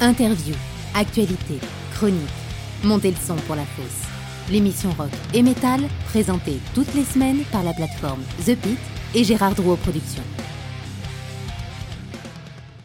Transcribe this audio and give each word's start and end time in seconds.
Interview, 0.00 0.54
actualité, 0.94 1.60
chronique. 1.94 2.20
Montez 2.82 3.10
le 3.10 3.16
son 3.16 3.36
pour 3.46 3.54
la 3.54 3.62
fosse. 3.62 4.08
L'émission 4.50 4.90
rock 4.98 5.10
et 5.32 5.42
metal, 5.42 5.82
présentée 6.06 6.58
toutes 6.74 6.92
les 6.94 7.04
semaines 7.04 7.44
par 7.52 7.62
la 7.62 7.72
plateforme 7.72 8.22
The 8.44 8.56
Pit 8.56 8.78
et 9.14 9.24
Gérard 9.24 9.54
Drouot 9.54 9.76
Productions. 9.76 10.43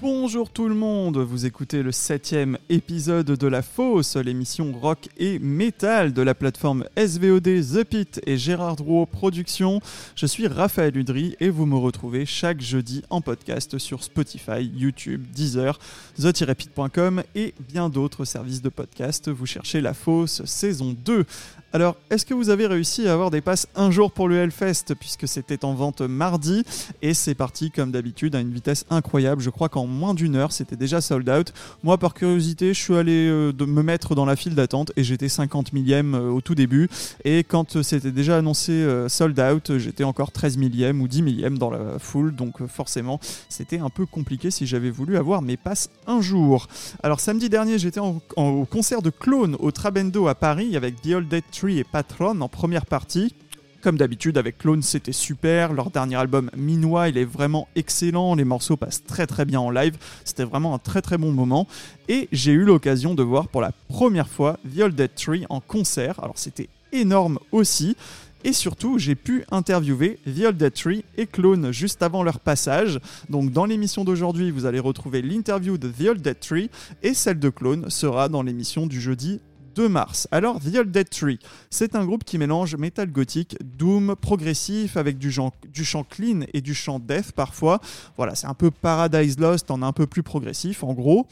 Bonjour 0.02 0.50
tout 0.50 0.70
le 0.70 0.76
monde, 0.76 1.18
vous 1.18 1.46
écoutez 1.46 1.84
le 1.84 1.92
septième 1.92 2.58
épisode 2.70 3.26
de 3.26 3.48
La 3.48 3.62
Fosse, 3.62 4.16
l'émission 4.16 4.72
rock 4.72 5.10
et 5.18 5.40
métal 5.40 6.14
de 6.14 6.22
la 6.22 6.34
plateforme 6.34 6.86
SVOD 6.96 7.44
The 7.44 7.84
Pit 7.84 8.22
et 8.26 8.38
Gérard 8.38 8.78
Drouot 8.78 9.08
Productions. 9.08 9.82
Je 10.16 10.26
suis 10.26 10.48
Raphaël 10.48 10.96
Udry 10.96 11.36
et 11.42 11.50
vous 11.50 11.66
me 11.66 11.76
retrouvez 11.76 12.26
chaque 12.26 12.62
jeudi 12.62 13.04
en 13.10 13.20
podcast 13.20 13.78
sur 13.78 14.02
Spotify, 14.02 14.72
YouTube, 14.74 15.26
Deezer, 15.36 15.78
the-pit.com 16.18 17.22
et 17.36 17.54
bien 17.68 17.90
d'autres 17.90 18.24
services 18.24 18.62
de 18.62 18.70
podcast. 18.70 19.30
Vous 19.30 19.48
cherchez 19.48 19.82
La 19.82 19.94
Fosse 19.94 20.46
saison 20.46 20.96
2. 21.04 21.26
Alors, 21.72 21.98
est-ce 22.10 22.26
que 22.26 22.34
vous 22.34 22.50
avez 22.50 22.66
réussi 22.66 23.08
à 23.08 23.14
avoir 23.14 23.30
des 23.30 23.42
passes 23.42 23.68
un 23.76 23.92
jour 23.92 24.12
pour 24.12 24.28
le 24.28 24.38
Hellfest 24.38 24.96
puisque 25.00 25.28
c'était 25.28 25.64
en 25.64 25.76
vente 25.76 26.02
mardi? 26.02 26.64
Et 27.04 27.14
c'est 27.14 27.36
parti 27.36 27.70
comme 27.70 27.92
d'habitude 27.92 28.34
à 28.36 28.40
une 28.40 28.52
vitesse 28.52 28.86
incroyable. 28.90 29.42
Je 29.42 29.52
crois 29.52 29.70
qu'en 29.70 29.89
moins 29.90 30.14
d'une 30.14 30.36
heure, 30.36 30.52
c'était 30.52 30.76
déjà 30.76 31.02
sold 31.02 31.28
out. 31.30 31.54
Moi, 31.84 31.98
par 31.98 32.14
curiosité, 32.14 32.74
je 32.74 32.80
suis 32.80 32.96
allé 32.96 33.28
euh, 33.28 33.52
de 33.52 33.66
me 33.66 33.84
mettre 33.84 34.16
dans 34.16 34.26
la 34.26 34.36
file 34.36 34.56
d'attente 34.56 34.92
et 34.96 35.04
j'étais 35.04 35.28
50 35.30 35.74
millième 35.74 36.16
euh, 36.16 36.30
au 36.30 36.42
tout 36.42 36.56
début. 36.56 36.90
Et 37.26 37.44
quand 37.44 37.82
c'était 37.82 38.12
déjà 38.12 38.38
annoncé 38.38 38.72
euh, 38.72 39.10
sold 39.10 39.40
out, 39.40 39.78
j'étais 39.78 40.04
encore 40.04 40.32
13 40.32 40.58
millième 40.58 41.02
ou 41.02 41.08
10 41.08 41.22
millième 41.24 41.58
dans 41.58 41.70
la 41.70 42.00
foule. 42.00 42.34
Donc 42.36 42.66
forcément, 42.68 43.20
c'était 43.50 43.80
un 43.80 43.90
peu 43.90 44.06
compliqué 44.06 44.52
si 44.52 44.66
j'avais 44.68 44.90
voulu 44.92 45.18
avoir 45.18 45.42
mes 45.42 45.58
passes 45.58 45.90
un 46.08 46.22
jour. 46.22 46.68
Alors 47.04 47.20
samedi 47.20 47.50
dernier, 47.50 47.78
j'étais 47.80 48.00
en- 48.00 48.22
au 48.38 48.66
concert 48.66 49.02
de 49.02 49.10
Clone 49.10 49.56
au 49.60 49.72
Trabendo 49.72 50.28
à 50.28 50.36
Paris 50.36 50.78
avec 50.78 51.02
The 51.02 51.08
Old 51.16 51.28
Dead 51.28 51.44
Tree 51.52 51.80
et 51.80 51.84
Patron 51.84 52.40
en 52.42 52.48
première 52.50 52.86
partie. 52.86 53.34
Comme 53.82 53.98
d'habitude 53.98 54.38
avec 54.38 54.58
Clone 54.58 54.82
c'était 54.82 55.14
super, 55.14 55.72
leur 55.72 55.90
dernier 55.90 56.18
album 56.18 56.52
Minois 56.58 57.08
il 57.08 57.18
est 57.18 57.24
vraiment 57.24 57.70
excellent, 57.78 58.36
les 58.36 58.44
morceaux 58.44 58.76
passent 58.76 59.06
très 59.06 59.26
très 59.26 59.46
bien 59.46 59.62
en 59.62 59.70
live, 59.70 59.96
c'était 60.26 60.44
vraiment 60.44 60.76
un 60.76 60.80
très 60.80 61.02
très 61.02 61.18
bon 61.18 61.32
moment. 61.32 61.66
Et 62.10 62.28
j'ai 62.34 62.52
eu 62.52 62.66
l'occasion 62.66 63.16
de 63.16 63.24
voir 63.24 63.48
pour 63.48 63.62
la 63.62 63.72
première 63.88 64.28
fois 64.28 64.60
The 64.76 64.82
Old 64.82 64.96
Dead 64.96 65.16
Tree 65.16 65.46
en 65.50 65.62
concert, 65.62 66.22
alors 66.22 66.38
c'était 66.38 66.68
énorme 66.92 67.40
aussi. 67.54 67.96
Et 68.44 68.52
surtout 68.52 69.00
j'ai 69.00 69.16
pu 69.16 69.46
interviewer 69.50 70.20
The 70.26 70.48
Old 70.48 70.58
Dead 70.58 70.74
Tree 70.74 71.06
et 71.18 71.26
Clone 71.26 71.72
juste 71.72 72.04
avant 72.04 72.24
leur 72.24 72.42
passage, 72.42 73.00
donc 73.30 73.54
dans 73.54 73.66
l'émission 73.66 74.04
d'aujourd'hui 74.04 74.52
vous 74.52 74.66
allez 74.66 74.80
retrouver 74.80 75.22
l'interview 75.22 75.78
de 75.78 75.88
The 75.88 76.10
Old 76.10 76.22
Dead 76.22 76.40
Tree 76.42 76.70
et 77.02 77.14
celle 77.14 77.40
de 77.40 77.50
Clone 77.50 77.90
sera 77.90 78.28
dans 78.28 78.44
l'émission 78.44 78.88
du 78.88 79.00
jeudi 79.00 79.40
2 79.80 79.88
mars. 79.88 80.28
Alors, 80.32 80.60
The 80.60 80.76
Old 80.76 80.92
Dead 80.92 81.10
Tree, 81.10 81.40
c'est 81.70 81.96
un 81.96 82.04
groupe 82.04 82.26
qui 82.26 82.38
mélange 82.38 82.76
metal 82.76 83.10
gothique, 83.10 83.56
doom, 83.64 84.14
progressif, 84.20 84.98
avec 84.98 85.18
du, 85.18 85.34
du 85.72 85.86
chant 85.86 86.04
clean 86.04 86.42
et 86.54 86.60
du 86.60 86.74
chant 86.74 87.00
death 87.00 87.32
parfois. 87.32 87.80
Voilà, 88.18 88.36
c'est 88.36 88.48
un 88.48 88.54
peu 88.54 88.72
Paradise 88.72 89.40
Lost 89.40 89.72
en 89.72 89.82
un 89.82 89.94
peu 89.94 90.06
plus 90.06 90.22
progressif 90.22 90.84
en 90.84 90.94
gros. 90.94 91.28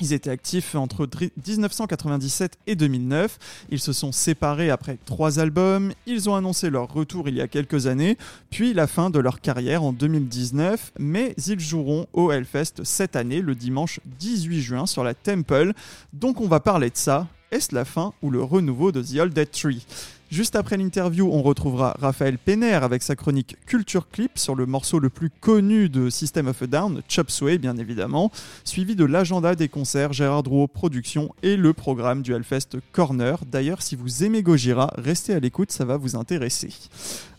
Ils 0.00 0.14
étaient 0.14 0.30
actifs 0.30 0.74
entre 0.74 1.04
dri- 1.04 1.32
1997 1.46 2.54
et 2.66 2.76
2009. 2.76 3.38
Ils 3.68 3.78
se 3.78 3.92
sont 3.92 4.10
séparés 4.10 4.70
après 4.70 4.98
trois 5.04 5.38
albums. 5.38 5.92
Ils 6.06 6.30
ont 6.30 6.34
annoncé 6.34 6.70
leur 6.70 6.90
retour 6.90 7.28
il 7.28 7.34
y 7.34 7.42
a 7.42 7.46
quelques 7.46 7.86
années, 7.88 8.16
puis 8.48 8.72
la 8.72 8.86
fin 8.86 9.10
de 9.10 9.18
leur 9.18 9.42
carrière 9.42 9.82
en 9.82 9.92
2019. 9.92 10.92
Mais 10.98 11.34
ils 11.46 11.60
joueront 11.60 12.06
au 12.14 12.32
Hellfest 12.32 12.84
cette 12.84 13.16
année, 13.16 13.42
le 13.42 13.54
dimanche 13.54 14.00
18 14.18 14.62
juin, 14.62 14.86
sur 14.86 15.04
la 15.04 15.12
Temple. 15.12 15.74
Donc 16.14 16.40
on 16.40 16.48
va 16.48 16.58
parler 16.60 16.88
de 16.88 16.96
ça. 16.96 17.28
Est-ce 17.52 17.74
la 17.74 17.84
fin 17.84 18.14
ou 18.22 18.30
le 18.30 18.42
renouveau 18.42 18.92
de 18.92 19.02
The 19.02 19.20
Old 19.20 19.34
Dead 19.34 19.50
Tree? 19.50 19.84
Juste 20.30 20.56
après 20.56 20.78
l'interview, 20.78 21.28
on 21.30 21.42
retrouvera 21.42 21.94
Raphaël 22.00 22.38
Penner 22.38 22.72
avec 22.72 23.02
sa 23.02 23.14
chronique 23.14 23.56
Culture 23.66 24.08
Clip 24.08 24.38
sur 24.38 24.54
le 24.54 24.64
morceau 24.64 24.98
le 24.98 25.10
plus 25.10 25.28
connu 25.28 25.90
de 25.90 26.08
System 26.08 26.48
of 26.48 26.62
a 26.62 26.66
Down, 26.66 27.02
Chop 27.08 27.30
Suey 27.30 27.58
bien 27.58 27.76
évidemment, 27.76 28.32
suivi 28.64 28.96
de 28.96 29.04
l'agenda 29.04 29.54
des 29.54 29.68
concerts 29.68 30.14
Gérard 30.14 30.44
Drouot 30.44 30.66
Productions 30.66 31.34
et 31.42 31.58
le 31.58 31.74
programme 31.74 32.22
du 32.22 32.32
Hellfest 32.32 32.78
Corner. 32.92 33.36
D'ailleurs, 33.44 33.82
si 33.82 33.96
vous 33.96 34.24
aimez 34.24 34.42
Gojira, 34.42 34.90
restez 34.96 35.34
à 35.34 35.38
l'écoute, 35.38 35.72
ça 35.72 35.84
va 35.84 35.98
vous 35.98 36.16
intéresser. 36.16 36.70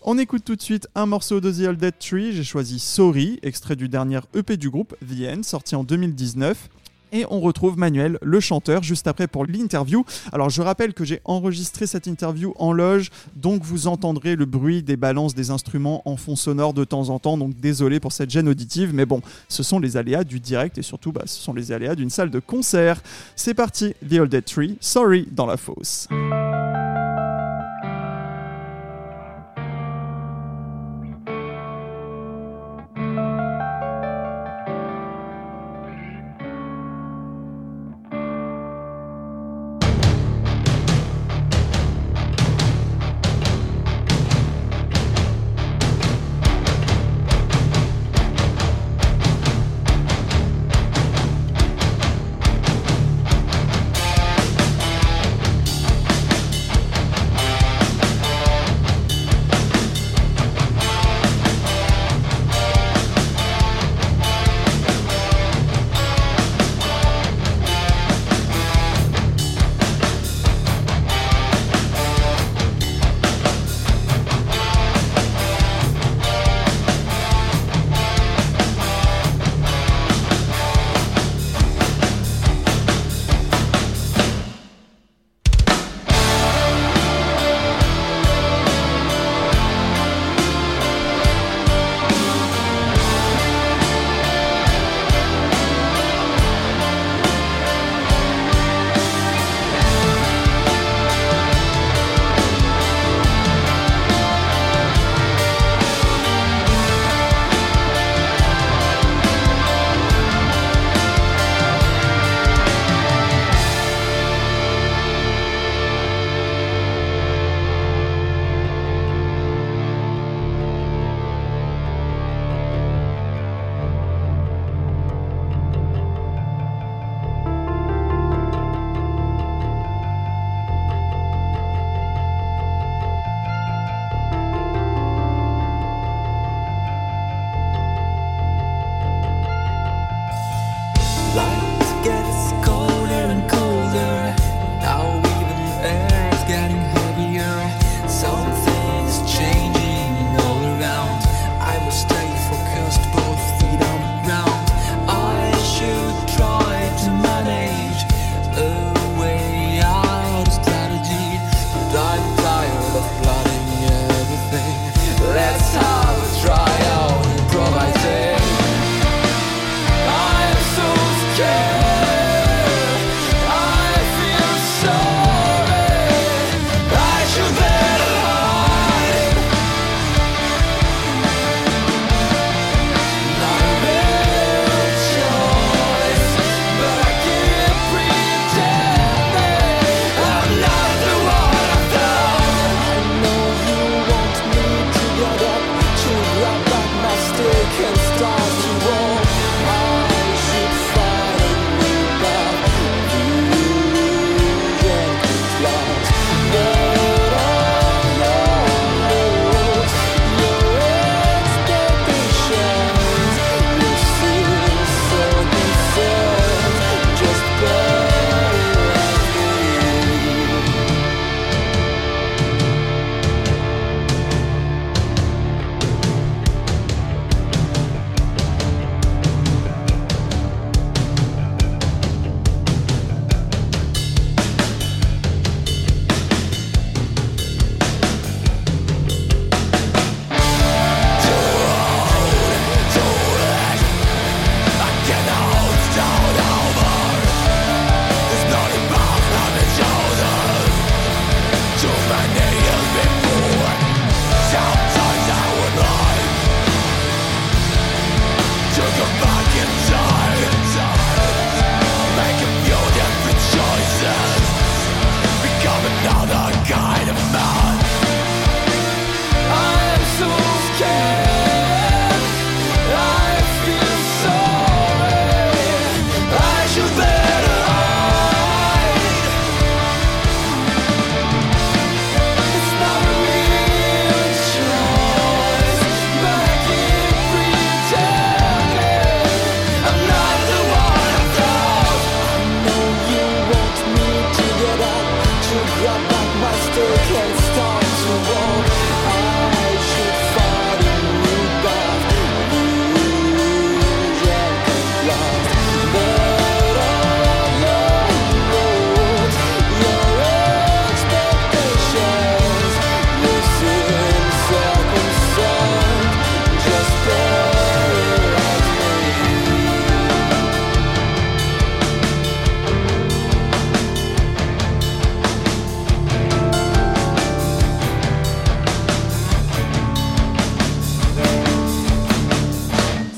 On 0.04 0.20
écoute 0.20 0.44
tout 0.46 0.56
de 0.56 0.62
suite 0.62 0.88
un 0.94 1.08
morceau 1.08 1.42
de 1.42 1.52
The 1.52 1.70
Old 1.70 1.80
Dead 1.80 1.98
Tree, 1.98 2.34
j'ai 2.34 2.44
choisi 2.44 2.78
Sorry, 2.78 3.40
extrait 3.42 3.76
du 3.76 3.90
dernier 3.90 4.20
EP 4.36 4.58
du 4.58 4.70
groupe, 4.70 4.96
The 5.10 5.44
sorti 5.44 5.76
en 5.76 5.84
2019. 5.84 6.70
Et 7.14 7.28
on 7.30 7.40
retrouve 7.40 7.78
Manuel, 7.78 8.18
le 8.24 8.40
chanteur, 8.40 8.82
juste 8.82 9.06
après 9.06 9.28
pour 9.28 9.46
l'interview. 9.46 10.04
Alors 10.32 10.50
je 10.50 10.64
rappelle 10.64 10.96
que 10.96 11.06
j'ai 11.06 11.22
enregistré 11.26 11.86
cette 11.86 12.08
interview 12.08 12.56
en 12.58 12.74
loge, 12.74 13.12
donc 13.36 13.62
vous 13.62 13.86
entendrez 13.86 14.36
le 14.36 14.46
bruit 14.46 14.82
des 14.82 14.98
balances 14.98 15.36
des 15.36 15.52
instruments 15.52 16.02
en 16.06 16.18
fond 16.18 16.36
sonore 16.36 16.74
de 16.74 16.84
temps 16.84 17.10
en 17.10 17.20
temps, 17.20 17.38
donc 17.38 17.56
désolé 17.56 18.00
pour 18.00 18.12
cette 18.12 18.32
gêne 18.32 18.50
auditive, 18.50 18.96
mais 18.96 19.06
bon, 19.06 19.22
ce 19.48 19.62
sont 19.62 19.78
les 19.78 19.96
aléas 19.96 20.24
du 20.24 20.40
direct 20.40 20.80
et 20.80 20.82
surtout 20.82 21.12
bah, 21.12 21.22
ce 21.28 21.40
sont 21.40 21.54
les 21.54 21.72
aléas 21.72 21.94
d'une 21.94 22.10
salle 22.10 22.32
de 22.32 22.40
concert. 22.40 23.00
C'est 23.36 23.54
parti, 23.54 23.94
The 24.10 24.14
Old 24.14 24.32
Dead 24.32 24.46
Tree, 24.46 24.78
Sorry 24.80 25.28
dans 25.32 25.46
la 25.46 25.58
fosse. 25.58 26.08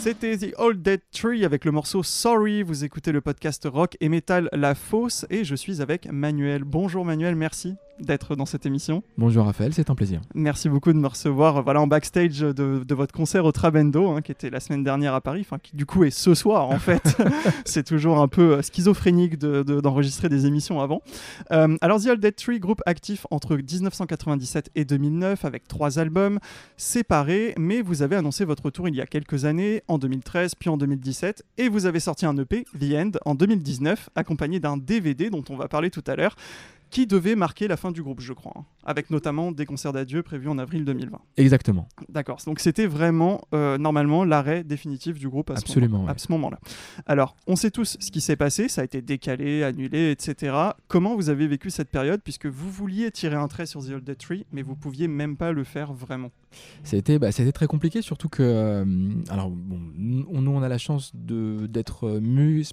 C'était 0.05 0.37
The 0.37 0.53
Old 0.59 0.83
Dead 0.83 1.01
Tree 1.11 1.45
avec 1.45 1.65
le 1.65 1.71
morceau 1.71 2.03
Sorry. 2.03 2.61
Vous 2.61 2.83
écoutez 2.83 3.11
le 3.11 3.21
podcast 3.21 3.67
rock 3.67 3.97
et 3.99 4.07
metal 4.07 4.49
La 4.51 4.75
Fosse 4.75 5.25
et 5.31 5.43
je 5.43 5.55
suis 5.55 5.81
avec 5.81 6.07
Manuel. 6.11 6.63
Bonjour 6.63 7.03
Manuel, 7.03 7.35
merci 7.35 7.73
d'être 7.99 8.35
dans 8.35 8.45
cette 8.45 8.65
émission. 8.65 9.03
Bonjour 9.17 9.45
Raphaël, 9.45 9.73
c'est 9.73 9.89
un 9.89 9.95
plaisir. 9.95 10.21
Merci 10.33 10.69
beaucoup 10.69 10.91
de 10.91 10.97
me 10.97 11.07
recevoir 11.07 11.63
voilà, 11.63 11.81
en 11.81 11.87
backstage 11.87 12.39
de, 12.39 12.93
votre 12.93 13.13
concert 13.13 13.45
au 13.45 13.51
Trabendo, 13.51 14.09
hein, 14.09 14.21
qui 14.21 14.31
était 14.31 14.49
la 14.49 14.59
semaine 14.59 14.83
dernière 14.83 15.13
à 15.13 15.21
Paris, 15.21 15.41
enfin 15.41 15.57
qui 15.61 15.75
du 15.75 15.85
coup 15.85 16.03
est 16.03 16.11
ce 16.11 16.33
soir 16.33 16.69
en 16.69 16.79
fait. 16.79 17.17
c'est 17.65 17.83
toujours 17.83 18.19
un 18.19 18.27
peu 18.27 18.57
euh, 18.57 18.61
schizophrénique 18.61 19.37
d'enregistrer 19.37 20.29
de, 20.29 20.35
des 20.35 20.45
émissions 20.45 20.81
avant. 20.81 21.01
Euh, 21.51 21.77
alors 21.81 22.01
The 22.01 22.07
Old 22.07 22.19
Dead 22.19 22.35
Tree, 22.35 22.59
groupe 22.59 22.81
actif 22.85 23.25
entre 23.31 23.55
1997 23.55 24.71
et 24.75 24.85
2009 24.85 25.45
avec 25.45 25.67
trois 25.67 25.99
albums 25.99 26.39
séparés, 26.77 27.53
mais 27.57 27.81
vous 27.81 28.01
avez 28.01 28.15
annoncé 28.15 28.45
votre 28.45 28.65
retour 28.65 28.87
il 28.87 28.95
y 28.95 29.01
a 29.01 29.05
quelques 29.05 29.45
années, 29.45 29.83
en 29.87 29.97
2013 29.97 30.55
puis 30.55 30.69
en 30.69 30.77
2017, 30.77 31.43
et 31.57 31.69
vous 31.69 31.85
avez 31.85 31.99
sorti 31.99 32.25
un 32.25 32.37
EP, 32.37 32.65
The 32.79 32.93
End, 32.93 33.11
en 33.25 33.35
2019, 33.35 34.09
accompagné 34.15 34.59
d'un 34.59 34.77
DVD 34.77 35.29
dont 35.29 35.43
on 35.49 35.55
va 35.55 35.67
parler 35.67 35.89
tout 35.89 36.03
à 36.07 36.15
l'heure 36.15 36.35
qui 36.89 37.07
devait 37.07 37.35
marquer 37.35 37.67
la 37.67 37.77
fin 37.77 37.91
du 37.91 38.01
groupe, 38.01 38.21
je 38.21 38.33
crois, 38.33 38.53
hein, 38.55 38.65
avec 38.85 39.09
notamment 39.09 39.51
des 39.51 39.65
concerts 39.65 39.93
d'adieu 39.93 40.23
prévus 40.23 40.49
en 40.49 40.57
avril 40.57 40.85
2020. 40.85 41.19
Exactement. 41.37 41.87
D'accord, 42.09 42.37
donc 42.45 42.59
c'était 42.59 42.87
vraiment 42.87 43.41
euh, 43.53 43.77
normalement 43.77 44.23
l'arrêt 44.23 44.63
définitif 44.63 45.19
du 45.19 45.29
groupe 45.29 45.49
à 45.49 45.53
Absolument, 45.53 46.07
ce 46.15 46.31
moment-là. 46.31 46.59
Alors, 47.05 47.35
on 47.47 47.55
sait 47.55 47.71
tous 47.71 47.97
ce 47.99 48.11
qui 48.11 48.21
s'est 48.21 48.35
passé, 48.35 48.69
ça 48.69 48.81
a 48.81 48.83
été 48.83 49.01
décalé, 49.01 49.63
annulé, 49.63 50.11
etc. 50.11 50.55
Comment 50.87 51.15
vous 51.15 51.29
avez 51.29 51.47
vécu 51.47 51.69
cette 51.69 51.89
période, 51.89 52.21
puisque 52.23 52.45
vous 52.45 52.69
vouliez 52.71 53.11
tirer 53.11 53.35
un 53.35 53.47
trait 53.47 53.65
sur 53.65 53.83
The 53.83 53.89
Old 53.89 54.03
Dead 54.03 54.17
Tree, 54.17 54.45
mais 54.51 54.61
vous 54.61 54.75
pouviez 54.75 55.07
même 55.07 55.37
pas 55.37 55.51
le 55.51 55.63
faire 55.63 55.93
vraiment? 55.93 56.31
C'était 56.83 57.19
bah, 57.19 57.31
très 57.31 57.67
compliqué, 57.67 58.01
surtout 58.01 58.29
que, 58.29 58.43
euh, 58.43 58.85
alors, 59.29 59.49
bon, 59.49 59.79
nous, 59.95 60.25
on 60.29 60.61
a 60.61 60.69
la 60.69 60.77
chance 60.77 61.11
d'être 61.15 62.19
mu 62.19 62.63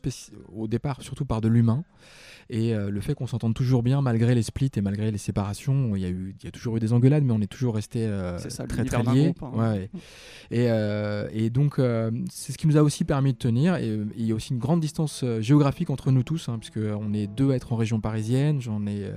au 0.54 0.68
départ, 0.68 1.02
surtout 1.02 1.24
par 1.24 1.40
de 1.40 1.48
l'humain. 1.48 1.84
Et 2.50 2.74
euh, 2.74 2.90
le 2.90 3.00
fait 3.00 3.14
qu'on 3.14 3.26
s'entende 3.26 3.54
toujours 3.54 3.82
bien 3.82 4.00
malgré 4.00 4.34
les 4.34 4.42
splits 4.42 4.70
et 4.76 4.80
malgré 4.80 5.10
les 5.10 5.18
séparations, 5.18 5.96
il 5.96 6.02
y, 6.02 6.04
a 6.04 6.08
eu, 6.08 6.34
il 6.40 6.44
y 6.44 6.48
a 6.48 6.50
toujours 6.50 6.76
eu 6.76 6.80
des 6.80 6.92
engueulades, 6.92 7.24
mais 7.24 7.32
on 7.32 7.40
est 7.40 7.46
toujours 7.46 7.74
resté 7.74 8.04
euh, 8.06 8.38
très 8.68 8.84
très 8.84 9.02
liés. 9.02 9.34
Hein. 9.42 9.50
Ouais. 9.54 9.90
Et, 10.50 10.66
euh, 10.70 11.28
et, 11.32 11.50
donc 11.50 11.80
c'est 12.30 12.52
ce 12.52 12.58
qui 12.58 12.66
nous 12.66 12.76
a 12.76 12.82
aussi 12.82 13.04
permis 13.04 13.32
de 13.32 13.38
tenir. 13.38 13.76
Et, 13.76 13.98
il 14.16 14.26
y 14.26 14.32
a 14.32 14.34
aussi 14.34 14.52
une 14.52 14.58
grande 14.58 14.80
distance 14.80 15.24
géographique 15.40 15.90
entre 15.90 16.10
nous 16.10 16.22
tous, 16.22 16.48
hein, 16.48 16.58
puisqu'on 16.58 17.12
est 17.14 17.26
deux 17.26 17.52
à 17.52 17.56
être 17.56 17.72
en 17.72 17.76
région 17.76 18.00
parisienne. 18.00 18.60
J'en 18.60 18.86
ai 18.86 19.10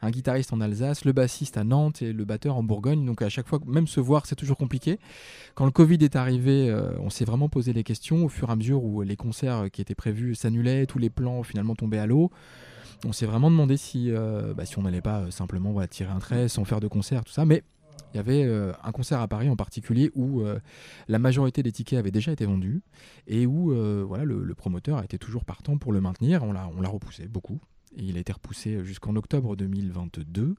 un 0.00 0.10
guitariste 0.10 0.52
en 0.52 0.60
Alsace, 0.60 1.04
le 1.04 1.12
bassiste 1.12 1.56
à 1.56 1.64
Nantes 1.64 2.02
et 2.02 2.12
le 2.12 2.24
batteur 2.24 2.56
en 2.56 2.62
Bourgogne. 2.62 3.04
Donc 3.04 3.22
à 3.22 3.28
chaque 3.28 3.46
fois, 3.46 3.60
même 3.66 3.86
se 3.86 4.00
voir, 4.00 4.26
c'est 4.26 4.36
toujours 4.36 4.56
compliqué. 4.56 4.98
Quand 5.54 5.64
le 5.64 5.70
Covid 5.70 5.98
est 6.02 6.16
arrivé, 6.16 6.74
on 7.00 7.10
s'est 7.10 7.24
vraiment 7.24 7.48
posé 7.48 7.72
les 7.72 7.84
questions 7.84 8.24
au 8.24 8.28
fur 8.28 8.48
et 8.48 8.52
à 8.52 8.56
mesure 8.56 8.84
où 8.84 9.02
les 9.02 9.16
concerts 9.16 9.70
qui 9.72 9.80
étaient 9.80 9.94
prévus 9.94 10.34
s'annulaient, 10.34 10.86
tous 10.86 10.98
les 10.98 11.10
plans 11.10 11.42
finalement 11.42 11.74
tombaient 11.74 11.98
à 11.98 12.06
l'eau 12.06 12.30
on 13.04 13.12
s'est 13.12 13.26
vraiment 13.26 13.50
demandé 13.50 13.76
si, 13.76 14.10
euh, 14.10 14.54
bah, 14.54 14.64
si 14.64 14.78
on 14.78 14.82
n'allait 14.82 15.00
pas 15.00 15.20
euh, 15.20 15.30
simplement 15.30 15.74
tirer 15.86 16.10
un 16.10 16.18
trait 16.18 16.48
sans 16.48 16.64
faire 16.64 16.80
de 16.80 16.88
concert, 16.88 17.24
tout 17.24 17.32
ça. 17.32 17.44
Mais 17.44 17.62
il 18.14 18.16
y 18.16 18.20
avait 18.20 18.44
euh, 18.44 18.72
un 18.84 18.92
concert 18.92 19.20
à 19.20 19.28
Paris 19.28 19.48
en 19.48 19.56
particulier 19.56 20.10
où 20.14 20.42
la 21.08 21.18
majorité 21.18 21.62
des 21.62 21.72
tickets 21.72 21.98
avaient 21.98 22.10
déjà 22.10 22.32
été 22.32 22.44
vendus 22.44 22.82
et 23.26 23.46
où 23.46 23.74
voilà, 24.06 24.24
le, 24.24 24.54
promoteur 24.54 24.98
a 24.98 25.04
été 25.04 25.18
toujours 25.18 25.44
partant 25.44 25.78
pour 25.78 25.92
le 25.92 26.00
maintenir. 26.00 26.42
On 26.42 26.52
l'a, 26.52 26.88
repoussé 26.88 27.26
beaucoup. 27.26 27.60
Et 27.96 28.04
il 28.04 28.16
a 28.16 28.20
été 28.20 28.32
repoussé 28.32 28.82
jusqu'en 28.84 29.16
octobre 29.16 29.56
2022. 29.56 30.54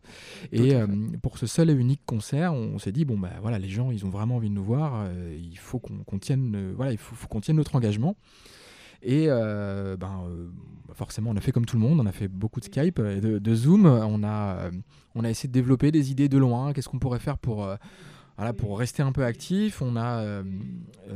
Et 0.51 0.73
pour 1.21 1.37
ce 1.37 1.45
seul 1.45 1.69
et 1.69 1.73
unique 1.73 2.01
concert, 2.05 2.53
on, 2.53 2.79
s'est 2.79 2.91
dit 2.91 3.05
bon 3.05 3.19
bah 3.19 3.33
voilà, 3.41 3.59
les 3.59 3.69
gens 3.69 3.91
ils 3.91 4.05
ont 4.05 4.09
vraiment 4.09 4.37
envie 4.37 4.49
de 4.49 4.55
nous 4.55 4.63
voir. 4.63 5.07
il 5.37 5.57
faut 5.57 5.79
qu'on, 5.79 6.19
tienne, 6.19 6.73
voilà, 6.75 6.91
il 6.91 6.97
faut 6.97 7.27
qu'on 7.27 7.41
tienne 7.41 7.57
notre 7.57 7.75
engagement. 7.75 8.15
Et 9.03 9.25
euh, 9.27 9.97
ben, 9.97 10.23
euh, 10.27 10.47
forcément, 10.93 11.31
on 11.31 11.35
a 11.35 11.41
fait 11.41 11.51
comme 11.51 11.65
tout 11.65 11.75
le 11.75 11.81
monde, 11.81 11.99
on 11.99 12.05
a 12.05 12.11
fait 12.11 12.29
beaucoup 12.29 12.59
de 12.59 12.65
Skype 12.65 12.99
et 12.99 13.21
de, 13.21 13.55
Zoom. 13.55 13.85
On 13.85 14.23
a, 14.23 14.55
euh, 14.55 14.71
on 15.13 15.23
a 15.23 15.29
essayé 15.29 15.49
de 15.49 15.53
développer 15.53 15.91
des 15.91 16.11
idées 16.11 16.29
de 16.29 16.37
loin. 16.37 16.73
Qu'est-ce 16.73 16.89
qu'on 16.89 16.99
pourrait 16.99 17.19
faire 17.19 17.37
pour, 17.37 17.67
voilà, 18.37 18.53
pour 18.53 18.79
rester 18.79 19.03
un 19.03 19.11
peu 19.11 19.25
actif? 19.25 19.81
On 19.81 19.97
a 19.97 20.43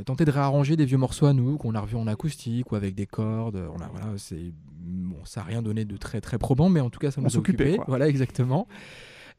tenté 0.04 0.24
de 0.24 0.30
réarranger 0.30 0.76
des 0.76 0.84
vieux 0.84 0.98
morceaux 0.98 1.26
à 1.26 1.32
nous 1.32 1.56
qu'on 1.56 1.74
a 1.74 1.80
revus 1.80 1.96
en 1.96 2.06
acoustique 2.06 2.70
ou 2.72 2.76
avec 2.76 2.94
des 2.94 3.06
cordes. 3.06 3.56
On 3.56 3.80
a, 3.80 3.88
voilà, 3.88 4.06
c'est, 4.18 4.52
bon, 4.80 5.24
ça 5.24 5.40
n'a 5.40 5.46
rien 5.46 5.62
donné 5.62 5.84
de 5.84 5.96
très, 5.96 6.20
très 6.20 6.38
probant, 6.38 6.68
mais 6.68 6.80
en 6.80 6.90
tout 6.90 7.00
cas, 7.00 7.10
ça 7.10 7.20
nous 7.20 7.34
a 7.34 7.38
occupé. 7.38 7.78
Voilà, 7.88 8.06
exactement. 8.08 8.68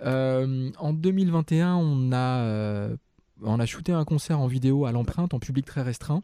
en 0.03 0.94
2021, 0.94 1.75
on 1.75 2.12
a, 2.13 2.89
on 3.44 3.60
a 3.60 3.65
shooté 3.68 3.91
un 3.91 4.06
concert 4.06 4.39
en 4.39 4.48
vidéo 4.48 4.86
à 4.86 4.91
l'empreinte, 4.91 5.36
en 5.36 5.39
public 5.39 5.65
très 5.65 5.84
restreint. 5.84 6.24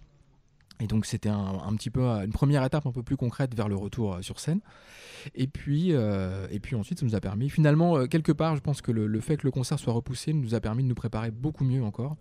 Et 0.81 0.87
donc 0.87 1.05
c'était 1.05 1.29
un, 1.29 1.73
petit 1.75 1.89
peu 1.89 2.01
une 2.01 2.31
première 2.31 2.63
étape 2.63 2.85
un 2.85 2.91
peu 2.91 3.03
plus 3.03 3.15
concrète 3.15 3.55
vers 3.55 3.69
le 3.69 3.75
retour 3.75 4.15
euh, 4.15 4.21
sur 4.21 4.39
scène. 4.39 4.59
Et 5.33 5.47
puis, 5.47 5.87
euh, 5.91 6.47
et 6.51 6.59
puis 6.59 6.75
ensuite, 6.75 6.99
ça 6.99 7.05
nous 7.05 7.15
a 7.15 7.19
permis, 7.19 7.49
finalement, 7.49 7.97
euh, 7.97 8.05
quelque 8.05 8.31
part, 8.31 8.55
je 8.55 8.61
pense 8.61 8.81
que 8.81 8.91
le, 8.91 9.19
fait 9.21 9.37
que 9.37 9.47
le 9.47 9.51
concert 9.51 9.79
soit 9.79 9.93
repoussé 9.93 10.33
nous 10.33 10.53
a 10.53 10.59
permis 10.59 10.83
de 10.83 10.87
nous 10.87 10.95
préparer 10.95 11.31
beaucoup 11.31 11.63
mieux 11.63 11.83
encore. 11.83 12.17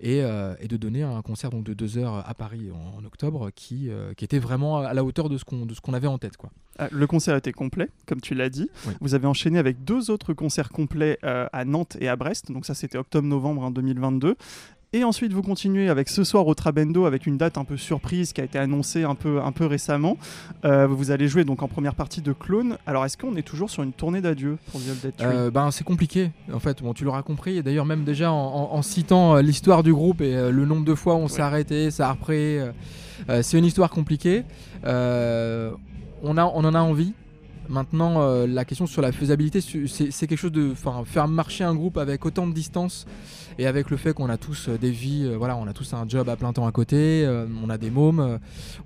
Et, 0.00 0.18
et, 0.18 0.68
de 0.68 0.76
donner 0.76 1.02
un 1.02 1.22
concert 1.22 1.50
donc, 1.50 1.64
de 1.64 1.74
deux 1.74 1.96
heures 1.98 2.28
à 2.28 2.34
Paris 2.34 2.70
en, 2.70 3.04
octobre 3.04 3.50
qui, 3.54 3.90
qui 4.16 4.24
était 4.24 4.38
vraiment 4.38 4.78
à 4.78 4.92
la 4.92 5.04
hauteur 5.04 5.28
de 5.28 5.38
ce 5.38 5.44
qu'on 5.44 5.66
qu'on 5.82 5.94
avait 5.94 6.06
en 6.06 6.18
tête. 6.18 6.36
Quoi. 6.36 6.50
Ah, 6.78 6.88
le 6.90 7.06
concert 7.06 7.36
était 7.36 7.52
complet, 7.52 7.88
comme 8.06 8.20
tu 8.20 8.34
l'as 8.34 8.50
dit. 8.50 8.70
Vous 9.00 9.14
avez 9.14 9.26
enchaîné 9.26 9.58
avec 9.58 9.84
deux 9.84 10.10
autres 10.10 10.32
concerts 10.32 10.70
complets 10.70 11.18
à 11.22 11.64
Nantes 11.64 11.96
et 12.00 12.08
à 12.08 12.16
Brest. 12.16 12.52
Donc 12.52 12.66
ça, 12.66 12.74
c'était 12.74 12.98
octobre-novembre 12.98 13.70
2022. 13.70 14.36
Et 14.94 15.04
ensuite, 15.04 15.32
vous 15.32 15.40
continuez 15.40 15.88
avec 15.88 16.10
ce 16.10 16.22
soir 16.22 16.46
au 16.46 16.54
Trabendo 16.54 17.06
avec 17.06 17.26
une 17.26 17.38
date 17.38 17.56
un 17.56 17.64
peu 17.64 17.78
surprise 17.78 18.34
qui 18.34 18.42
a 18.42 18.44
été 18.44 18.58
annoncée 18.58 19.04
un 19.04 19.14
peu, 19.14 19.40
un 19.40 19.50
peu 19.50 19.64
récemment. 19.64 20.18
Euh, 20.66 20.86
vous 20.86 21.10
allez 21.10 21.28
jouer 21.28 21.44
donc 21.44 21.62
en 21.62 21.68
première 21.68 21.94
partie 21.94 22.20
de 22.20 22.34
Clone. 22.34 22.76
Alors, 22.86 23.06
est-ce 23.06 23.16
qu'on 23.16 23.34
est 23.36 23.42
toujours 23.42 23.70
sur 23.70 23.82
une 23.82 23.94
tournée 23.94 24.20
d'adieu 24.20 24.58
pour 24.70 24.82
The 24.82 25.00
Dead 25.00 25.14
euh, 25.22 25.50
Ben, 25.50 25.70
c'est 25.70 25.82
compliqué. 25.82 26.30
En 26.52 26.58
fait, 26.58 26.82
bon, 26.82 26.92
tu 26.92 27.04
l'auras 27.04 27.22
compris. 27.22 27.56
Et 27.56 27.62
d'ailleurs, 27.62 27.86
même 27.86 28.04
déjà 28.04 28.30
en, 28.30 28.82
citant 28.82 29.36
euh, 29.36 29.40
l'histoire 29.40 29.82
du 29.82 29.94
groupe 29.94 30.20
et 30.20 30.34
le 30.50 30.66
nombre 30.66 30.84
de 30.84 30.94
fois 30.94 31.14
où 31.14 31.20
on 31.20 31.28
s'est 31.28 31.40
arrêté, 31.40 31.90
ça 31.90 32.10
a 32.10 32.12
repris. 32.12 32.58
c'est 33.40 33.56
une 33.56 33.64
histoire 33.64 33.88
compliquée. 33.88 34.44
on, 34.84 34.88
a, 34.90 36.44
on 36.44 36.64
en 36.64 36.74
a 36.74 36.80
envie. 36.80 37.14
Maintenant, 37.68 38.44
la 38.46 38.64
question 38.64 38.86
sur 38.86 39.02
la 39.02 39.12
faisabilité, 39.12 39.60
c'est 39.60 40.26
quelque 40.26 40.36
chose 40.36 40.52
de. 40.52 40.74
faire 41.04 41.28
marcher 41.28 41.64
un 41.64 41.74
groupe 41.74 41.96
avec 41.96 42.26
autant 42.26 42.46
de 42.46 42.52
distance 42.52 43.06
et 43.58 43.66
avec 43.66 43.90
le 43.90 43.96
fait 43.96 44.12
qu'on 44.12 44.28
a 44.28 44.36
tous 44.36 44.68
euh, 44.68 44.78
des 44.78 44.90
vies, 44.90 45.24
euh, 45.24 45.36
voilà, 45.36 45.56
on 45.56 45.66
a 45.66 45.72
tous 45.72 45.92
un 45.94 46.08
job 46.08 46.28
à 46.28 46.36
plein 46.36 46.52
temps 46.52 46.66
à 46.66 46.72
côté, 46.72 47.24
euh, 47.24 47.46
on 47.62 47.70
a 47.70 47.78
des 47.78 47.90
mômes, 47.90 48.38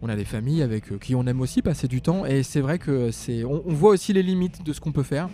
on 0.02 0.08
a 0.08 0.16
des 0.16 0.24
familles 0.24 0.62
avec 0.62 0.98
qui 0.98 1.14
on 1.14 1.26
aime 1.26 1.40
aussi 1.40 1.62
passer 1.62 1.88
du 1.88 2.00
temps. 2.00 2.26
Et 2.26 2.42
c'est 2.42 2.60
vrai 2.60 2.78
que 2.78 3.10
c'est, 3.10 3.44
on, 3.44 3.62
voit 3.66 3.90
aussi 3.90 4.12
les 4.12 4.22
limites 4.22 4.64
de 4.64 4.72
ce 4.72 4.80
qu'on 4.80 4.92
peut 4.92 5.02
faire. 5.02 5.28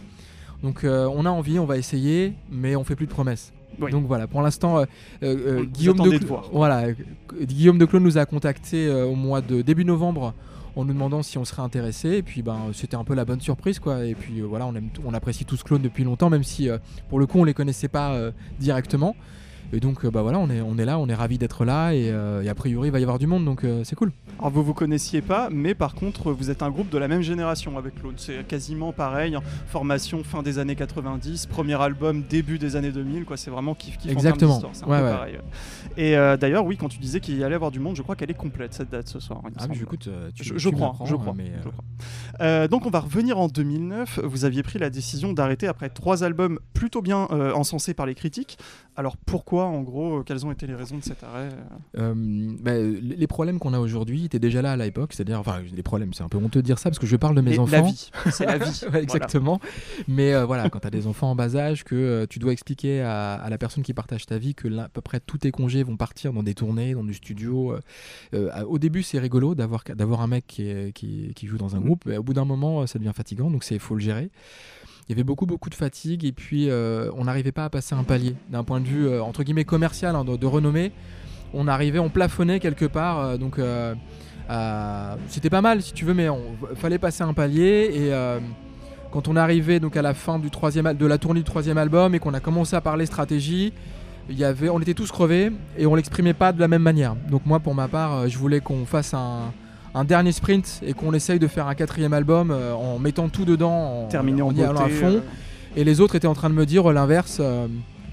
Donc 0.63 0.85
on 0.85 1.27
a 1.27 1.31
envie, 1.31 1.59
on 1.59 1.65
va 1.65 1.77
essayer, 1.77 2.35
mais 2.51 2.77
on 2.77 2.85
fait 2.85 2.95
plus 2.95 3.07
de 3.07 3.11
promesses. 3.11 3.53
Donc 3.91 4.07
voilà, 4.07 4.29
pour 4.29 4.43
l'instant, 4.43 4.85
Guillaume 5.21 5.99
de, 5.99 6.21
voilà, 6.53 6.93
Guillaume 7.41 7.79
de 7.79 7.85
Clone 7.85 8.05
nous 8.05 8.17
a 8.17 8.27
contacté 8.27 8.89
au 8.89 9.17
mois 9.17 9.41
de 9.41 9.61
début 9.63 9.85
novembre 9.85 10.35
en 10.76 10.85
nous 10.85 10.93
demandant 10.93 11.23
si 11.23 11.38
on 11.38 11.45
serait 11.45 11.62
intéressé. 11.62 12.17
Et 12.17 12.23
puis 12.23 12.43
ben, 12.43 12.71
c'était 12.73 12.97
un 12.97 13.05
peu 13.05 13.14
la 13.14 13.25
bonne 13.25 13.41
surprise. 13.41 13.79
quoi. 13.79 14.05
Et 14.05 14.14
puis 14.14 14.41
euh, 14.41 14.45
voilà, 14.45 14.71
on, 15.05 15.14
apprécie 15.14 15.45
tous 15.45 15.62
Clone 15.62 15.83
depuis 15.83 16.05
longtemps, 16.05 16.31
même 16.31 16.45
si 16.45 16.69
euh, 16.69 16.79
pour 17.09 17.19
le 17.19 17.26
coup 17.26 17.38
on 17.38 17.45
les 17.45 17.55
connaissait 17.55 17.88
pas 17.88 18.12
euh, 18.12 18.31
directement. 18.59 19.14
Et 19.75 19.81
donc, 19.81 20.05
euh, 20.05 20.11
bah 20.11 20.21
voilà, 20.21 20.38
on 20.38 20.50
est, 20.50 20.61
on 20.61 20.76
est 20.76 20.85
là, 20.85 20.99
on 20.99 21.09
est 21.09 21.14
ravi 21.14 21.38
d'être 21.38 21.64
là 21.64 21.93
et, 21.93 22.11
euh, 22.11 22.47
a 22.47 22.55
priori, 22.55 22.88
il 22.88 22.91
va 22.91 23.00
y 23.00 23.02
avoir 23.02 23.19
du 23.19 23.26
monde, 23.26 23.47
donc 23.47 23.64
euh, 23.64 23.85
c'est 23.85 23.97
cool. 23.97 24.12
Alors, 24.38 24.50
vous 24.50 24.62
vous 24.62 24.75
connaissiez 24.75 25.23
pas, 25.23 25.49
mais 25.50 25.75
par 25.75 25.95
contre, 25.95 26.31
vous 26.31 26.50
êtes 26.50 26.62
un 26.62 26.71
groupe 26.71 26.91
de 26.91 26.99
la 26.99 27.09
même 27.09 27.23
génération 27.23 27.79
avec 27.79 27.95
Claude. 27.95 28.17
C'est 28.19 28.47
quasiment 28.47 28.93
pareil. 28.93 29.35
Hein. 29.35 29.41
Formation 29.69 30.25
fin 30.25 30.43
des 30.43 30.59
années 30.59 30.76
90, 30.76 31.47
premier 31.47 31.81
album 31.81 32.23
début 32.29 32.59
des 32.59 32.76
années 32.76 32.93
2000, 32.93 33.25
quoi. 33.25 33.38
C'est 33.38 33.50
vraiment 33.50 33.75
kiff 33.75 33.97
kiff 33.97 34.12
Exactement. 34.12 34.61
C'est 34.75 34.85
ouais, 34.85 35.00
pareil. 35.00 35.38
Et 35.97 36.12
d'ailleurs, 36.38 36.67
oui, 36.67 36.76
quand 36.76 36.88
tu 36.88 36.99
disais 36.99 37.21
qu'il 37.21 37.38
y 37.38 37.45
allait 37.45 37.55
avoir 37.55 37.71
du 37.71 37.81
monde, 37.81 37.97
je 37.97 38.02
crois 38.02 38.14
qu'elle 38.14 38.31
est 38.31 38.35
complète 38.35 38.75
cette 38.75 38.91
date 38.91 39.09
ce 39.09 39.21
soir. 39.21 39.41
Ah, 39.59 39.67
mais 39.69 39.75
j'écoute, 39.75 40.09
je, 40.35 40.59
je, 40.59 40.69
crois, 40.69 40.97
je 41.07 41.14
crois. 41.14 41.35
Mais 41.35 42.69
donc, 42.69 42.85
on 42.85 42.91
va 42.91 43.00
revenir 43.00 43.38
en 43.38 43.49
2009. 43.49 44.21
Vous 44.25 44.45
aviez 44.45 44.62
pris 44.62 44.79
la 44.79 44.91
décision 44.91 45.33
d'arrêter 45.33 45.67
après 45.67 45.88
trois 45.88 46.25
albums 46.25 46.59
plutôt 46.75 47.00
bien 47.00 47.26
encensés 47.55 47.95
par 47.95 48.05
les 48.05 48.14
critiques. 48.14 48.59
Alors 48.95 49.17
pourquoi, 49.17 49.62
en 49.64 49.83
gros, 49.83 50.19
euh, 50.19 50.23
quelles 50.23 50.45
ont 50.47 50.52
été 50.52 50.66
les 50.66 50.75
raisons 50.75 50.99
de 50.99 51.02
cet 51.02 51.23
arrêt 51.25 51.49
euh 51.99 52.14
bah, 52.61 52.73
Les 52.76 53.26
problèmes 53.26 53.59
qu'on 53.59 53.75
a 53.75 53.78
aujourd'hui 53.78 54.25
étaient 54.25 54.38
déjà 54.38 54.62
là 54.62 54.73
à 54.73 54.76
l'époque, 54.76 55.12
c'est-à-dire, 55.12 55.38
enfin, 55.38 55.61
les 55.75 55.83
problèmes, 55.83 56.12
c'est 56.14 56.23
un 56.23 56.28
peu 56.28 56.38
honteux 56.38 56.61
de 56.61 56.66
dire 56.66 56.78
ça 56.78 56.90
parce 56.90 56.99
que 56.99 57.07
je 57.07 57.16
parle 57.16 57.35
de 57.35 57.40
mes 57.40 57.59
enfants. 57.59 57.73
La 57.73 57.83
vie, 57.83 58.11
c'est 58.31 58.47
la 58.47 58.59
vie. 58.59 58.85
exactement. 58.95 59.61
Mais 60.09 60.35
euh, 60.35 60.45
voilà, 60.45 60.71
quand 60.71 60.81
tu 60.81 60.87
as 60.87 60.90
des 60.90 61.07
enfants 61.07 61.31
en 61.31 61.35
bas 61.35 61.57
âge, 61.57 61.85
que 61.85 62.26
tu 62.26 62.38
dois 62.38 62.52
expliquer 62.52 63.00
à, 63.02 63.47
la 63.49 63.59
personne 63.59 63.83
qui 63.83 63.95
partage 63.95 64.26
ta 64.26 64.38
vie 64.38 64.54
que 64.54 64.69
à 64.78 64.88
peu 64.88 65.00
près 65.00 65.21
tous 65.21 65.38
tes 65.38 65.50
congés 65.50 65.83
vont 65.83 65.97
partir 65.97 66.33
dans 66.33 66.42
des 66.42 66.54
tournées, 66.54 66.95
dans 66.95 67.04
du 67.04 67.14
studio. 67.14 67.76
au 68.33 68.78
début, 68.78 69.02
c'est 69.02 69.19
rigolo 69.19 69.54
d'avoir 69.54 69.83
d'avoir 69.95 70.21
un 70.21 70.26
mec 70.26 70.47
qui, 70.47 70.92
qui, 71.35 71.47
joue 71.47 71.59
dans 71.59 71.76
un 71.76 71.81
mmh. 71.81 71.85
groupe, 71.85 72.04
mais 72.07 72.16
au 72.16 72.23
bout 72.23 72.35
d'un 72.35 72.45
moment, 72.45 72.87
ça 72.87 72.99
devient 72.99 73.12
fatigant, 73.14 73.50
donc 73.50 73.69
il 73.71 73.78
faut 73.78 73.95
le 73.95 74.00
gérer 74.00 74.31
il 75.09 75.11
y 75.11 75.13
avait 75.13 75.25
beaucoup 75.25 75.47
beaucoup 75.47 75.71
de 75.71 75.75
fatigue 75.75 76.25
et 76.25 76.33
puis 76.33 76.71
euh, 76.71 77.11
on 77.17 77.25
n'arrivait 77.25 77.53
pas 77.53 77.65
à 77.65 77.71
passer 77.71 77.95
un 77.95 78.05
palier 78.05 78.35
d'un 78.51 78.65
point 78.65 78.81
de 78.81 78.87
vue 78.87 79.09
euh, 79.09 79.23
entre 79.23 79.43
guillemets 79.43 79.65
commercial 79.65 80.15
hein, 80.15 80.25
de, 80.25 80.47
renommée 80.47 80.93
on 81.55 81.69
arrivait, 81.69 81.99
on 81.99 82.09
plafonnait 82.09 82.61
quelque 82.61 82.87
part. 82.87 83.19
euh, 83.21 83.37
donc 83.37 83.61
c'était 85.29 85.51
pas 85.51 85.61
mal 85.61 85.83
si 85.83 85.93
tu 85.93 86.05
veux, 86.05 86.15
mais 86.15 86.29
on 86.29 86.43
fallait 86.77 86.99
passer 86.99 87.23
un 87.23 87.33
palier 87.33 87.91
et 87.95 88.13
quand 89.11 89.29
on 89.29 89.37
arrivé 89.37 89.81
donc 89.81 89.97
à 89.97 90.03
la 90.03 90.15
fin 90.15 90.39
du 90.39 90.51
troisième 90.51 90.95
de 90.95 91.07
la 91.07 91.19
tournée 91.19 91.41
du 91.41 91.45
troisième 91.45 91.79
album 91.79 92.15
et 92.15 92.19
qu'on 92.19 92.35
a 92.35 92.41
commencé 92.41 92.75
à 92.75 92.81
parler 92.81 93.07
stratégie, 93.07 93.73
il 94.29 94.39
y 94.39 94.45
avait, 94.45 94.69
on 94.69 94.81
était 94.81 94.95
tous 94.95 95.11
crevés 95.11 95.53
et 95.79 95.87
on 95.87 95.95
l'exprimait 95.95 96.35
pas 96.35 96.53
de 96.53 96.61
la 96.61 96.69
même 96.69 96.83
manière. 96.83 97.15
Donc 97.31 97.47
moi 97.47 97.61
pour 97.61 97.75
ma 97.75 97.89
part, 97.89 98.29
je 98.29 98.39
voulais 98.39 98.61
qu'on 98.61 98.85
fasse 98.85 99.15
un, 99.15 99.53
un 99.95 100.05
dernier 100.05 100.33
sprint 100.33 100.81
et 100.87 100.93
qu'on 100.95 101.13
essaye 101.13 101.39
de 101.39 101.47
faire 101.47 101.67
un 101.69 101.75
quatrième 101.75 102.13
album 102.13 102.51
euh, 102.51 102.73
en 102.75 102.99
mettant 102.99 103.29
tout 103.29 103.45
dedans, 103.45 104.05
en, 104.05 104.09
Terminé 104.09 104.43
en 104.43 104.55
y 104.55 104.63
allant 104.63 104.81
à 104.81 104.89
fond. 104.89 105.17
euh, 105.17 105.21
Et 105.77 105.85
les 105.85 106.01
autres 106.01 106.15
étaient 106.15 106.27
en 106.29 106.35
train 106.35 106.51
de 106.51 106.55
me 106.55 106.65
dire 106.67 106.91
euh, 106.91 106.93
l'inverse. 106.93 107.41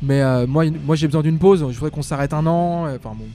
mais 0.01 0.21
moi, 0.47 0.65
moi 0.85 0.95
j'ai 0.95 1.07
besoin 1.07 1.21
d'une 1.23 1.39
pause. 1.39 1.59
Je 1.69 1.75
voudrais 1.75 1.91
qu'on 1.91 2.01
s'arrête 2.01 2.33
un 2.33 2.45
an. 2.47 2.85
Enfin 2.95 3.13
bon. 3.17 3.25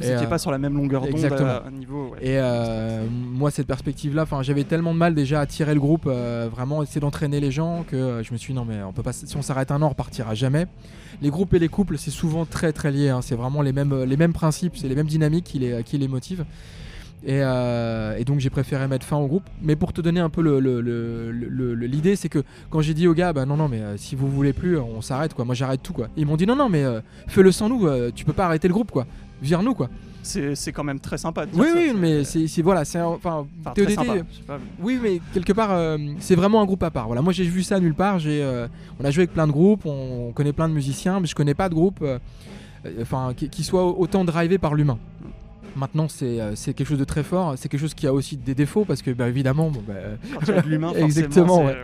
Vous 0.00 0.06
Et, 0.06 0.10
n'étiez 0.10 0.26
euh, 0.26 0.28
pas 0.28 0.38
sur 0.38 0.50
la 0.50 0.58
même 0.58 0.74
longueur 0.76 1.02
d'onde 1.02 1.10
exactement. 1.12 1.48
à, 1.50 1.62
à 1.68 1.70
niveau. 1.70 2.08
ouais. 2.10 2.18
Et 2.20 2.36
euh, 2.38 3.04
moi, 3.10 3.52
cette 3.52 3.68
perspective-là, 3.68 4.24
j'avais 4.42 4.64
tellement 4.64 4.92
de 4.92 4.98
mal 4.98 5.14
déjà 5.14 5.40
à 5.40 5.46
tirer 5.46 5.72
le 5.72 5.78
groupe, 5.78 6.06
euh, 6.08 6.48
vraiment 6.50 6.82
essayer 6.82 7.00
d'entraîner 7.00 7.38
les 7.38 7.52
gens, 7.52 7.84
que 7.86 8.20
je 8.24 8.32
me 8.32 8.36
suis 8.36 8.52
dit 8.52 8.56
non, 8.58 8.64
mais 8.64 8.82
on 8.82 8.92
peut 8.92 9.04
pas, 9.04 9.12
si 9.12 9.36
on 9.36 9.42
s'arrête 9.42 9.70
un 9.70 9.80
an, 9.82 9.86
on 9.86 9.90
repartira 9.90 10.34
jamais. 10.34 10.66
Les 11.22 11.30
groupes 11.30 11.54
et 11.54 11.60
les 11.60 11.68
couples, 11.68 11.96
c'est 11.96 12.10
souvent 12.10 12.44
très 12.44 12.72
très 12.72 12.90
lié. 12.90 13.10
hein. 13.10 13.20
C'est 13.22 13.36
vraiment 13.36 13.62
les 13.62 13.72
mêmes, 13.72 14.02
les 14.02 14.16
mêmes 14.16 14.32
principes, 14.32 14.76
c'est 14.76 14.88
les 14.88 14.96
mêmes 14.96 15.06
dynamiques 15.06 15.44
qui 15.44 15.60
les, 15.60 15.84
qui 15.84 15.96
les 15.96 16.08
motivent. 16.08 16.44
Et, 17.26 17.40
euh, 17.42 18.16
et 18.18 18.24
donc 18.24 18.40
j'ai 18.40 18.50
préféré 18.50 18.86
mettre 18.86 19.06
fin 19.06 19.16
au 19.16 19.26
groupe. 19.26 19.44
Mais 19.62 19.76
pour 19.76 19.92
te 19.94 20.00
donner 20.02 20.20
un 20.20 20.28
peu 20.28 20.42
le- 20.42 20.60
le- 20.60 20.80
le- 20.82 21.30
le- 21.32 21.74
le- 21.74 21.86
l'idée, 21.86 22.16
c'est 22.16 22.28
que 22.28 22.42
quand 22.70 22.82
j'ai 22.82 22.92
dit 22.92 23.08
aux 23.08 23.14
gars, 23.14 23.32
bah 23.32 23.46
non, 23.46 23.56
non, 23.56 23.66
mais 23.68 23.80
euh, 23.80 23.96
si 23.96 24.14
vous 24.14 24.28
voulez 24.30 24.52
plus, 24.52 24.76
on 24.78 25.00
s'arrête 25.00 25.32
quoi. 25.32 25.44
Moi 25.46 25.54
j'arrête 25.54 25.82
tout 25.82 25.94
quoi. 25.94 26.08
Ils 26.18 26.26
m'ont 26.26 26.36
dit 26.36 26.46
non, 26.46 26.54
non, 26.56 26.68
mais 26.68 26.84
euh, 26.84 27.00
fais-le 27.26 27.50
sans 27.50 27.68
nous. 27.70 27.88
tu 28.14 28.24
peux 28.26 28.34
pas 28.34 28.44
arrêter 28.44 28.68
le 28.68 28.74
groupe 28.74 28.90
quoi. 28.90 29.06
Vire-nous 29.40 29.74
quoi. 29.74 29.88
C'est 30.22 30.72
quand 30.72 30.84
même 30.84 31.00
très 31.00 31.18
sympa 31.18 31.44
de 31.44 31.50
dire 31.50 31.60
Oui, 31.60 31.68
ça, 31.70 31.78
oui, 31.78 31.92
mais 31.98 32.24
c'est 32.24 32.62
voilà, 32.62 32.84
c'est 32.86 32.98
enfin 33.00 33.46
Enfin, 33.60 33.72
très 33.72 33.94
sympa, 33.94 34.14
oui, 34.80 34.98
mais 35.02 35.20
quelque 35.34 35.52
part, 35.52 35.98
c'est 36.18 36.34
vraiment 36.34 36.62
un 36.62 36.64
groupe 36.64 36.82
à 36.82 36.90
part. 36.90 37.06
Voilà, 37.06 37.20
moi 37.22 37.32
j'ai 37.34 37.44
vu 37.44 37.62
ça 37.62 37.78
nulle 37.80 37.94
part. 37.94 38.18
J'ai, 38.18 38.42
on 39.00 39.04
a 39.04 39.10
joué 39.10 39.22
avec 39.24 39.32
plein 39.34 39.46
de 39.46 39.52
groupes, 39.52 39.84
on, 39.86 40.28
on 40.28 40.32
connaît 40.32 40.52
plein 40.54 40.68
de 40.68 40.72
musiciens, 40.74 41.20
mais 41.20 41.26
je 41.26 41.34
connais 41.34 41.52
pas 41.54 41.68
de 41.68 41.74
groupe, 41.74 42.02
enfin, 43.02 43.32
qui, 43.36 43.48
qui 43.50 43.64
soit 43.64 43.84
autant 43.84 44.24
drivé 44.24 44.56
par 44.58 44.74
l'humain. 44.74 44.98
Maintenant, 45.76 46.06
c'est 46.08 46.40
euh, 46.40 46.54
c'est 46.54 46.72
quelque 46.74 46.88
chose 46.88 46.98
de 46.98 47.04
très 47.04 47.22
fort. 47.22 47.54
C'est 47.56 47.68
quelque 47.68 47.80
chose 47.80 47.94
qui 47.94 48.06
a 48.06 48.12
aussi 48.12 48.36
des 48.36 48.54
défauts 48.54 48.84
parce 48.84 49.02
que, 49.02 49.10
bah, 49.10 49.28
évidemment, 49.28 49.70
bon, 49.70 49.82
bah, 49.86 49.94
Quand 50.34 50.40
il 50.48 50.54
y 50.54 50.58
a 50.58 50.62
de 50.62 50.68
l'humain, 50.68 50.92
Exactement, 50.96 51.64
ouais. 51.64 51.76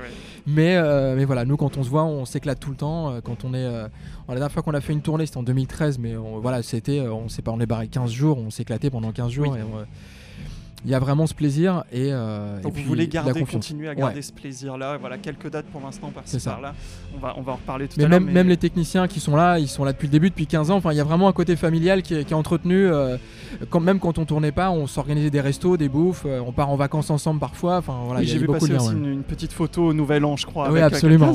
mais, 0.46 0.76
euh, 0.76 1.14
mais 1.16 1.24
voilà, 1.24 1.44
nous 1.44 1.56
quand 1.56 1.76
on 1.76 1.82
se 1.82 1.88
voit, 1.88 2.04
on 2.04 2.24
s'éclate 2.24 2.60
tout 2.60 2.70
le 2.70 2.76
temps. 2.76 3.10
Euh, 3.10 3.20
Quand 3.22 3.44
on 3.44 3.52
est, 3.54 3.58
euh, 3.64 3.88
la 4.28 4.34
dernière 4.34 4.52
fois 4.52 4.62
qu'on 4.62 4.74
a 4.74 4.80
fait 4.80 4.92
une 4.92 5.02
tournée, 5.02 5.26
c'était 5.26 5.38
en 5.38 5.42
2013, 5.42 5.98
mais 5.98 6.16
on- 6.16 6.38
voilà, 6.38 6.62
c'était, 6.62 7.00
on 7.00 7.28
s'est 7.28 7.42
pas, 7.42 7.50
on 7.50 7.60
est 7.60 7.66
barré 7.66 7.88
15 7.88 8.10
jours, 8.12 8.38
on 8.38 8.50
s'est 8.50 8.62
éclaté 8.62 8.90
pendant 8.90 9.10
15 9.12 9.30
jours. 9.32 9.48
Oui. 9.52 9.58
et 9.58 9.62
on, 9.62 9.84
il 10.84 10.90
y 10.90 10.94
a 10.94 10.98
vraiment 10.98 11.26
ce 11.26 11.34
plaisir 11.34 11.84
et, 11.92 12.08
euh, 12.12 12.58
et 12.58 12.62
Donc 12.62 12.72
puis 12.74 12.82
vous 12.82 12.88
voulez 12.88 13.06
garder, 13.06 13.44
continuer 13.44 13.88
à 13.88 13.94
garder 13.94 14.16
Ouais. 14.16 14.22
ce 14.22 14.32
plaisir-là. 14.32 14.96
Voilà, 14.98 15.18
quelques 15.18 15.50
dates 15.50 15.66
pour 15.66 15.80
l'instant 15.82 16.10
C'est 16.24 16.38
ça. 16.38 16.52
par-là. 16.52 16.74
On 17.14 17.18
va, 17.18 17.34
on 17.36 17.42
va 17.42 17.52
en 17.52 17.56
reparler 17.56 17.86
tout 17.88 17.94
Mais 17.98 18.04
à 18.04 18.08
l'heure. 18.08 18.20
même, 18.20 18.32
même 18.32 18.48
les 18.48 18.56
techniciens 18.56 19.06
qui 19.08 19.20
sont 19.20 19.36
là, 19.36 19.58
ils 19.58 19.68
sont 19.68 19.84
là 19.84 19.92
depuis 19.92 20.06
le 20.06 20.12
début, 20.12 20.30
depuis 20.30 20.46
15 20.46 20.70
ans. 20.70 20.76
Enfin, 20.76 20.92
il 20.92 20.96
y 20.96 21.00
a 21.00 21.04
vraiment 21.04 21.28
un 21.28 21.32
côté 21.32 21.54
familial 21.56 22.02
qui 22.02 22.14
est, 22.14 22.24
qui 22.24 22.32
est 22.32 22.36
entretenu. 22.36 22.86
euh, 22.86 23.16
quand, 23.68 23.80
même 23.80 23.98
quand 23.98 24.18
on 24.18 24.24
tournait 24.24 24.52
pas, 24.52 24.70
on 24.70 24.86
s'organisait 24.86 25.30
des 25.30 25.40
restos, 25.40 25.76
des 25.76 25.88
bouffes, 25.88 26.22
euh, 26.26 26.40
on 26.46 26.52
part 26.52 26.70
en 26.70 26.76
vacances 26.76 27.10
ensemble 27.10 27.40
parfois. 27.40 27.76
Enfin, 27.78 27.98
voilà, 28.06 28.20
Oui, 28.20 28.26
j'ai 28.26 28.38
vu 28.38 28.46
beaucoup 28.46 28.60
passer 28.60 28.68
de 28.72 28.78
liens. 28.78 28.80
aussi 28.84 28.94
ouais. 28.94 28.98
une, 29.00 29.06
une 29.12 29.22
petite 29.22 29.52
photo 29.52 29.88
au 29.88 29.92
Nouvel 29.92 30.24
An, 30.24 30.36
je 30.36 30.46
crois. 30.46 30.70
Oui, 30.70 30.80
avec, 30.80 30.94
absolument, 30.94 31.34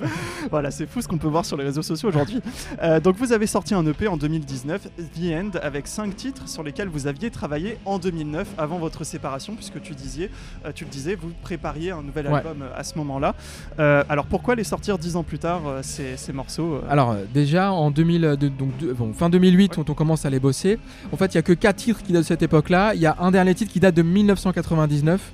voilà, 0.50 0.70
c'est 0.70 0.86
fou 0.86 1.00
ce 1.00 1.08
qu'on 1.08 1.18
peut 1.18 1.28
voir 1.28 1.44
sur 1.44 1.56
les 1.56 1.64
réseaux 1.64 1.82
sociaux 1.82 2.08
aujourd'hui. 2.08 2.40
Euh, 2.82 3.00
donc 3.00 3.16
vous 3.16 3.32
avez 3.32 3.46
sorti 3.46 3.74
un 3.74 3.84
EP 3.86 4.06
en 4.08 4.16
2019, 4.16 4.88
The 4.96 5.32
End, 5.32 5.50
avec 5.62 5.86
5 5.86 6.14
titres 6.14 6.48
sur 6.48 6.62
lesquels 6.62 6.88
vous 6.88 7.06
aviez 7.06 7.30
travaillé 7.30 7.78
en 7.84 7.98
2009, 7.98 8.48
avant 8.58 8.75
votre 8.78 9.04
séparation, 9.04 9.54
puisque 9.54 9.80
tu, 9.82 9.94
disiez, 9.94 10.30
euh, 10.64 10.72
tu 10.74 10.84
le 10.84 10.90
disais, 10.90 11.14
vous 11.14 11.30
prépariez 11.42 11.90
un 11.90 12.02
nouvel 12.02 12.26
Ouais. 12.26 12.34
album 12.34 12.62
euh, 12.62 12.68
à 12.76 12.84
ce 12.84 12.96
moment-là. 12.98 13.34
Euh, 13.78 14.02
alors 14.08 14.26
pourquoi 14.26 14.54
les 14.54 14.64
sortir 14.64 14.98
10 14.98 15.16
ans 15.16 15.22
plus 15.22 15.38
tard, 15.38 15.62
ces, 15.82 16.16
ces 16.16 16.32
morceaux 16.32 16.80
Alors 16.88 17.16
déjà 17.32 17.72
en 17.72 17.90
2000, 17.90 18.24
euh, 18.24 18.36
de- 18.36 18.48
donc, 18.48 18.76
de- 18.78 18.92
bon, 18.92 19.12
fin 19.12 19.28
2008, 19.30 19.74
quand 19.76 19.90
on 19.90 19.94
commence 19.94 20.24
à 20.24 20.30
les 20.30 20.40
bosser, 20.40 20.78
en 21.12 21.16
fait 21.16 21.34
il 21.34 21.36
y 21.36 21.38
a 21.38 21.42
que 21.42 21.52
4 21.52 21.76
titres 21.76 22.02
qui 22.02 22.12
datent 22.12 22.22
de 22.22 22.26
cette 22.26 22.42
époque-là. 22.42 22.94
Il 22.94 23.00
y 23.00 23.06
a 23.06 23.16
un 23.20 23.30
dernier 23.30 23.54
titre 23.54 23.72
qui 23.72 23.80
date 23.80 23.94
de 23.94 24.02
1999 24.02 25.32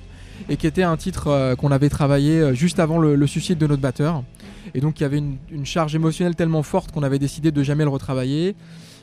et 0.49 0.57
qui 0.57 0.67
était 0.67 0.83
un 0.83 0.97
titre 0.97 1.27
euh, 1.27 1.55
qu'on 1.55 1.71
avait 1.71 1.89
travaillé 1.89 2.39
euh, 2.39 2.53
juste 2.53 2.79
avant 2.79 2.97
le, 2.99 3.15
le 3.15 3.27
suicide 3.27 3.57
de 3.57 3.67
notre 3.67 3.81
batteur. 3.81 4.23
Et 4.75 4.81
donc 4.81 4.99
il 4.99 5.03
y 5.03 5.05
avait 5.05 5.17
une, 5.19 5.37
une 5.51 5.65
charge 5.65 5.95
émotionnelle 5.95 6.35
tellement 6.35 6.63
forte 6.63 6.91
qu'on 6.91 7.03
avait 7.03 7.19
décidé 7.19 7.51
de 7.51 7.63
jamais 7.63 7.83
le 7.83 7.89
retravailler. 7.89 8.55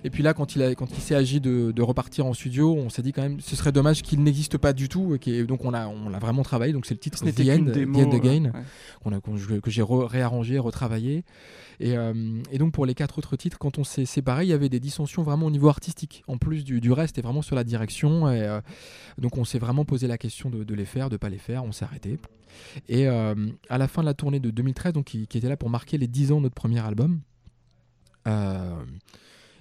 Et 0.02 0.11
puis 0.11 0.23
là, 0.23 0.33
quand 0.35 0.57
il, 0.57 0.62
a- 0.62 0.75
quand 0.75 0.87
il 0.90 1.00
s'est 1.00 1.14
agi 1.14 1.40
de, 1.40 1.73
de 1.73 1.83
repartir 1.83 2.25
en 2.26 2.33
studio, 2.33 2.75
on 2.75 2.88
s'est 2.88 3.02
dit 3.02 3.12
quand 3.12 3.23
même 3.23 3.40
ce 3.40 3.54
serait 3.57 3.73
dommage 3.73 4.02
qu'il 4.02 4.23
n'existe 4.23 4.57
pas 4.59 4.73
du 4.73 4.88
tout. 4.88 5.16
Et 5.26 5.45
donc 5.45 5.64
on 5.64 5.71
l'a 5.71 5.88
on 5.88 6.09
l'a 6.09 6.19
vraiment 6.19 6.42
travaillé. 6.42 6.73
Donc 6.73 6.87
c'est 6.87 6.95
le 6.95 7.00
titre 7.00 7.19
ce 7.19 7.25
The 7.25 7.40
End, 7.40 7.57
qu'une 7.57 7.66
The 7.66 7.75
démo. 7.75 8.00
End 8.00 8.12
euh, 8.12 8.16
Again 8.16 8.45
ouais. 8.47 8.62
qu'on 9.02 9.12
a- 9.12 9.21
qu'on- 9.21 9.61
que 9.61 9.71
j'ai 9.71 9.83
re- 9.83 10.04
réarrangé, 10.07 10.59
retravaillé. 10.59 11.25
Et, 11.80 11.97
euh, 11.97 12.12
et 12.52 12.59
donc 12.59 12.73
pour 12.73 12.85
les 12.87 12.95
quatre 12.95 13.19
autres 13.19 13.37
titres, 13.37 13.59
quand 13.59 13.78
on 13.78 13.85
s'est 13.85 14.04
séparés, 14.04 14.45
il 14.45 14.49
y 14.49 14.52
avait 14.52 14.69
des 14.69 14.80
dissensions 14.80 15.23
vraiment 15.23 15.47
au 15.47 15.50
niveau 15.50 15.69
artistique, 15.69 16.23
en 16.28 16.37
plus 16.37 16.62
du, 16.64 16.80
du 16.80 16.92
reste, 16.92 17.16
et 17.19 17.23
vraiment 17.23 17.40
sur 17.42 17.57
la 17.57 17.64
direction. 17.64 18.30
Et, 18.30 18.42
euh, 18.42 18.61
donc 19.19 19.38
on 19.38 19.45
s'est 19.45 19.59
vraiment 19.59 19.85
posé 19.87 20.07
la 20.07 20.19
question 20.19 20.50
de, 20.50 20.62
de 20.64 20.75
les 20.75 20.85
faire, 20.85 21.09
de 21.09 21.16
pas 21.16 21.28
les 21.30 21.38
faire, 21.38 21.64
on 21.64 21.73
s'est 21.73 21.85
arrêté. 21.87 22.19
Et 22.88 23.07
euh, 23.09 23.35
à 23.69 23.78
la 23.78 23.88
fin 23.88 24.02
de 24.02 24.07
la 24.07 24.14
tournée 24.14 24.40
de 24.40 24.50
2013, 24.50 24.92
donc, 24.92 25.07
qui, 25.07 25.26
qui 25.26 25.38
était 25.38 25.49
là 25.49 25.57
pour 25.57 25.71
marquer 25.71 25.97
les 25.99 26.07
10 26.09 26.33
ans 26.33 26.37
de 26.38 26.42
notre 26.42 26.54
premier 26.54 26.80
album, 26.80 27.21
euh, 28.28 28.75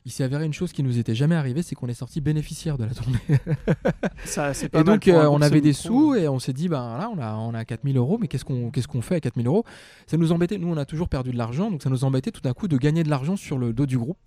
il 0.09 0.11
s'est 0.11 0.23
avéré 0.23 0.43
une 0.43 0.53
chose 0.53 0.73
qui 0.73 0.81
nous 0.81 0.97
était 0.97 1.13
jamais 1.13 1.35
arrivée, 1.35 1.61
c'est 1.61 1.75
qu'on 1.75 1.87
est 1.87 1.93
sorti 1.93 2.19
bénéficiaire 2.19 2.79
de 2.79 2.85
la 2.85 2.95
tournée. 2.95 3.19
Ça, 4.25 4.55
c'est 4.55 4.67
pas 4.67 4.79
Et 4.79 4.83
mal 4.83 4.95
donc 4.95 5.07
euh, 5.07 5.27
on 5.27 5.39
avait 5.39 5.61
des 5.61 5.71
sous 5.71 6.15
et 6.15 6.27
on 6.27 6.39
s'est 6.39 6.51
dit 6.51 6.67
ben 6.67 6.97
là 6.97 7.11
on 7.15 7.19
a 7.19 7.35
on 7.35 7.53
a 7.53 7.63
4000 7.63 7.95
euros 7.95 8.17
mais 8.19 8.27
qu'est-ce 8.27 8.43
qu'on 8.43 8.71
qu'est-ce 8.71 8.87
qu'on 8.87 9.03
fait 9.03 9.15
à 9.15 9.19
4000 9.19 9.45
euros? 9.45 9.65
Ça 10.07 10.17
nous 10.17 10.31
embêtait. 10.31 10.57
Nous 10.57 10.67
on 10.67 10.77
a 10.77 10.85
toujours 10.85 11.09
perdu 11.09 11.31
de 11.31 11.37
l'argent 11.37 11.69
donc 11.69 11.83
ça 11.83 11.91
nous 11.91 12.05
embêtait 12.05 12.31
tout 12.31 12.41
d'un 12.41 12.53
coup 12.53 12.67
de 12.67 12.77
gagner 12.77 13.03
de 13.03 13.09
l'argent 13.09 13.35
sur 13.35 13.59
le 13.59 13.71
dos 13.71 13.85
du 13.85 13.99
groupe. 13.99 14.17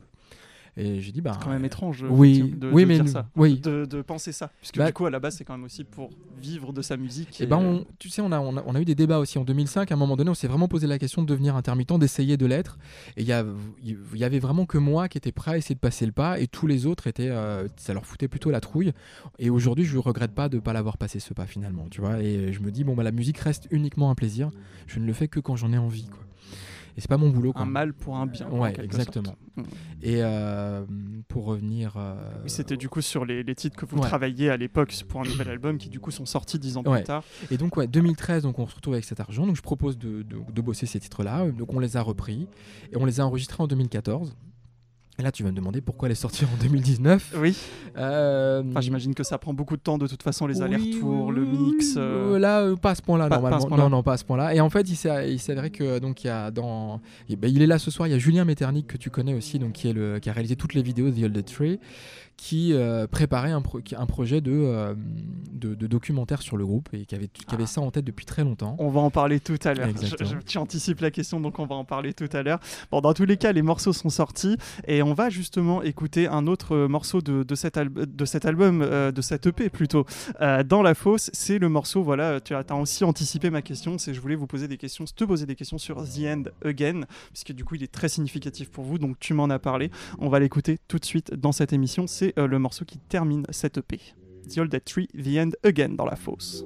Et 0.76 1.00
j'ai 1.00 1.12
dit 1.12 1.20
ben 1.20 1.34
C'est 1.34 1.44
quand 1.44 1.50
même 1.50 1.64
étrange. 1.66 2.04
oui 2.08 2.54
de, 2.56 2.70
oui 2.70 2.82
de 2.84 2.88
mais 2.88 2.94
dire 2.94 3.04
nous- 3.04 3.10
ça. 3.10 3.28
oui. 3.36 3.58
De, 3.60 3.84
de 3.84 4.00
penser 4.00 4.32
ça. 4.32 4.50
Puisque 4.60 4.78
Bah- 4.78 4.86
du 4.86 4.92
coup, 4.94 5.04
à 5.04 5.10
la 5.10 5.20
base, 5.20 5.36
c'est 5.36 5.44
quand 5.44 5.52
même 5.52 5.64
aussi 5.64 5.84
pour 5.84 6.08
vivre 6.40 6.72
de 6.72 6.80
sa 6.80 6.96
musique. 6.96 7.40
Et 7.42 7.46
ben 7.46 7.58
on- 7.58 7.84
tu 7.98 8.08
sais 8.08 8.22
on 8.22 8.32
a, 8.32 8.40
on 8.40 8.56
a 8.56 8.62
on 8.66 8.74
a 8.74 8.80
eu 8.80 8.84
des 8.86 8.94
débats 8.94 9.18
aussi 9.18 9.38
en 9.38 9.44
2005 9.44 9.90
à 9.92 9.94
un 9.94 9.98
moment 9.98 10.16
donné 10.16 10.30
on 10.30 10.34
s'est 10.34 10.48
vraiment 10.48 10.68
posé 10.68 10.86
la 10.86 10.98
question 10.98 11.22
de 11.22 11.26
devenir 11.26 11.56
intermittent 11.56 11.92
d'essayer 11.98 12.36
de 12.36 12.46
l'être 12.46 12.78
et 13.16 13.22
il 13.22 13.28
y, 13.28 13.32
a- 13.32 13.44
il 13.84 13.98
y 14.14 14.24
avait 14.24 14.38
vraiment 14.38 14.64
que 14.66 14.78
moi 14.78 15.08
qui 15.08 15.18
était 15.18 15.30
prêt 15.32 15.52
à 15.52 15.56
essayer 15.58 15.74
de 15.74 15.80
passer 15.80 16.06
le 16.06 16.12
pas 16.12 16.40
et 16.40 16.46
tous 16.46 16.66
les 16.66 16.86
autres 16.86 17.06
étaient 17.06 17.28
euh, 17.28 17.68
ça 17.76 17.92
leur 17.92 18.06
foutait 18.06 18.28
plutôt 18.28 18.50
la 18.50 18.60
trouille 18.60 18.92
et 19.38 19.50
aujourd'hui 19.50 19.84
je 19.84 19.98
regrette 19.98 20.32
pas 20.32 20.48
de 20.48 20.58
pas 20.58 20.72
l'avoir 20.72 20.96
passé 20.96 21.20
ce 21.20 21.34
pas 21.34 21.46
finalement 21.46 21.86
tu 21.90 22.00
vois 22.00 22.20
et 22.20 22.52
je 22.52 22.60
me 22.60 22.70
dis 22.70 22.82
bon 22.84 22.94
bah 22.94 23.02
la 23.02 23.12
musique 23.12 23.38
reste 23.38 23.68
uniquement 23.70 24.10
un 24.10 24.14
plaisir 24.14 24.50
je 24.86 24.98
ne 25.00 25.04
le 25.06 25.12
fais 25.12 25.28
que 25.28 25.38
quand 25.40 25.54
j'en 25.56 25.72
ai 25.72 25.78
envie 25.78 26.06
quoi 26.06 26.20
et 26.96 27.00
c'est 27.00 27.08
pas 27.08 27.16
mon 27.16 27.30
boulot 27.30 27.52
quoi. 27.52 27.62
un 27.62 27.66
mal 27.66 27.92
pour 27.94 28.16
un 28.16 28.26
bien. 28.26 28.46
en 28.48 28.58
Ouais, 28.60 28.74
exactement. 28.82 29.24
sorte. 29.26 29.38
Mm. 29.56 29.62
et 30.02 30.22
euh, 30.22 30.84
pour 31.28 31.44
revenir 31.44 31.94
euh, 31.96 32.14
Oui, 32.42 32.50
C'était 32.50 32.76
du 32.76 32.88
coup 32.88 33.00
sur 33.02 33.24
les, 33.24 33.42
les 33.42 33.54
titres 33.54 33.76
que 33.76 33.84
vous 33.86 33.96
Ouais. 33.98 34.02
travailliez 34.08 34.48
à 34.50 34.56
l'époque 34.56 34.94
pour 35.08 35.20
un 35.20 35.24
nouvel 35.24 35.48
album 35.48 35.78
qui 35.78 35.88
du 35.88 36.00
coup 36.00 36.10
sont 36.10 36.26
sortis 36.26 36.58
dix 36.58 36.76
ans 36.76 36.82
Ouais. 36.84 36.98
plus 36.98 37.04
tard. 37.06 37.22
Et 37.50 37.56
donc, 37.58 37.76
ouais, 37.76 37.86
2013, 37.86 38.42
donc 38.44 38.58
on 38.58 38.66
se 38.66 38.74
retrouve 38.74 38.94
avec 38.94 39.04
cet 39.04 39.20
argent. 39.20 39.46
Donc, 39.46 39.56
je 39.56 39.62
propose 39.62 39.98
de, 39.98 40.22
de- 40.22 40.40
de 40.52 40.60
bosser 40.62 40.86
ces 40.86 41.00
titres-là. 41.00 41.50
Donc, 41.50 41.72
on 41.72 41.78
les 41.78 41.96
a 41.96 42.02
repris 42.02 42.48
et 42.92 42.96
on 42.96 43.04
les 43.04 43.20
a 43.20 43.26
enregistrés 43.26 43.62
en 43.62 43.66
2014. 43.66 44.34
Et 45.18 45.22
là, 45.22 45.30
tu 45.30 45.42
vas 45.42 45.50
me 45.50 45.54
demander 45.56 45.82
pourquoi 45.82 46.08
les 46.08 46.14
sortir 46.14 46.48
en 46.52 46.56
2019. 46.62 47.34
Oui. 47.38 47.54
Euh, 47.98 48.62
Enfin, 48.70 48.80
j'imagine 48.80 49.14
que 49.14 49.22
ça 49.22 49.36
prend 49.36 49.52
beaucoup 49.52 49.76
de 49.76 49.82
temps 49.82 49.98
de 49.98 50.06
toute 50.06 50.22
façon 50.22 50.46
les 50.46 50.56
oui, 50.58 50.62
allers-retours, 50.64 51.26
oui, 51.26 51.34
le 51.34 51.44
mix. 51.44 51.94
euh, 51.98 52.38
Là, 52.38 52.60
euh, 52.62 52.76
pas 52.76 52.90
à 52.90 52.94
ce 52.94 53.02
point-là, 53.02 53.28
normalement. 53.28 53.76
non, 53.76 53.90
non, 53.90 54.02
pas 54.02 54.14
à 54.14 54.16
ce 54.16 54.24
point-là. 54.24 54.54
Et 54.54 54.60
en 54.60 54.70
fait, 54.70 54.88
il 54.88 54.96
s'est 54.96 55.10
avéré 55.52 55.70
que 55.70 55.98
donc 55.98 56.24
il 56.24 56.28
y 56.28 56.30
a 56.30 56.50
dans, 56.50 57.00
ben, 57.28 57.50
il 57.54 57.60
est 57.60 57.66
là 57.66 57.78
ce 57.78 57.90
soir. 57.90 58.08
Il 58.08 58.12
y 58.12 58.14
a 58.14 58.18
Julien 58.18 58.44
Metternich 58.46 58.86
que 58.86 58.96
tu 58.96 59.10
connais 59.10 59.34
aussi, 59.34 59.58
donc 59.58 59.72
qui 59.72 59.88
est 59.88 59.92
le, 59.92 60.18
qui 60.18 60.30
a 60.30 60.32
réalisé 60.32 60.56
toutes 60.56 60.72
les 60.72 60.82
vidéos 60.82 61.10
de 61.10 61.20
The 61.20 61.24
Old 61.24 61.44
Tree, 61.44 61.78
qui 62.44 62.72
euh, 62.72 63.06
préparait 63.06 63.52
un, 63.52 63.62
pro- 63.62 63.80
qui- 63.80 63.94
un 63.94 64.04
projet 64.06 64.40
de, 64.40 64.50
euh, 64.52 64.94
de, 65.52 65.76
de 65.76 65.86
documentaire 65.86 66.42
sur 66.42 66.56
le 66.56 66.66
groupe 66.66 66.88
et 66.92 67.06
qui 67.06 67.14
avait, 67.14 67.28
qui 67.28 67.44
avait 67.54 67.62
Ah. 67.62 67.66
ça 67.68 67.80
en 67.80 67.92
tête 67.92 68.04
depuis 68.04 68.26
très 68.26 68.42
longtemps. 68.42 68.74
On 68.80 68.88
va 68.88 69.00
en 69.00 69.10
parler 69.10 69.38
tout 69.38 69.58
à 69.64 69.74
l'heure. 69.74 69.86
Tu 70.44 70.58
anticipes 70.58 70.98
la 71.00 71.12
question, 71.12 71.38
donc 71.38 71.60
on 71.60 71.66
va 71.66 71.76
en 71.76 71.84
parler 71.84 72.12
tout 72.14 72.28
à 72.32 72.42
l'heure. 72.42 72.58
Bon, 72.90 73.00
dans 73.00 73.14
tous 73.14 73.26
les 73.26 73.36
cas, 73.36 73.52
les 73.52 73.62
morceaux 73.62 73.92
sont 73.92 74.10
sortis 74.10 74.56
et 74.88 75.04
on 75.04 75.14
va 75.14 75.30
justement 75.30 75.82
écouter 75.84 76.26
un 76.26 76.48
autre 76.48 76.76
morceau 76.88 77.20
de, 77.20 77.44
de 77.44 77.54
cet, 77.54 77.76
al- 77.76 77.92
de 77.92 78.24
cet 78.24 78.44
album, 78.44 78.82
euh, 78.82 79.12
de 79.12 79.22
cette 79.22 79.46
EP 79.46 79.68
plutôt, 79.70 80.04
dans 80.66 80.82
la 80.82 80.94
fosse. 80.96 81.30
C'est 81.32 81.60
le 81.60 81.68
morceau, 81.68 82.02
voilà, 82.02 82.40
tu 82.40 82.54
as, 82.54 82.64
as 82.68 82.74
aussi 82.74 83.04
anticipé 83.04 83.50
ma 83.50 83.62
question, 83.62 83.98
c'est 83.98 84.12
je 84.14 84.20
voulais 84.20 84.34
vous 84.34 84.48
poser 84.48 84.66
des 84.66 84.78
questions, 84.78 85.04
te 85.04 85.24
poser 85.24 85.46
des 85.46 85.54
questions 85.54 85.78
sur 85.78 86.02
The 86.02 86.24
End 86.26 86.42
Again, 86.64 87.02
puisque 87.32 87.52
du 87.52 87.64
coup 87.64 87.76
il 87.76 87.84
est 87.84 87.92
très 87.92 88.08
significatif 88.08 88.68
pour 88.68 88.82
vous, 88.82 88.98
donc 88.98 89.16
tu 89.20 89.32
m'en 89.32 89.48
as 89.48 89.60
parlé. 89.60 89.92
On 90.18 90.28
va 90.28 90.40
l'écouter 90.40 90.80
tout 90.88 90.98
de 90.98 91.04
suite 91.04 91.32
dans 91.34 91.52
cette 91.52 91.72
émission. 91.72 92.08
C'est 92.08 92.31
euh, 92.38 92.46
le 92.46 92.58
morceau 92.58 92.84
qui 92.84 92.98
termine 92.98 93.44
cette 93.50 93.78
EP. 93.78 94.00
The 94.48 94.58
Old 94.58 94.70
Dead 94.70 94.84
Tree, 94.84 95.08
The 95.08 95.38
End 95.38 95.50
Again 95.64 95.90
dans 95.90 96.04
la 96.04 96.16
fosse. 96.16 96.64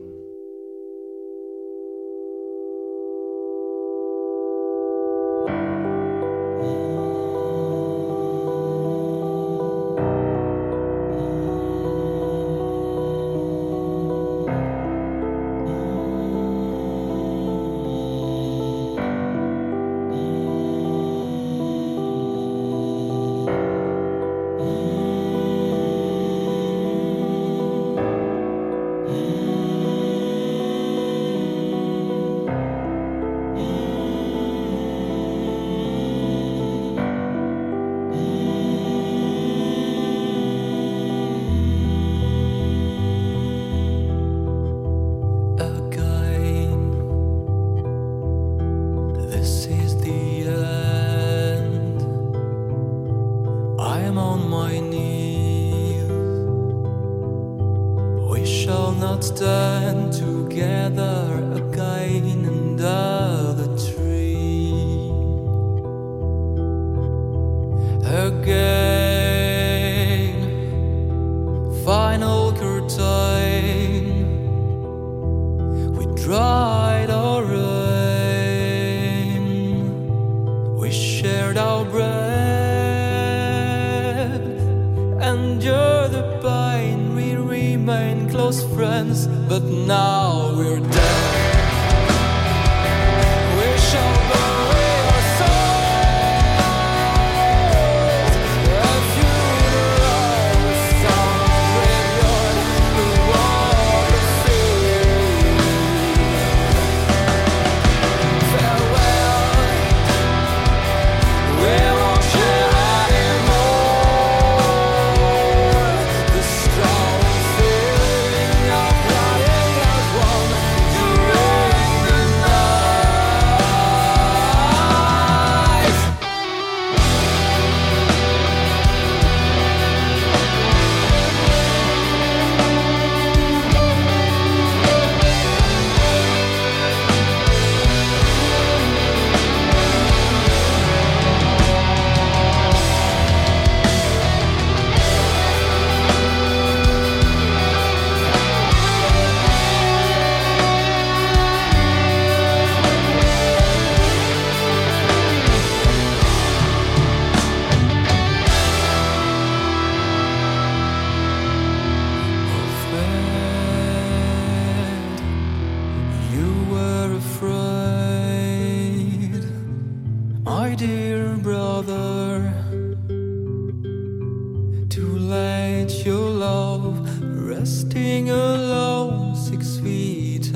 But 89.48 89.62
now 89.62 90.52
we're 90.56 90.80
dead. 90.80 91.05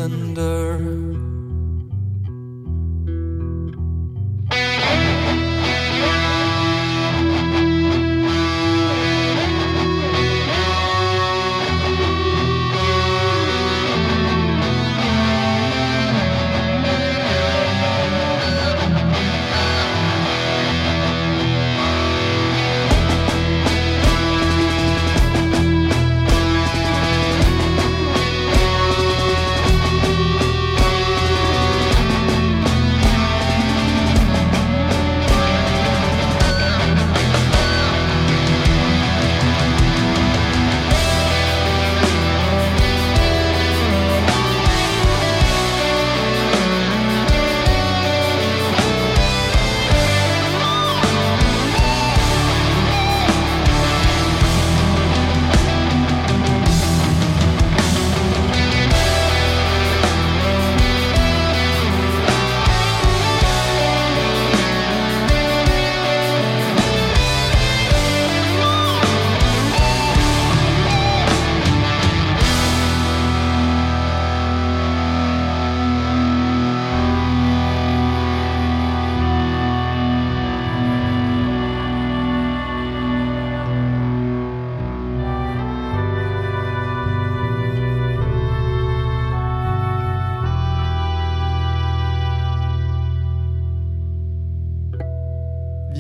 tender. 0.00 1.10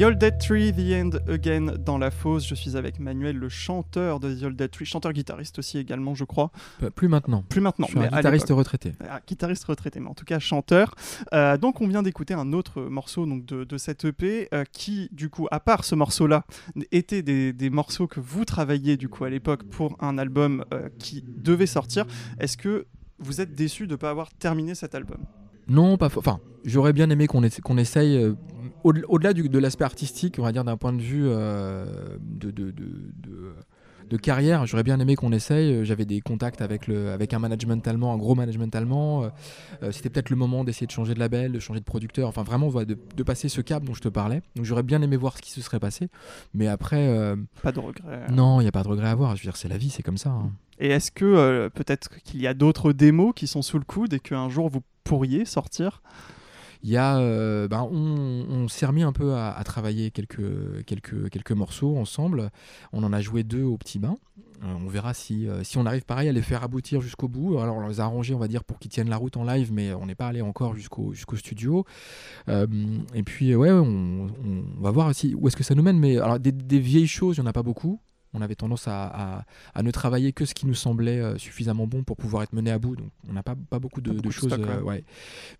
The 0.00 0.04
Old 0.04 0.16
Dead 0.16 0.38
Tree, 0.38 0.72
The 0.72 0.94
End 0.94 1.10
Again 1.30 1.74
dans 1.78 1.98
la 1.98 2.10
fosse. 2.10 2.48
Je 2.48 2.54
suis 2.54 2.74
avec 2.74 2.98
Manuel, 3.00 3.36
le 3.36 3.50
chanteur 3.50 4.18
de 4.18 4.32
The 4.34 4.44
Old 4.44 4.56
Dead 4.56 4.70
Tree, 4.70 4.86
chanteur-guitariste 4.86 5.58
aussi 5.58 5.76
également, 5.76 6.14
je 6.14 6.24
crois. 6.24 6.50
Plus 6.94 7.08
maintenant. 7.08 7.44
Plus 7.50 7.60
maintenant, 7.60 7.84
je 7.86 7.90
suis 7.90 7.98
un 7.98 8.04
mais 8.04 8.16
guitariste 8.16 8.48
retraité. 8.48 8.94
Ah, 9.06 9.20
guitariste 9.26 9.64
retraité, 9.64 10.00
mais 10.00 10.08
en 10.08 10.14
tout 10.14 10.24
cas 10.24 10.38
chanteur. 10.38 10.94
Euh, 11.34 11.58
donc 11.58 11.82
on 11.82 11.86
vient 11.86 12.02
d'écouter 12.02 12.32
un 12.32 12.54
autre 12.54 12.80
morceau 12.80 13.26
donc, 13.26 13.44
de, 13.44 13.64
de 13.64 13.76
cette 13.76 14.06
EP 14.06 14.48
euh, 14.54 14.64
qui, 14.72 15.10
du 15.12 15.28
coup, 15.28 15.48
à 15.50 15.60
part 15.60 15.84
ce 15.84 15.94
morceau-là, 15.94 16.46
était 16.92 17.20
des, 17.20 17.52
des 17.52 17.68
morceaux 17.68 18.06
que 18.06 18.20
vous 18.20 18.46
travailliez 18.46 18.96
du 18.96 19.10
coup 19.10 19.24
à 19.24 19.28
l'époque 19.28 19.64
pour 19.64 19.98
un 20.00 20.16
album 20.16 20.64
euh, 20.72 20.88
qui 20.98 21.22
devait 21.26 21.66
sortir. 21.66 22.06
Est-ce 22.38 22.56
que 22.56 22.86
vous 23.18 23.42
êtes 23.42 23.54
déçu 23.54 23.86
de 23.86 23.92
ne 23.92 23.96
pas 23.96 24.08
avoir 24.08 24.32
terminé 24.32 24.74
cet 24.74 24.94
album? 24.94 25.18
Non, 25.68 25.98
pas. 25.98 26.06
Enfin, 26.16 26.40
j'aurais 26.64 26.94
bien 26.94 27.10
aimé 27.10 27.26
qu'on 27.26 27.42
essa- 27.44 27.60
qu'on 27.60 27.76
essaye, 27.76 28.16
au-delà 28.84 29.32
de 29.32 29.58
l'aspect 29.58 29.84
artistique, 29.84 30.36
on 30.38 30.42
va 30.42 30.52
dire 30.52 30.64
d'un 30.64 30.76
point 30.76 30.92
de 30.92 31.00
vue 31.02 31.24
euh, 31.26 31.84
de, 32.20 32.50
de, 32.50 32.70
de, 32.70 32.84
de- 33.16 33.54
de 34.08 34.16
carrière, 34.16 34.66
j'aurais 34.66 34.82
bien 34.82 34.98
aimé 34.98 35.14
qu'on 35.14 35.30
essaye. 35.30 35.84
J'avais 35.84 36.04
des 36.04 36.20
contacts 36.20 36.60
avec, 36.62 36.88
le, 36.88 37.10
avec 37.12 37.32
un 37.32 37.38
management 37.38 37.86
allemand, 37.86 38.12
un 38.12 38.16
gros 38.16 38.34
management 38.34 38.74
allemand. 38.74 39.22
Euh, 39.22 39.28
euh, 39.84 39.92
C'était 39.92 40.10
peut-être 40.10 40.30
le 40.30 40.36
moment 40.36 40.64
d'essayer 40.64 40.88
de 40.88 40.90
changer 40.90 41.14
de 41.14 41.20
label, 41.20 41.52
de 41.52 41.60
changer 41.60 41.78
de 41.78 41.84
producteur, 41.84 42.26
enfin 42.28 42.42
vraiment 42.42 42.66
voilà, 42.68 42.86
de, 42.86 42.98
de 43.16 43.22
passer 43.22 43.48
ce 43.48 43.60
cap 43.60 43.84
dont 43.84 43.94
je 43.94 44.00
te 44.00 44.08
parlais. 44.08 44.42
Donc 44.56 44.64
j'aurais 44.64 44.82
bien 44.82 45.00
aimé 45.00 45.16
voir 45.16 45.36
ce 45.36 45.42
qui 45.42 45.52
se 45.52 45.60
serait 45.60 45.78
passé. 45.78 46.08
Mais 46.54 46.66
après, 46.66 47.06
euh, 47.06 47.36
Pas 47.62 47.70
de 47.70 47.78
regret. 47.78 48.26
non, 48.32 48.60
il 48.60 48.64
n'y 48.64 48.68
a 48.68 48.72
pas 48.72 48.82
de 48.82 48.88
regret 48.88 49.06
à 49.06 49.12
avoir. 49.12 49.36
Je 49.36 49.42
veux 49.42 49.46
dire, 49.46 49.56
c'est 49.56 49.68
la 49.68 49.78
vie, 49.78 49.90
c'est 49.90 50.02
comme 50.02 50.18
ça. 50.18 50.30
hein. 50.30 50.50
Et 50.80 50.88
est-ce 50.88 51.12
que 51.12 51.24
euh, 51.24 51.68
peut-être 51.68 52.08
qu'il 52.24 52.40
y 52.40 52.48
a 52.48 52.54
d'autres 52.54 52.92
démos 52.92 53.32
qui 53.36 53.46
sont 53.46 53.62
sous 53.62 53.78
le 53.78 53.84
coude 53.84 54.12
et 54.14 54.18
qu'un 54.18 54.48
jour 54.48 54.68
vous 54.68 54.82
pourriez 55.04 55.44
sortir? 55.44 56.02
Il 56.82 56.90
y 56.90 56.96
a, 56.96 57.18
euh, 57.18 57.68
ben, 57.68 57.82
on, 57.90 58.68
s'est 58.68 58.86
remis 58.86 59.02
un 59.02 59.12
peu 59.12 59.34
à, 59.34 59.60
travailler 59.64 60.10
quelques, 60.10 60.84
quelques, 60.86 61.28
quelques 61.30 61.52
morceaux 61.52 61.98
ensemble. 61.98 62.50
On 62.92 63.02
en 63.02 63.12
a 63.12 63.20
joué 63.20 63.42
deux 63.42 63.62
au 63.62 63.76
petit 63.76 63.98
bain. 63.98 64.16
Euh, 64.62 64.74
on 64.82 64.88
verra 64.88 65.14
si, 65.14 65.48
euh, 65.48 65.62
si 65.62 65.78
on 65.78 65.86
arrive 65.86 66.04
pareil 66.04 66.28
à 66.28 66.32
les 66.32 66.42
faire 66.42 66.62
aboutir 66.62 67.00
jusqu'au 67.00 67.28
bout. 67.28 67.58
Alors 67.58 67.76
on 67.76 67.88
les 67.88 68.00
a 68.00 68.04
arrangés, 68.04 68.34
on 68.34 68.38
va 68.38 68.48
dire, 68.48 68.64
pour 68.64 68.78
qu'ils 68.78 68.90
tiennent 68.90 69.10
la 69.10 69.16
route 69.16 69.36
en 69.36 69.44
live, 69.44 69.72
mais 69.72 69.92
on 69.92 70.06
n'est 70.06 70.14
pas 70.14 70.28
allé 70.28 70.40
encore 70.40 70.74
jusqu'au 70.74 71.12
jusqu'au 71.12 71.36
studio. 71.36 71.84
Et 72.48 73.22
puis 73.24 73.54
ouais, 73.54 73.70
on, 73.70 74.28
va 74.80 74.90
voir 74.90 75.12
où 75.34 75.48
est-ce 75.48 75.56
que 75.56 75.64
ça 75.64 75.74
nous 75.74 75.82
mène. 75.82 75.98
Mais 75.98 76.18
alors 76.18 76.38
des, 76.38 76.52
des 76.52 76.78
vieilles 76.78 77.06
choses, 77.06 77.36
il 77.36 77.40
n'y 77.40 77.46
en 77.46 77.50
a 77.50 77.52
pas 77.52 77.62
beaucoup. 77.62 78.00
On 78.32 78.42
avait 78.42 78.54
tendance 78.54 78.86
à, 78.88 79.06
à- 79.38 79.44
à 79.74 79.82
ne 79.82 79.90
travailler 79.90 80.32
que 80.32 80.44
ce 80.44 80.54
qui 80.54 80.66
nous 80.66 80.74
semblait 80.74 81.20
euh, 81.20 81.36
suffisamment 81.38 81.86
bon 81.86 82.04
pour 82.04 82.16
pouvoir 82.16 82.42
être 82.44 82.52
mené 82.52 82.70
à 82.70 82.78
bout. 82.78 82.94
Donc 82.96 83.10
on 83.28 83.32
n'a 83.32 83.42
pas, 83.42 83.54
pas 83.68 83.78
beaucoup 83.80 84.00
de, 84.00 84.10
Pas 84.10 84.16
de 84.16 84.20
beaucoup 84.22 84.28
de 84.28 84.32
choses. 84.34 84.52
stock, 84.52 84.66
euh, 84.68 84.80
ouais. 84.82 85.04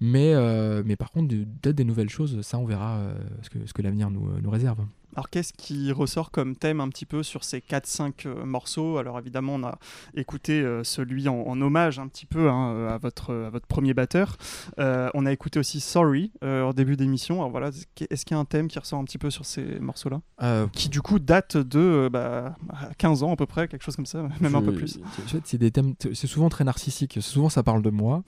Mais, 0.01 0.33
euh, 0.35 0.83
mais 0.87 0.97
par 0.97 1.11
contre, 1.11 1.35
peut-être 1.61 1.77
des 1.77 1.85
nouvelles 1.85 2.11
choses, 2.11 2.41
ça 2.43 2.59
on 2.59 2.65
verra 2.65 3.01
ce 3.43 3.51
que, 3.51 3.67
ce 3.67 3.73
que 3.73 3.83
l'avenir 3.83 4.11
nous, 4.11 4.41
nous 4.41 4.51
réserve. 4.51 4.79
Alors 5.15 5.29
qu'est-ce 5.31 5.53
qui 5.53 5.91
ressort 5.93 6.31
comme 6.31 6.57
thème 6.57 6.81
un 6.81 6.89
petit 6.89 7.07
peu 7.07 7.23
sur 7.23 7.45
ces 7.45 7.59
4-5 7.59 8.27
euh, 8.27 8.45
morceaux? 8.45 8.99
Alors 8.99 9.19
évidemment 9.19 9.55
on 9.57 9.65
a 9.65 9.79
écouté 10.15 10.61
euh, 10.61 10.85
celui 10.85 11.29
en, 11.29 11.35
en 11.35 11.61
hommage 11.61 11.99
un 11.99 12.09
petit 12.09 12.27
peu 12.27 12.49
hein, 12.49 12.73
euh, 12.73 12.95
à, 12.95 12.99
votre, 12.99 13.35
à 13.35 13.51
votre 13.51 13.67
premier 13.67 13.95
batteur. 13.95 14.37
Euh, 14.79 15.11
on 15.15 15.27
a 15.27 15.33
écouté 15.33 15.59
aussi 15.59 15.81
Sorry 15.81 16.33
au 16.43 16.73
début 16.73 16.97
d'émission. 16.97 17.37
Alors 17.37 17.51
voilà, 17.51 17.71
est-ce 18.11 18.25
qu'il 18.25 18.35
y 18.35 18.39
a 18.39 18.41
un 18.41 18.45
thème 18.45 18.69
qui 18.69 18.79
ressort 18.79 18.99
un 18.99 19.05
petit 19.05 19.19
peu 19.19 19.31
sur 19.31 19.45
ces 19.45 19.81
morceaux-là? 19.81 20.69
Qui 20.73 20.89
du 20.89 21.03
coup 21.03 21.19
date 21.19 21.57
de 21.57 22.09
bah, 22.13 22.57
15 22.99 23.23
ans 23.23 23.33
à 23.33 23.37
peu 23.37 23.47
près, 23.47 23.69
quelque 23.69 23.83
chose 23.83 23.97
comme 23.97 24.07
ça, 24.07 24.27
même 24.41 24.55
un 24.55 24.63
peu 24.63 24.73
plus. 24.73 24.99
C'est 25.45 25.59
des 25.59 25.71
thèmes, 25.71 25.95
c'est 26.15 26.27
souvent 26.27 26.49
très 26.49 26.65
narcissique. 26.65 27.19
Souvent, 27.21 27.49
ça 27.49 27.63
parle 27.63 27.83
de 27.83 27.91
moi, 27.91 28.23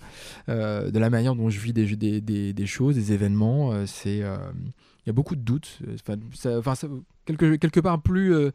de 0.48 0.98
la 0.98 1.10
manière 1.10 1.34
dont 1.34 1.50
je 1.50 1.60
vis 1.60 1.72
des, 1.72 1.96
des, 1.96 2.20
des, 2.20 2.52
des 2.52 2.66
choses, 2.66 2.94
des 2.94 3.12
événements. 3.12 3.86
c'est, 3.86 4.22
il 5.04 5.08
y 5.08 5.10
a 5.10 5.12
beaucoup 5.12 5.36
de 5.36 5.40
doutes. 5.40 5.78
euh, 6.46 6.58
Enfin, 6.58 6.74
quelque, 7.24 7.56
quelque 7.56 7.80
part 7.80 8.00
plus. 8.02 8.34
euh, 8.34 8.50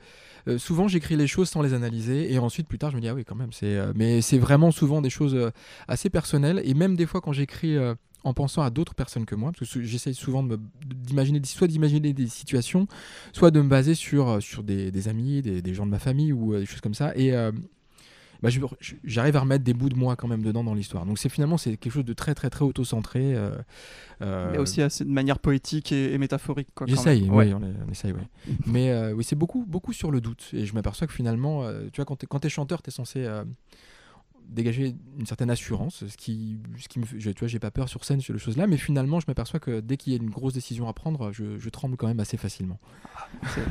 euh, 0.47 0.57
souvent, 0.57 0.88
j'écris 0.88 1.15
les 1.15 1.27
choses 1.27 1.49
sans 1.49 1.62
les 1.62 1.73
analyser, 1.73 2.31
et 2.33 2.39
ensuite, 2.39 2.67
plus 2.67 2.77
tard, 2.77 2.91
je 2.91 2.95
me 2.95 3.01
dis 3.01 3.07
ah 3.07 3.13
oui, 3.15 3.25
quand 3.25 3.36
même. 3.36 3.51
C'est, 3.51 3.77
mais 3.95 4.21
c'est 4.21 4.38
vraiment 4.38 4.71
souvent 4.71 5.01
des 5.01 5.10
choses 5.10 5.51
assez 5.88 6.10
personnelles, 6.10 6.62
et 6.63 6.73
même 6.73 6.95
des 6.95 7.05
fois 7.05 7.21
quand 7.21 7.33
j'écris. 7.33 7.77
en 8.23 8.33
pensant 8.33 8.62
à 8.62 8.69
d'autres 8.69 8.95
personnes 8.95 9.25
que 9.25 9.36
moi, 9.36 9.51
parce 9.57 9.71
que 9.71 9.81
j'essaye 9.83 10.13
souvent 10.13 10.43
d'imaginer, 10.86 11.39
soit 11.45 11.67
d'imaginer 11.67 12.12
des 12.13 12.27
situations, 12.27 12.88
soit 13.31 13.51
de 13.51 13.62
me 13.62 13.69
baser 13.69 13.95
sur, 13.95 14.41
sur 14.41 14.63
des, 14.63 15.07
amis, 15.07 15.41
des, 15.41 15.62
des 15.62 15.73
gens 15.73 15.86
de 15.86 15.91
ma 15.91 15.99
famille 15.99 16.33
ou 16.33 16.57
des 16.57 16.65
choses 16.65 16.81
comme 16.81 16.95
ça. 16.95 17.13
Et 17.15 17.31
bah, 18.41 18.50
j'arrive 19.04 19.36
à 19.36 19.39
remettre 19.41 19.63
des 19.63 19.73
bouts 19.73 19.89
de 19.89 19.95
moi 19.95 20.15
quand 20.15 20.28
même 20.28 20.43
dedans 20.43 20.63
dans 20.63 20.73
l'histoire. 20.73 21.06
Donc 21.06 21.17
c'est 21.17 21.30
finalement 21.30 21.58
c'est 21.58 21.78
quelque 21.78 21.93
chose 21.93 22.06
de 22.06 22.13
très 22.13 22.36
très 22.36 22.50
très 22.50 22.63
auto-centré. 22.65 23.36
euh, 23.36 23.52
euh, 24.21 24.52
Mais 24.52 24.58
aussi 24.58 24.82
assez 24.82 25.06
de 25.06 25.10
manière 25.10 25.39
poétique 25.39 25.91
et, 25.91 26.13
et 26.13 26.17
métaphorique. 26.17 26.69
J'essaye, 26.86 27.28
oui, 27.30 27.54
on, 27.54 27.91
essaye, 27.91 28.13
oui. 28.13 28.56
Mais 28.65 28.91
euh, 28.91 29.13
oui, 29.13 29.23
c'est 29.23 29.36
beaucoup, 29.36 29.65
beaucoup 29.67 29.93
sur 29.93 30.12
le 30.12 30.21
doute. 30.21 30.50
Et 30.54 30.65
je 30.65 30.73
m'aperçois 30.73 31.08
que 31.08 31.13
finalement, 31.13 31.63
tu 31.91 32.02
vois, 32.02 32.06
quand 32.06 32.39
tu 32.39 32.47
es, 32.47 32.50
chanteur, 32.50 32.82
tu 32.82 32.89
es 32.89 32.91
censé 32.91 33.28
dégager 34.49 34.95
une 35.19 35.25
certaine 35.25 35.49
assurance, 35.49 36.05
ce 36.07 36.17
qui, 36.17 36.57
ce 36.77 36.88
qui 36.88 36.99
me 36.99 37.05
fait, 37.05 37.19
je- 37.19 37.31
tu 37.31 37.39
vois, 37.39 37.47
j'ai 37.47 37.60
pas 37.60 37.71
peur 37.71 37.89
sur 37.89 38.03
scène 38.05 38.21
sur 38.21 38.33
les 38.33 38.39
choses-là, 38.39 38.65
mais 38.67 38.77
finalement, 38.77 39.19
je 39.19 39.25
m'aperçois 39.27 39.60
que 39.60 39.79
dès 39.81 39.97
qu'il 39.97 40.13
y 40.13 40.15
a 40.15 40.19
une 40.21 40.29
grosse 40.29 40.53
décision 40.53 40.88
à 40.88 40.93
prendre, 40.93 41.31
je, 41.31 41.57
je 41.57 41.69
tremble 41.69 41.97
quand 41.97 42.07
même 42.07 42.19
assez 42.19 42.38
facilement. 42.38 42.79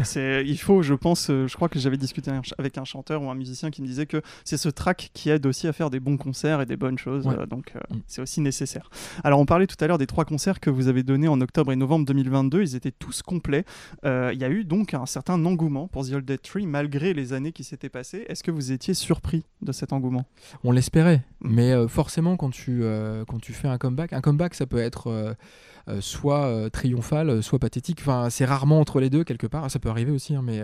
C'est- 0.05 0.45
il 0.47 0.59
faut, 0.59 0.83
je 0.83 0.95
pense, 0.95 1.31
euh, 1.31 1.47
je 1.47 1.55
crois 1.57 1.69
que 1.69 1.79
j'avais 1.79 1.97
discuté 1.97 2.31
avec 2.59 2.79
un 2.79 2.85
chanteur 2.85 3.23
ou 3.23 3.31
un 3.31 3.35
musicien 3.35 3.71
qui 3.71 3.83
me 3.83 3.87
disait 3.87 4.07
que 4.07 4.21
c'est 4.45 4.57
ce 4.57 4.69
track 4.69 5.11
qui 5.15 5.31
aide 5.31 5.47
aussi 5.47 5.67
à 5.67 5.73
faire 5.73 5.91
des 5.91 6.01
bons 6.01 6.17
concerts 6.17 6.61
et 6.61 6.67
des 6.67 6.77
bonnes 6.77 6.99
choses, 6.99 7.27
Ouais. 7.27 7.35
euh, 7.39 7.47
donc 7.47 7.73
euh, 7.77 7.81
Mm. 7.95 7.99
c'est 8.07 8.21
aussi 8.23 8.41
nécessaire. 8.41 8.91
Alors 9.25 9.41
on 9.41 9.47
parlait 9.47 9.67
tout 9.67 9.77
à 9.81 9.87
l'heure 9.87 9.99
des 9.99 10.07
trois 10.07 10.25
concerts 10.25 10.61
que 10.61 10.71
vous 10.71 10.89
avez 10.89 11.03
donnés 11.03 11.29
en 11.29 11.41
octobre 11.41 11.73
et 11.73 11.77
novembre 11.77 12.05
2022, 12.07 12.63
ils 12.63 12.75
étaient 12.77 12.93
tous 12.93 13.23
complets. 13.23 13.65
Euh, 14.05 14.31
Il 14.35 14.41
y 14.41 14.45
a 14.45 14.51
eu 14.51 14.65
donc 14.65 14.93
un 14.95 15.07
certain 15.07 15.43
engouement 15.45 15.89
pour 15.89 16.07
The 16.07 16.13
Old 16.13 16.25
Dead 16.25 16.43
Tree 16.43 16.67
malgré 16.67 17.15
les 17.15 17.33
années 17.33 17.53
qui 17.53 17.65
s'étaient 17.65 17.89
passées. 17.89 18.25
Est-ce 18.29 18.43
que 18.43 18.51
vous 18.51 18.73
étiez 18.73 18.93
surpris 18.95 19.45
de 19.63 19.73
cet 19.73 19.93
engouement? 19.93 20.27
On 20.69 20.73
l'espérait, 20.73 21.23
Mm. 21.41 21.55
mais 21.55 21.73
euh, 21.73 21.87
forcément 21.87 22.37
quand 22.37 22.51
tu, 22.51 22.81
euh, 22.83 23.25
quand 23.27 23.41
tu 23.41 23.53
fais 23.53 23.69
un 23.69 23.79
comeback, 23.79 24.13
un 24.13 24.21
comeback 24.21 24.55
ça 24.55 24.67
peut 24.67 24.79
être 24.79 25.09
euh, 25.09 26.01
soit 26.01 26.69
triomphal, 26.73 27.41
soit 27.45 27.61
pathétique, 27.61 27.99
enfin 28.01 28.29
c'est 28.31 28.45
rarement 28.45 28.81
entre 28.81 28.99
les 28.99 29.09
deux 29.09 29.23
quelque 29.23 29.47
part, 29.47 29.71
ça 29.71 29.79
peut 29.79 29.89
arriver 29.89 30.11
aussi, 30.11 30.35
hein, 30.35 30.43
mais 30.43 30.61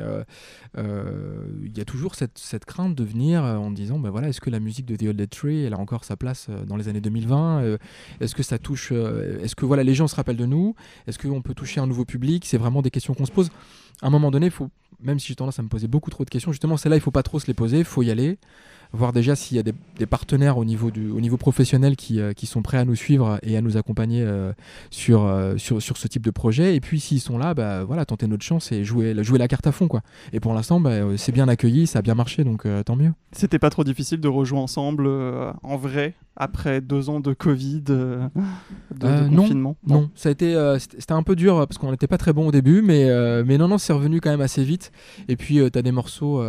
il 0.77 1.79
y 1.79 1.81
a 1.81 1.85
toujours 1.85 2.17
cette, 2.17 2.39
cette 2.39 2.65
crainte 2.65 2.97
de 2.97 3.05
venir 3.05 3.43
en 3.45 3.71
disant, 3.71 4.01
ben 4.01 4.11
voilà, 4.11 4.29
est-ce 4.29 4.41
que 4.41 4.51
la 4.51 4.59
musique 4.59 4.85
de 4.85 4.97
The 4.97 5.03
Old 5.05 5.17
Dead 5.17 5.31
Tree, 5.31 5.63
elle 5.63 5.75
a 5.75 5.79
encore 5.79 6.03
sa 6.05 6.17
place 6.17 6.49
dans 6.67 6.77
les 6.77 6.89
années 6.89 7.01
2020 7.01 7.63
Euh, 7.63 7.79
Est-ce 8.21 8.35
que 8.35 8.43
ça 8.43 8.59
touche, 8.59 8.91
est-ce 8.91 9.55
que 9.55 9.65
voilà, 9.65 9.85
les 9.85 9.95
gens 9.95 10.09
se 10.09 10.17
rappellent 10.17 10.37
de 10.37 10.47
nous 10.47 10.75
Est-ce 11.07 11.21
qu'on 11.21 11.41
peut 11.41 11.55
toucher 11.55 11.81
un 11.81 11.87
nouveau 11.87 12.05
public? 12.05 12.45
C'est 12.45 12.59
vraiment 12.59 12.83
des 12.83 12.91
questions 12.91 13.15
qu'on 13.15 13.27
se 13.27 13.33
pose. 13.33 13.51
À 14.01 14.09
un 14.09 14.11
moment 14.11 14.33
donné, 14.33 14.51
faut, 14.51 14.71
même 15.01 15.21
si 15.21 15.29
j'ai 15.29 15.37
tendance 15.37 15.61
à 15.61 15.63
me 15.63 15.69
poser 15.69 15.87
beaucoup 15.87 16.11
trop 16.11 16.25
de 16.25 16.31
questions, 16.31 16.51
justement, 16.51 16.77
celles-là, 16.77 16.97
il 16.97 17.01
faut 17.01 17.13
pas 17.13 17.23
trop 17.23 17.39
se 17.39 17.47
les 17.47 17.55
poser, 17.55 17.79
il 17.79 17.85
faut 17.85 18.03
y 18.03 18.11
aller 18.11 18.39
voir 18.93 19.13
déjà 19.13 19.35
s'il 19.35 19.57
y 19.57 19.61
a 19.61 19.63
des, 19.63 19.73
partenaires 20.07 20.59
au 20.59 20.65
niveau, 20.65 21.37
professionnel 21.37 21.97
qui, 21.97 22.21
euh, 22.21 22.33
qui 22.33 22.47
sont 22.47 22.61
prêts 22.61 22.79
à 22.79 22.85
nous 22.85 22.97
suivre 22.97 23.39
et 23.43 23.57
à 23.57 23.61
nous 23.61 23.77
accompagner 23.77 24.23
euh, 24.23 24.53
sur, 24.91 25.25
euh, 25.25 25.57
sur, 25.57 25.81
ce 25.81 26.09
type 26.09 26.23
de 26.23 26.31
projet. 26.31 26.75
Et 26.75 26.81
puis 26.81 27.01
s'ils 27.01 27.21
sont 27.21 27.39
là, 27.39 27.55
bah, 27.55 27.85
voilà, 27.85 28.05
tenter 28.05 28.27
notre 28.27 28.45
chance 28.45 28.73
et 28.73 28.85
jouer, 28.85 29.15
jouer 29.23 29.39
la 29.39 29.49
carte 29.49 29.67
à 29.67 29.73
fond. 29.73 29.89
Quoi. 29.89 30.03
Et 30.33 30.41
pour 30.41 30.55
l'instant, 30.55 30.81
bah, 30.81 31.17
c'est 31.17 31.33
bien 31.33 31.49
accueilli, 31.49 31.87
ça 31.87 32.01
a 32.01 32.03
bien 32.03 32.15
marché, 32.15 32.45
donc 32.45 32.67
tant 32.85 32.97
mieux. 32.97 33.13
C'était 33.33 33.59
pas 33.59 33.71
trop 33.71 33.85
difficile 33.85 34.21
de 34.21 34.29
rejouer 34.29 34.59
ensemble 34.59 35.09
en 35.63 35.77
vrai? 35.77 36.15
Après 36.37 36.81
deux 36.81 37.11
ans 37.11 37.21
de 37.21 37.33
Covid, 37.35 37.85
euh, 37.91 38.27
de, 38.95 39.07
Euh, 39.07 39.29
non, 39.29 39.43
confinement 39.43 39.77
Non, 39.87 40.11
ça 40.15 40.29
a 40.29 40.33
été, 40.33 40.55
euh, 40.55 40.79
c'était 40.79 41.13
un 41.13 41.23
peu 41.23 41.37
dur 41.37 41.57
parce 41.69 41.79
qu'on 41.79 41.91
n'était 41.91 42.07
pas 42.07 42.19
très 42.19 42.33
bon 42.33 42.49
au 42.49 42.53
début, 42.53 42.83
mais, 42.83 43.09
euh, 43.11 43.45
mais 43.47 43.59
non, 43.59 43.69
non, 43.69 43.79
c'est 43.79 43.93
revenu 43.93 44.21
quand 44.21 44.31
même 44.31 44.41
assez 44.41 44.65
vite. 44.65 44.93
Et 45.29 45.37
puis, 45.37 45.57
tu 45.71 45.79
as 45.79 45.83
des 45.83 45.93
morceaux, 45.93 46.43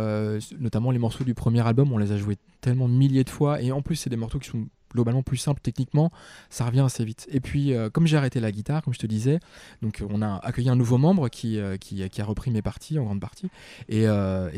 notamment 0.58 0.90
les 0.90 0.98
morceaux 0.98 1.24
du 1.24 1.34
premier 1.34 1.66
album, 1.66 1.92
on 1.92 1.98
les 1.98 2.12
a 2.12 2.16
joués 2.16 2.36
tellement 2.60 2.88
de 2.88 2.94
milliers 2.94 3.24
de 3.24 3.30
fois. 3.30 3.60
Et 3.60 3.72
en 3.72 3.82
plus, 3.82 3.96
c'est 3.96 4.10
des 4.10 4.16
morceaux 4.16 4.38
qui 4.38 4.48
sont 4.48 4.66
globalement 4.94 5.22
plus 5.22 5.36
simples 5.36 5.60
techniquement, 5.60 6.10
ça 6.50 6.64
revient 6.64 6.80
assez 6.80 7.04
vite. 7.04 7.26
Et 7.30 7.40
puis, 7.40 7.74
euh, 7.74 7.90
comme 7.90 8.06
j'ai 8.06 8.16
arrêté 8.16 8.40
la 8.40 8.52
guitare, 8.52 8.82
comme 8.82 8.94
je 8.94 8.98
te 8.98 9.06
disais, 9.06 9.40
donc 9.82 10.00
euh, 10.00 10.06
on 10.10 10.22
a 10.22 10.36
accueilli 10.36 10.68
un 10.68 10.76
nouveau 10.76 10.98
membre 10.98 11.28
qui, 11.28 11.58
euh, 11.58 11.76
qui, 11.76 12.02
a 12.02 12.24
repris 12.24 12.50
mes 12.50 12.62
parties 12.62 12.98
en 12.98 13.04
grande 13.04 13.20
partie. 13.20 13.48
Et, 13.88 14.06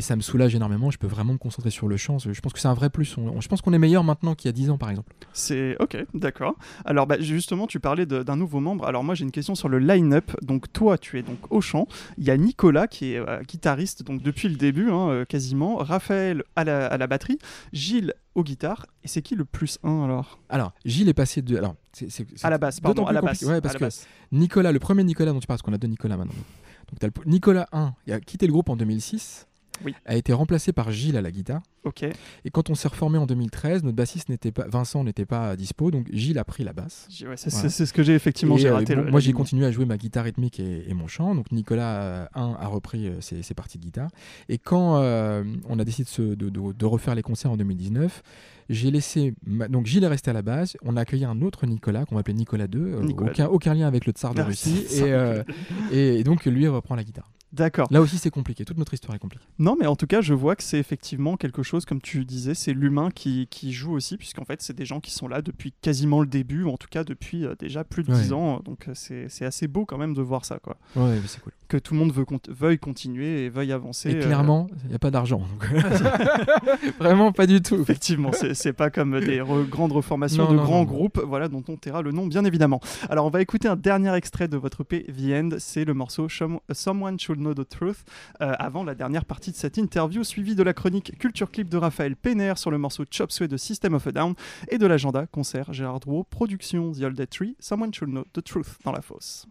ça 0.06 0.14
me 0.14 0.20
soulage 0.20 0.54
énormément. 0.54 0.90
Je 0.92 0.98
peux 0.98 1.08
vraiment 1.08 1.32
me 1.32 1.38
concentrer 1.38 1.70
sur 1.70 1.88
le 1.88 1.96
chant. 1.96 2.18
Je 2.18 2.40
pense 2.40 2.52
que 2.52 2.60
c'est 2.60 2.68
un 2.68 2.74
vrai 2.74 2.90
plus. 2.90 3.18
On- 3.18 3.40
je 3.40 3.48
pense 3.48 3.60
qu'on 3.60 3.72
est 3.72 3.78
meilleur 3.78 4.04
maintenant 4.04 4.36
qu'il 4.36 4.48
y 4.48 4.50
a 4.50 4.52
10 4.52 4.70
ans, 4.70 4.78
par 4.78 4.90
exemple. 4.90 5.12
C'est 5.32 5.76
ok, 5.80 5.96
d'accord. 6.14 6.54
Alors 6.84 7.08
bah, 7.08 7.16
justement, 7.18 7.66
tu 7.66 7.80
parlais 7.80 8.06
d'un 8.06 8.36
nouveau 8.36 8.60
membre. 8.60 8.84
Alors 8.84 9.02
moi, 9.02 9.16
j'ai 9.16 9.24
une 9.24 9.32
question 9.32 9.56
sur 9.56 9.68
le 9.68 9.80
line-up. 9.80 10.30
Donc 10.42 10.72
toi, 10.72 10.96
tu 10.96 11.18
es 11.18 11.22
donc 11.22 11.38
au 11.50 11.60
chant. 11.60 11.88
Il 12.18 12.24
y 12.24 12.30
a 12.30 12.36
Nicolas 12.36 12.86
qui 12.86 13.14
est 13.14 13.46
guitariste 13.48 14.04
donc 14.04 14.22
depuis 14.22 14.48
le 14.48 14.56
début, 14.56 14.90
hein, 14.90 15.24
quasiment. 15.28 15.76
Raphaël 15.76 16.44
à 16.54 16.62
la, 16.62 16.86
à 16.86 16.96
la 16.96 17.06
batterie. 17.08 17.38
Gilles 17.72 18.14
aux 18.36 18.44
guitares. 18.44 18.86
Et 19.02 19.08
c'est 19.08 19.22
qui 19.22 19.34
le 19.34 19.44
plus 19.44 19.78
1 19.82 20.04
alors? 20.04 20.38
Alors, 20.48 20.72
Gilles 20.84 21.08
est 21.08 21.14
passé 21.14 21.42
de. 21.42 21.56
Alors, 21.56 21.74
c'est, 21.92 22.10
c'est- 22.10 22.26
c'est 22.36 22.46
À 22.46 22.50
la 22.50 22.58
basse, 22.58 22.78
pardon, 22.80 23.06
à 23.06 23.12
la 23.12 23.20
basse. 23.22 23.42
Ouais, 23.42 23.60
parce 23.60 23.74
la 23.74 23.78
que 23.80 23.84
basse. 23.86 24.06
Nicolas, 24.30 24.70
le 24.72 24.78
premier 24.78 25.02
Nicolas 25.04 25.32
dont 25.32 25.40
tu 25.40 25.46
parles, 25.46 25.58
parce 25.58 25.62
qu'on 25.66 25.72
a 25.72 25.78
deux 25.78 25.88
Nicolas 25.88 26.16
maintenant. 26.16 26.32
Donc, 26.34 27.00
t'as 27.00 27.08
le- 27.08 27.12
Nicolas 27.30 27.66
1, 27.72 27.94
il 28.06 28.12
a 28.12 28.20
quitté 28.20 28.46
le 28.46 28.52
groupe 28.52 28.68
en 28.68 28.76
2006. 28.76 29.46
Oui. 29.84 29.94
A 30.06 30.14
été 30.16 30.32
remplacé 30.32 30.72
par 30.72 30.90
Gilles 30.92 31.16
à 31.16 31.22
la 31.22 31.30
guitare. 31.30 31.60
Ok. 31.86 32.02
Et 32.02 32.50
quand 32.50 32.68
on 32.68 32.74
s'est 32.74 32.88
reformé 32.88 33.16
en 33.16 33.24
2013, 33.26 33.82
notre 33.84 33.96
bassiste 33.96 34.28
n'était 34.28 34.52
pas, 34.52 34.66
Vincent 34.68 35.04
n'était 35.04 35.24
pas 35.24 35.56
dispo, 35.56 35.90
donc 35.90 36.08
Gilles 36.12 36.38
a 36.38 36.44
pris 36.44 36.64
la 36.64 36.72
basse. 36.74 37.08
Ouais, 37.22 37.36
c'est 37.36 37.50
Voilà. 37.50 37.70
ce 37.70 37.92
que 37.92 38.02
j'ai 38.02 38.14
effectivement 38.14 38.56
j'ai 38.58 38.68
euh, 38.68 38.74
raté. 38.74 38.94
bon, 38.96 39.02
le- 39.04 39.10
moi, 39.12 39.20
j'ai 39.20 39.32
continué 39.32 39.64
à 39.66 39.70
jouer 39.70 39.86
ma 39.86 39.96
guitare 39.96 40.24
rythmique 40.24 40.60
et, 40.60 40.84
et 40.90 40.94
mon 40.94 41.06
chant. 41.06 41.34
Donc 41.34 41.50
Nicolas 41.52 41.96
euh, 42.02 42.26
1 42.34 42.56
a 42.60 42.66
repris 42.66 43.06
euh, 43.08 43.20
ses, 43.20 43.42
ses 43.42 43.54
parties 43.54 43.78
de 43.78 43.84
guitare. 43.84 44.10
Et 44.48 44.58
quand 44.58 44.96
euh, 44.98 45.44
on 45.68 45.78
a 45.78 45.84
décidé 45.84 46.04
de, 46.04 46.08
se- 46.08 46.22
de- 46.34 46.50
de- 46.50 46.72
de 46.72 46.84
refaire 46.86 47.14
les 47.14 47.22
concerts 47.22 47.52
en 47.52 47.56
2019, 47.56 48.22
j'ai 48.68 48.90
laissé. 48.90 49.34
ma- 49.46 49.68
Donc 49.68 49.86
Gilles 49.86 50.02
est 50.04 50.08
resté 50.08 50.30
à 50.30 50.34
la 50.34 50.42
base. 50.42 50.76
On 50.82 50.96
a 50.96 51.00
accueilli 51.02 51.24
un 51.24 51.40
autre 51.42 51.66
Nicolas 51.66 52.04
qu'on 52.04 52.16
va 52.16 52.20
appeler 52.22 52.34
Nicolas 52.34 52.66
2. 52.66 52.78
euh, 52.80 53.02
Nicolas 53.02 53.30
aucun, 53.30 53.46
aucun 53.46 53.74
lien 53.74 53.86
avec 53.86 54.06
le 54.06 54.12
tsar 54.12 54.34
de 54.34 54.40
Ah, 54.40 54.44
Russie. 54.44 54.84
euh, 55.02 55.44
et, 55.92 56.18
et 56.18 56.24
donc 56.24 56.44
lui 56.46 56.66
reprend 56.66 56.96
la 56.96 57.04
guitare. 57.04 57.30
D'accord. 57.52 57.86
Là 57.92 58.00
aussi, 58.02 58.18
c'est 58.18 58.28
compliqué. 58.30 58.64
Toute 58.64 58.76
notre 58.76 58.92
histoire 58.92 59.14
est 59.14 59.18
compliquée. 59.20 59.44
Non, 59.60 59.76
mais 59.78 59.86
en 59.86 59.94
tout 59.96 60.08
cas, 60.08 60.20
je 60.20 60.34
vois 60.34 60.56
que 60.56 60.62
c'est 60.64 60.78
effectivement 60.80 61.36
quelque 61.36 61.62
chose, 61.62 61.75
comme 61.84 62.00
tu 62.00 62.24
disais, 62.24 62.54
c'est 62.54 62.72
l'humain 62.72 63.10
qui, 63.14 63.46
qui 63.50 63.72
joue 63.72 63.92
aussi, 63.92 64.16
puisqu'en 64.16 64.44
fait, 64.44 64.62
c'est 64.62 64.74
des 64.76 64.84
gens 64.86 65.00
qui 65.00 65.10
sont 65.10 65.28
là 65.28 65.42
depuis 65.42 65.72
quasiment 65.82 66.20
le 66.20 66.26
début, 66.26 66.62
ou 66.64 66.70
en 66.70 66.76
tout 66.76 66.88
cas 66.90 67.04
depuis 67.04 67.44
euh, 67.44 67.54
déjà 67.58 67.84
plus 67.84 68.02
de 68.04 68.12
Ouais. 68.12 68.20
10 68.22 68.32
ans. 68.32 68.60
Donc, 68.64 68.88
euh, 68.88 68.92
c'est 68.94 69.44
assez 69.44 69.66
beau 69.68 69.84
quand 69.84 69.98
même 69.98 70.14
de 70.14 70.22
voir 70.22 70.44
ça, 70.44 70.58
quoi. 70.58 70.76
Ouais, 70.94 71.16
mais 71.20 71.26
c'est 71.26 71.40
cool. 71.40 71.52
Que 71.68 71.76
tout 71.76 71.94
le 71.94 72.00
monde 72.00 72.12
veut 72.12 72.24
veuille 72.48 72.78
continuer 72.78 73.44
et 73.44 73.48
veuille 73.48 73.72
avancer. 73.72 74.10
Et 74.10 74.14
euh, 74.16 74.22
clairement, 74.22 74.68
il 74.84 74.90
n'y 74.90 74.94
a 74.94 75.00
pas 75.00 75.10
d'argent. 75.10 75.42
Vraiment 76.98 77.32
pas 77.32 77.46
du 77.46 77.60
tout. 77.60 77.74
Effectivement, 77.80 78.30
c'est 78.52 78.72
pas 78.72 78.90
comme 78.90 79.20
des 79.20 79.40
re- 79.40 79.68
grandes 79.68 79.92
reformations 79.92 80.44
Non, 80.44 80.50
de 80.52 80.56
non, 80.56 80.62
grands 80.64 80.78
non. 80.80 80.84
groupes, 80.84 81.20
voilà, 81.26 81.48
dont 81.48 81.62
on 81.68 81.76
taira 81.76 82.02
le 82.02 82.12
nom 82.12 82.26
bien 82.26 82.44
évidemment. 82.44 82.80
Alors, 83.08 83.26
on 83.26 83.30
va 83.30 83.40
écouter 83.42 83.68
un 83.68 83.76
dernier 83.76 84.14
extrait 84.14 84.48
de 84.48 84.56
votre 84.56 84.82
EP 84.82 85.04
The 85.04 85.32
End, 85.32 85.48
c'est 85.58 85.84
le 85.84 85.94
morceau 85.94 86.28
Someone 86.72 87.18
Should 87.18 87.38
Know 87.38 87.54
the 87.54 87.68
Truth, 87.68 88.04
euh, 88.40 88.52
avant 88.58 88.84
la 88.84 88.94
dernière 88.94 89.24
partie 89.24 89.50
de 89.50 89.56
cette 89.56 89.76
interview, 89.76 90.24
suivie 90.24 90.54
de 90.54 90.62
la 90.62 90.72
chronique 90.72 91.18
Culture 91.18 91.50
Clip 91.50 91.65
de 91.68 91.76
Raphaël 91.76 92.16
Penner 92.16 92.52
sur 92.56 92.70
le 92.70 92.78
morceau 92.78 93.04
Chop 93.10 93.30
Suey 93.30 93.48
de 93.48 93.56
System 93.56 93.94
of 93.94 94.06
a 94.06 94.12
Down 94.12 94.34
et 94.68 94.78
de 94.78 94.86
l'agenda 94.86 95.26
concert 95.26 95.72
Gérard 95.72 96.00
Drouot, 96.00 96.24
production 96.24 96.92
The 96.92 97.02
Old 97.02 97.14
Dead 97.16 97.28
Tree, 97.28 97.56
Someone 97.58 97.92
Should 97.92 98.10
Know 98.10 98.24
the 98.32 98.42
Truth 98.42 98.78
dans 98.84 98.92
la 98.92 99.02
fosse. 99.02 99.46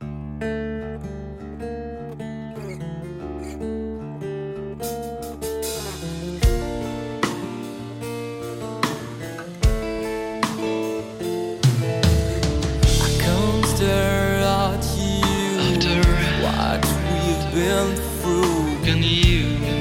Been 17.54 17.96
through. 18.22 18.84
Can 18.84 19.02
you 19.02 19.75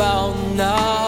about 0.00 0.34
now. 0.56 0.99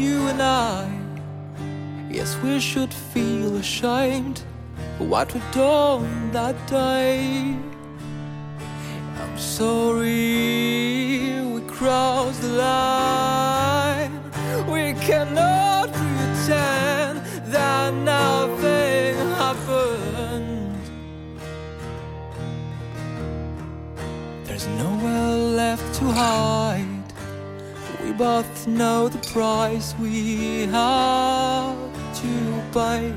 You 0.00 0.28
and 0.28 0.40
I. 0.40 0.88
Yes, 2.10 2.36
we 2.42 2.58
should 2.58 2.92
feel 2.92 3.56
ashamed 3.56 4.42
for 4.96 5.04
what 5.04 5.32
we've 5.34 5.52
done 5.52 6.32
that 6.32 6.56
day. 6.66 7.54
I'm 9.20 9.38
sorry 9.38 10.10
we 11.52 11.60
crossed 11.68 12.40
the 12.42 12.48
line. 12.48 14.14
We 14.74 14.94
cannot 15.08 15.92
pretend 15.92 17.20
that 17.54 17.92
nothing 17.92 19.16
happened. 19.42 20.82
There's 24.44 24.66
nowhere 24.82 25.36
left 25.60 25.94
to 25.98 26.04
hide. 26.06 26.69
Both 28.20 28.66
know 28.66 29.08
the 29.08 29.16
price 29.32 29.94
we 29.98 30.66
have 30.66 31.74
to 32.20 32.62
pay. 32.70 33.14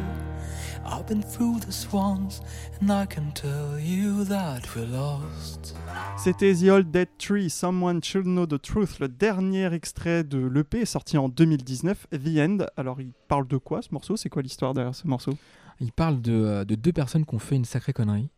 I've 0.86 1.06
been 1.06 1.22
through 1.22 1.60
this 1.60 1.86
once, 1.92 2.40
and 2.80 2.90
I 2.90 3.06
can 3.06 3.34
tell 3.34 3.78
you 3.78 4.24
that 4.24 4.62
we 4.74 4.86
lost. 4.86 5.76
C'était 6.18 6.54
The 6.54 6.70
Old 6.70 6.92
Dead 6.92 7.10
Tree, 7.18 7.50
Someone 7.50 8.02
Should 8.02 8.28
Know 8.28 8.46
the 8.46 8.62
Truth, 8.62 9.02
le 9.02 9.10
dernier 9.10 9.74
extrait 9.74 10.24
de 10.24 10.38
l'EP 10.38 10.86
sorti 10.86 11.18
en 11.18 11.28
2019, 11.28 12.08
The 12.12 12.38
End. 12.38 12.58
Alors, 12.78 13.02
il 13.02 13.12
parle 13.28 13.46
de 13.50 13.58
quoi 13.58 13.82
ce 13.82 13.90
morceau? 13.92 14.16
C'est 14.16 14.30
quoi 14.30 14.42
l'histoire 14.42 14.74
derrière 14.74 14.96
ce 14.96 15.06
morceau? 15.06 15.34
Il 15.82 15.92
parle 15.92 16.22
de, 16.22 16.32
euh, 16.32 16.64
de 16.64 16.76
deux 16.76 16.94
personnes 16.94 17.26
qui 17.26 17.36
ont 17.36 17.40
fait 17.40 17.58
une 17.58 17.66
sacrée 17.66 17.92
connerie. 17.92 18.30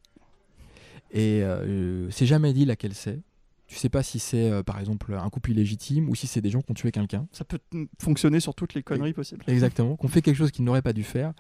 Et 1.12 1.43
euh, 1.43 2.10
c'est 2.10 2.25
jamais 2.25 2.54
dit 2.54 2.65
laquelle 2.65 2.95
c'est. 2.95 3.21
Tu 3.67 3.78
sais 3.78 3.89
pas 3.89 4.04
si 4.04 4.19
c'est 4.19 4.51
euh, 4.51 4.62
par 4.62 4.80
exemple 4.80 5.13
un 5.15 5.28
couple 5.32 5.49
illégitime 5.51 6.08
ou 6.10 6.13
si 6.13 6.28
c'est 6.28 6.39
des 6.41 6.51
gens 6.51 6.62
qui 6.62 6.69
ont 6.69 6.75
tué 6.75 6.91
quelqu'un. 6.91 7.28
Ça 7.32 7.43
peut 7.45 7.58
fonctionner 7.99 8.39
sur 8.39 8.54
toutes 8.54 8.75
les 8.75 8.84
conneries 8.84 9.13
possibles. 9.13 9.43
Exactement, 9.47 9.95
qu'on 9.95 10.08
fait 10.08 10.21
quelque 10.21 10.36
chose 10.38 10.51
qu'ils 10.51 10.63
n'auraient 10.65 10.84
pas 10.84 10.93
dû 10.93 11.04
faire. 11.04 11.34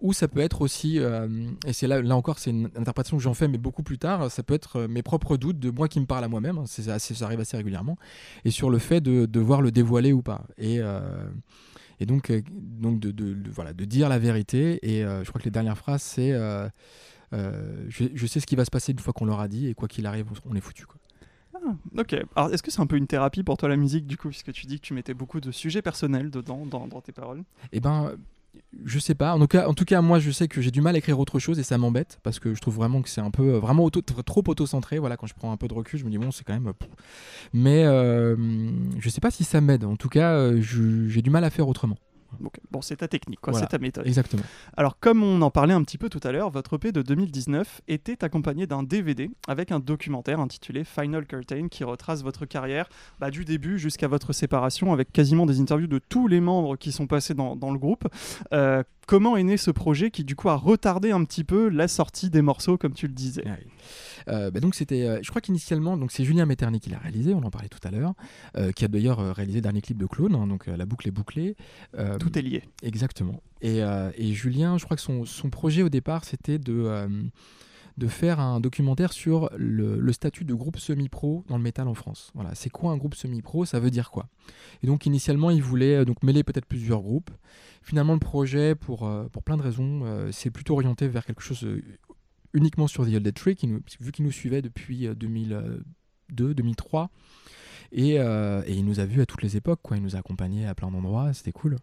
Ou 0.00 0.12
ça 0.12 0.28
peut 0.28 0.40
être 0.40 0.60
aussi, 0.60 0.98
euh, 0.98 1.26
et 1.66 1.72
c'est 1.72 1.86
là, 1.86 2.02
là 2.02 2.16
encore, 2.16 2.38
c'est 2.38 2.50
une 2.50 2.66
interprétation 2.76 3.16
que 3.16 3.22
j'en 3.22 3.32
fais, 3.32 3.48
mais 3.48 3.56
beaucoup 3.56 3.82
plus 3.82 3.96
tard, 3.98 4.30
ça 4.30 4.42
peut 4.42 4.52
être 4.52 4.80
euh, 4.80 4.88
mes 4.88 5.02
propres 5.02 5.38
doutes 5.38 5.58
de 5.58 5.70
moi 5.70 5.88
qui 5.88 6.00
me 6.00 6.06
parle 6.06 6.24
à 6.24 6.28
moi-même, 6.28 6.58
hein, 6.58 6.64
ça 6.66 6.98
arrive 7.24 7.40
assez 7.40 7.56
régulièrement, 7.56 7.96
et 8.44 8.50
sur 8.50 8.68
le 8.68 8.78
fait 8.78 9.00
de 9.00 9.24
devoir 9.24 9.62
le 9.62 9.70
dévoiler 9.72 10.12
ou 10.12 10.20
pas. 10.20 10.46
Et, 10.58 10.80
euh, 10.80 11.26
et 11.98 12.04
donc, 12.04 12.30
donc 12.52 13.00
de, 13.00 13.10
de- 13.10 13.32
de- 13.32 13.50
voilà, 13.50 13.72
de 13.72 13.86
dire 13.86 14.10
la 14.10 14.18
vérité, 14.18 14.78
et 14.82 15.02
euh, 15.02 15.24
je 15.24 15.30
crois 15.30 15.40
que 15.40 15.46
les 15.46 15.50
dernières 15.50 15.78
phrases, 15.78 16.02
c'est 16.02 16.32
euh, 16.32 16.68
euh, 17.32 17.86
je, 17.88 18.04
je 18.14 18.26
sais 18.26 18.38
ce 18.40 18.46
qui 18.46 18.54
va 18.54 18.66
se 18.66 18.70
passer 18.70 18.92
une 18.92 18.98
fois 18.98 19.14
qu'on 19.14 19.24
l'aura 19.24 19.48
dit, 19.48 19.66
et 19.68 19.74
quoi 19.74 19.88
qu'il 19.88 20.04
arrive, 20.04 20.26
on 20.44 20.54
est 20.54 20.60
foutu. 20.60 20.84
Quoi. 20.84 20.96
Ah, 21.54 21.76
ok. 21.98 22.16
Alors, 22.36 22.52
est-ce 22.52 22.62
que 22.62 22.70
c'est 22.70 22.80
un 22.80 22.86
peu 22.86 22.96
une 22.96 23.06
thérapie 23.06 23.42
pour 23.42 23.56
toi 23.56 23.68
la 23.68 23.76
musique, 23.76 24.06
du 24.06 24.16
coup, 24.16 24.28
puisque 24.28 24.52
tu 24.52 24.66
dis 24.66 24.80
que 24.80 24.86
tu 24.86 24.94
mettais 24.94 25.14
beaucoup 25.14 25.40
de 25.40 25.50
sujets 25.50 25.82
personnels 25.82 26.30
dedans, 26.30 26.66
dans, 26.66 26.88
tes 27.00 27.12
paroles? 27.12 27.44
Eh 27.72 27.80
ben, 27.80 28.12
je 28.84 28.98
sais 28.98 29.14
pas. 29.14 29.34
En 29.34 29.40
tout 29.40 29.46
cas, 29.46 29.66
en 29.68 29.74
tout 29.74 29.84
cas, 29.84 30.00
moi, 30.00 30.18
je 30.18 30.30
sais 30.30 30.48
que 30.48 30.60
j'ai 30.60 30.70
du 30.70 30.80
mal 30.80 30.94
à 30.94 30.98
écrire 30.98 31.18
autre 31.18 31.38
chose 31.38 31.58
et 31.58 31.62
ça 31.62 31.78
m'embête 31.78 32.18
parce 32.22 32.38
que 32.38 32.54
je 32.54 32.60
trouve 32.60 32.76
vraiment 32.76 33.02
que 33.02 33.08
c'est 33.08 33.20
un 33.20 33.30
peu, 33.30 33.54
euh, 33.54 33.58
vraiment 33.58 33.88
trop 33.90 34.42
auto-centré. 34.46 34.98
Voilà, 34.98 35.16
quand 35.16 35.26
je 35.26 35.34
prends 35.34 35.52
un 35.52 35.56
peu 35.56 35.68
de 35.68 35.74
recul, 35.74 35.98
je 35.98 36.04
me 36.04 36.10
dis 36.10 36.18
bon, 36.18 36.30
c'est 36.30 36.44
quand 36.44 36.54
même. 36.54 36.68
euh. 36.68 36.86
Mais 37.52 37.84
euh, 37.84 38.36
je 38.98 39.08
sais 39.08 39.20
pas 39.20 39.30
si 39.30 39.44
ça 39.44 39.60
m'aide. 39.60 39.84
En 39.84 39.96
tout 39.96 40.08
cas, 40.08 40.52
j'ai 40.60 41.22
du 41.22 41.30
mal 41.30 41.44
à 41.44 41.50
faire 41.50 41.68
autrement. 41.68 41.96
Donc, 42.40 42.54
bon, 42.70 42.82
c'est 42.82 42.96
ta 42.96 43.08
technique, 43.08 43.40
quoi, 43.40 43.52
Voilà. 43.52 43.66
c'est 43.66 43.76
ta 43.76 43.80
méthode. 43.82 44.06
Exactement. 44.06 44.42
Alors, 44.76 44.98
comme 44.98 45.22
on 45.22 45.40
en 45.42 45.50
parlait 45.50 45.74
un 45.74 45.82
petit 45.82 45.98
peu 45.98 46.08
tout 46.08 46.20
à 46.22 46.32
l'heure, 46.32 46.50
votre 46.50 46.74
EP 46.74 46.92
de 46.92 47.02
2019 47.02 47.82
était 47.88 48.24
accompagné 48.24 48.66
d'un 48.66 48.82
DVD 48.82 49.30
avec 49.48 49.72
un 49.72 49.80
documentaire 49.80 50.40
intitulé 50.40 50.84
Final 50.84 51.26
Curtain 51.26 51.68
qui 51.68 51.84
retrace 51.84 52.22
votre 52.22 52.46
carrière 52.46 52.88
bah, 53.20 53.30
du 53.30 53.44
début 53.44 53.78
jusqu'à 53.78 54.08
votre 54.08 54.32
séparation 54.32 54.92
avec 54.92 55.12
quasiment 55.12 55.46
des 55.46 55.60
interviews 55.60 55.86
de 55.88 55.98
tous 55.98 56.28
les 56.28 56.40
membres 56.40 56.76
qui 56.76 56.92
sont 56.92 57.06
passés 57.06 57.34
dans, 57.34 57.56
dans 57.56 57.70
le 57.72 57.78
groupe. 57.78 58.06
Euh, 58.52 58.82
comment 59.06 59.36
est 59.36 59.42
né 59.42 59.56
ce 59.56 59.70
projet 59.70 60.10
qui, 60.10 60.24
du 60.24 60.36
coup, 60.36 60.48
a 60.48 60.56
retardé 60.56 61.10
un 61.10 61.24
petit 61.24 61.44
peu 61.44 61.68
la 61.68 61.88
sortie 61.88 62.30
des 62.30 62.42
morceaux, 62.42 62.76
comme 62.78 62.94
tu 62.94 63.06
le 63.06 63.12
disais? 63.12 63.44
Ah 63.46 63.56
oui. 63.58 63.70
Euh, 64.28 64.50
bah 64.50 64.60
donc 64.60 64.74
c'était, 64.74 65.02
euh, 65.02 65.18
je 65.22 65.28
crois 65.30 65.40
qu'initialement, 65.40 65.96
donc 65.96 66.12
c'est 66.12 66.24
Julien 66.24 66.46
Metternich 66.46 66.82
qui 66.82 66.90
l'a 66.90 66.98
réalisé, 66.98 67.34
on 67.34 67.42
en 67.42 67.50
parlait 67.50 67.68
tout 67.68 67.86
à 67.86 67.90
l'heure, 67.90 68.14
euh, 68.56 68.72
qui 68.72 68.84
a 68.84 68.88
d'ailleurs 68.88 69.34
réalisé 69.34 69.58
le 69.58 69.62
dernier 69.62 69.80
clip 69.80 69.98
de 69.98 70.06
Clone, 70.06 70.34
hein, 70.34 70.46
donc 70.46 70.66
la 70.66 70.86
boucle 70.86 71.08
est 71.08 71.10
bouclée. 71.10 71.56
Euh, 71.98 72.18
Tout 72.18 72.38
est 72.38 72.42
lié. 72.42 72.62
Exactement. 72.82 73.40
Et, 73.60 73.78
et 73.78 74.32
Julien, 74.34 74.76
je 74.76 74.84
crois 74.84 74.96
que 74.96 75.02
son, 75.02 75.24
son 75.24 75.48
projet 75.48 75.82
au 75.82 75.88
départ, 75.88 76.24
c'était 76.24 76.58
de, 76.58 77.08
de 77.96 78.06
faire 78.08 78.38
un 78.38 78.60
documentaire 78.60 79.12
sur 79.14 79.48
le, 79.56 79.98
le 79.98 80.12
statut 80.12 80.44
de 80.44 80.52
groupe 80.52 80.78
semi-pro 80.78 81.44
dans 81.48 81.56
le 81.56 81.62
métal 81.62 81.88
en 81.88 81.94
France. 81.94 82.30
Voilà, 82.34 82.54
c'est 82.54 82.68
quoi 82.68 82.92
un 82.92 82.98
groupe 82.98 83.14
semi-pro? 83.14 83.64
Ça 83.64 83.80
veut 83.80 83.90
dire 83.90 84.10
quoi? 84.10 84.28
Et 84.82 84.86
donc 84.86 85.06
initialement, 85.06 85.50
il 85.50 85.62
voulait 85.62 86.04
donc 86.04 86.22
mêler 86.22 86.42
peut-être 86.42 86.66
plusieurs 86.66 87.00
groupes. 87.00 87.30
Finalement, 87.80 88.14
le 88.14 88.18
projet, 88.18 88.74
pour, 88.74 89.10
pour 89.32 89.42
plein 89.42 89.56
de 89.56 89.62
raisons, 89.62 90.02
euh, 90.04 90.32
s'est 90.32 90.50
plutôt 90.50 90.74
orienté 90.74 91.08
vers 91.08 91.24
quelque 91.24 91.42
chose 91.42 91.66
uniquement 92.54 92.86
sur 92.86 93.04
The 93.04 93.08
Old 93.14 93.22
Dead 93.22 93.34
Tree, 93.34 93.56
qui 93.56 93.66
nous, 93.66 93.80
vu 94.00 94.12
qu'il 94.12 94.24
nous 94.24 94.32
suivait 94.32 94.62
depuis 94.62 95.06
euh, 95.06 95.14
2002, 95.14 96.54
2003. 96.54 97.10
Et, 97.92 98.18
euh, 98.18 98.62
et 98.66 98.72
il 98.74 98.84
nous 98.84 98.98
a 98.98 99.04
vus 99.04 99.20
à 99.20 99.26
toutes 99.26 99.42
les 99.42 99.56
époques, 99.56 99.80
quoi. 99.82 99.96
Il 99.96 100.02
nous 100.02 100.16
a 100.16 100.18
accompagnés 100.18 100.66
à 100.66 100.74
plein 100.74 100.90
d'endroits, 100.90 101.32
c'était 101.32 101.52
cool. 101.52 101.76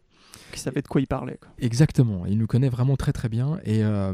Qui 0.51 0.59
savait 0.59 0.81
de 0.81 0.87
quoi 0.87 0.99
il 1.01 1.07
parlait. 1.07 1.37
quoi. 1.39 1.49
Exactement, 1.59 2.25
il 2.25 2.37
nous 2.37 2.47
connaît 2.47 2.69
vraiment 2.69 2.95
très 2.97 3.13
très 3.13 3.29
bien 3.29 3.59
et 3.63 3.83
euh, 3.83 4.13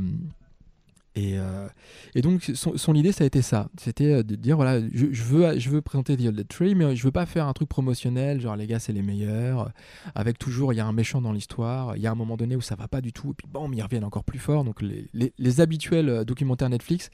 et, 1.17 1.37
euh, 1.37 1.67
et 2.13 2.21
donc 2.21 2.51
son, 2.53 2.77
son 2.77 2.93
idée 2.93 3.11
ça 3.11 3.23
a 3.23 3.27
été 3.27 3.41
ça, 3.41 3.69
c'était 3.79 4.13
euh, 4.13 4.23
de 4.23 4.35
dire 4.35 4.55
voilà 4.55 4.79
je, 4.93 5.07
je 5.11 5.23
veux 5.23 5.57
je 5.57 5.69
veux 5.69 5.81
présenter 5.81 6.15
The 6.15 6.27
Old 6.27 6.47
Tree 6.47 6.75
mais 6.75 6.95
je 6.95 7.03
veux 7.03 7.11
pas 7.11 7.25
faire 7.25 7.47
un 7.47 7.53
truc 7.53 7.67
promotionnel 7.69 8.39
genre 8.39 8.55
les 8.55 8.67
gars 8.67 8.79
c'est 8.79 8.93
les 8.93 9.01
meilleurs. 9.01 9.71
Avec 10.15 10.37
toujours 10.37 10.73
il 10.73 10.77
y 10.77 10.79
a 10.79 10.85
un 10.85 10.93
méchant 10.93 11.21
dans 11.21 11.31
l'histoire, 11.31 11.95
il 11.95 12.03
y 12.03 12.07
a 12.07 12.11
un 12.11 12.15
moment 12.15 12.37
donné 12.37 12.55
où 12.55 12.61
ça 12.61 12.75
va 12.75 12.87
pas 12.87 13.01
du 13.01 13.13
tout 13.13 13.31
et 13.31 13.33
puis 13.33 13.47
bam 13.51 13.73
ils 13.73 13.81
reviennent 13.81 14.03
encore 14.03 14.23
plus 14.23 14.39
fort. 14.39 14.63
Donc 14.63 14.81
les, 14.81 15.07
les, 15.13 15.33
les 15.37 15.61
habituels 15.61 16.09
euh, 16.09 16.23
documentaires 16.23 16.69
Netflix. 16.69 17.09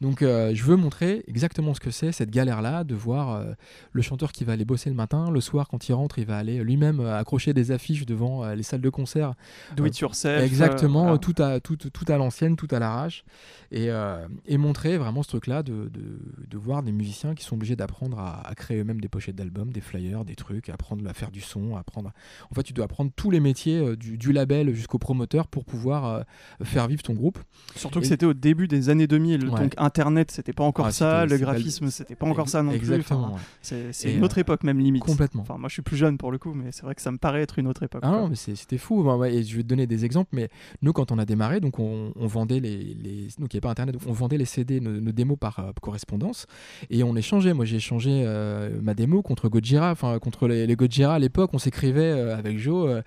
Donc 0.00 0.22
euh, 0.22 0.52
je 0.54 0.62
veux 0.64 0.76
montrer 0.76 1.24
exactement 1.26 1.74
ce 1.74 1.80
que 1.80 1.90
c'est 1.90 2.12
cette 2.12 2.30
galère 2.30 2.62
là 2.62 2.84
de 2.84 2.94
voir 2.94 3.30
euh, 3.30 3.52
le 3.92 4.02
chanteur 4.02 4.30
qui 4.32 4.44
va 4.44 4.52
aller 4.52 4.64
bosser 4.64 4.90
le 4.90 4.96
matin 4.96 5.30
le 5.30 5.40
soir 5.40 5.66
quand 5.68 5.88
il 5.88 5.92
rentre 5.92 6.18
il 6.18 6.26
va 6.26 6.38
aller 6.38 6.62
lui-même 6.62 7.00
accrocher 7.00 7.52
des 7.52 7.72
affiches 7.72 8.06
devant 8.06 8.46
les 8.52 8.62
salles 8.62 8.80
de 8.80 8.90
concert. 8.90 9.34
Do 9.76 9.86
it 9.86 9.98
yourself. 9.98 10.42
Exactement, 10.42 11.18
tout, 11.18 11.34
à, 11.38 11.60
tout, 11.60 11.76
tout 11.76 12.04
à 12.12 12.16
l'ancienne, 12.16 12.56
tout 12.56 12.68
à 12.70 12.78
l'arrache. 12.78 13.24
Et, 13.72 13.88
euh, 13.90 14.26
et 14.46 14.56
montrer 14.58 14.98
vraiment 14.98 15.22
ce 15.22 15.28
truc-là 15.28 15.62
de, 15.62 15.88
de, 15.88 16.18
de 16.48 16.58
voir 16.58 16.82
des 16.82 16.90
musiciens 16.92 17.34
qui 17.36 17.44
sont 17.44 17.54
obligés 17.54 17.76
d'apprendre 17.76 18.18
à, 18.18 18.46
à 18.48 18.54
créer 18.56 18.78
eux-mêmes 18.80 19.00
des 19.00 19.08
pochettes 19.08 19.36
d'albums, 19.36 19.72
des 19.72 19.80
flyers, 19.80 20.24
des 20.24 20.34
trucs, 20.34 20.68
apprendre 20.68 21.08
à 21.08 21.14
faire 21.14 21.30
du 21.30 21.40
son, 21.40 21.76
apprendre. 21.76 22.10
En 22.50 22.54
fait, 22.54 22.64
tu 22.64 22.72
dois 22.72 22.86
apprendre 22.86 23.12
tous 23.14 23.30
les 23.30 23.38
métiers 23.40 23.78
euh, 23.78 23.96
du, 23.96 24.18
du 24.18 24.32
label 24.32 24.74
jusqu'au 24.74 24.98
promoteur 24.98 25.46
pour 25.46 25.64
pouvoir 25.64 26.04
euh, 26.06 26.22
faire 26.64 26.88
vivre 26.88 27.02
ton 27.02 27.14
groupe. 27.14 27.38
Surtout 27.76 28.00
que 28.00 28.06
c'était 28.06 28.26
au 28.26 28.34
début 28.34 28.66
des 28.66 28.88
années 28.88 29.06
2000, 29.06 29.48
Ouais. 29.48 29.60
donc 29.60 29.74
Internet 29.76 30.30
c'était 30.32 30.52
pas 30.52 30.64
encore 30.64 30.86
Ah, 30.86 30.92
ça, 30.92 31.26
le 31.26 31.38
graphisme 31.38 31.90
c'était 31.90 32.16
pas 32.16 32.26
encore 32.26 32.48
ça 32.48 32.62
non 32.62 32.76
plus. 32.76 32.98
Enfin, 32.98 33.32
ouais. 33.34 33.88
c'est 33.92 34.12
une 34.14 34.24
autre 34.24 34.38
époque 34.38 34.64
même 34.64 34.78
limite. 34.80 35.04
Complètement. 35.04 35.42
Enfin, 35.42 35.58
moi 35.58 35.68
je 35.68 35.74
suis 35.74 35.82
plus 35.82 35.96
jeune 35.96 36.18
pour 36.18 36.32
le 36.32 36.38
coup, 36.38 36.52
mais 36.54 36.72
c'est 36.72 36.82
vrai 36.82 36.94
que 36.94 37.02
ça 37.02 37.10
me 37.12 37.18
paraît 37.18 37.42
être 37.42 37.58
une 37.58 37.66
autre 37.68 37.82
époque. 37.84 38.00
Ah 38.04 38.10
non, 38.10 38.28
mais 38.28 38.34
c'était 38.36 38.78
fou. 38.78 39.02
Ouais, 39.02 39.34
et 39.34 39.42
je 39.44 39.56
vais 39.56 39.62
te 39.62 39.68
donner 39.68 39.86
des 39.86 40.04
exemples, 40.04 40.30
mais 40.32 40.48
nous, 40.82 40.92
quand 40.92 41.12
on 41.12 41.18
a 41.18 41.24
démarré, 41.24 41.60
donc 41.60 41.78
on, 41.78 42.12
on 42.16 42.26
vendait 42.26 42.60
les, 42.60 42.94
les 42.94 43.28
donc 43.38 43.52
il 43.52 43.56
n'y 43.56 43.58
avait 43.58 43.60
pas 43.60 43.70
internet, 43.70 43.96
on 44.06 44.12
vendait 44.12 44.38
les 44.38 44.44
CD, 44.44 44.80
nos, 44.80 45.00
nos 45.00 45.12
démos 45.12 45.38
par 45.38 45.58
euh, 45.58 45.72
correspondance, 45.80 46.46
et 46.90 47.02
on 47.02 47.16
échangeait. 47.16 47.52
Moi, 47.52 47.64
j'ai 47.64 47.76
échangé 47.76 48.24
euh, 48.24 48.70
ma 48.82 48.94
démo 48.94 49.22
contre 49.22 49.48
Gojira, 49.48 49.90
enfin 49.90 50.18
contre 50.18 50.48
les, 50.48 50.66
les 50.66 50.76
Gojira 50.76 51.14
à 51.14 51.18
l'époque, 51.18 51.50
on 51.52 51.58
s'écrivait 51.58 52.00
euh, 52.02 52.36
avec 52.36 52.58
Joe. 52.58 53.02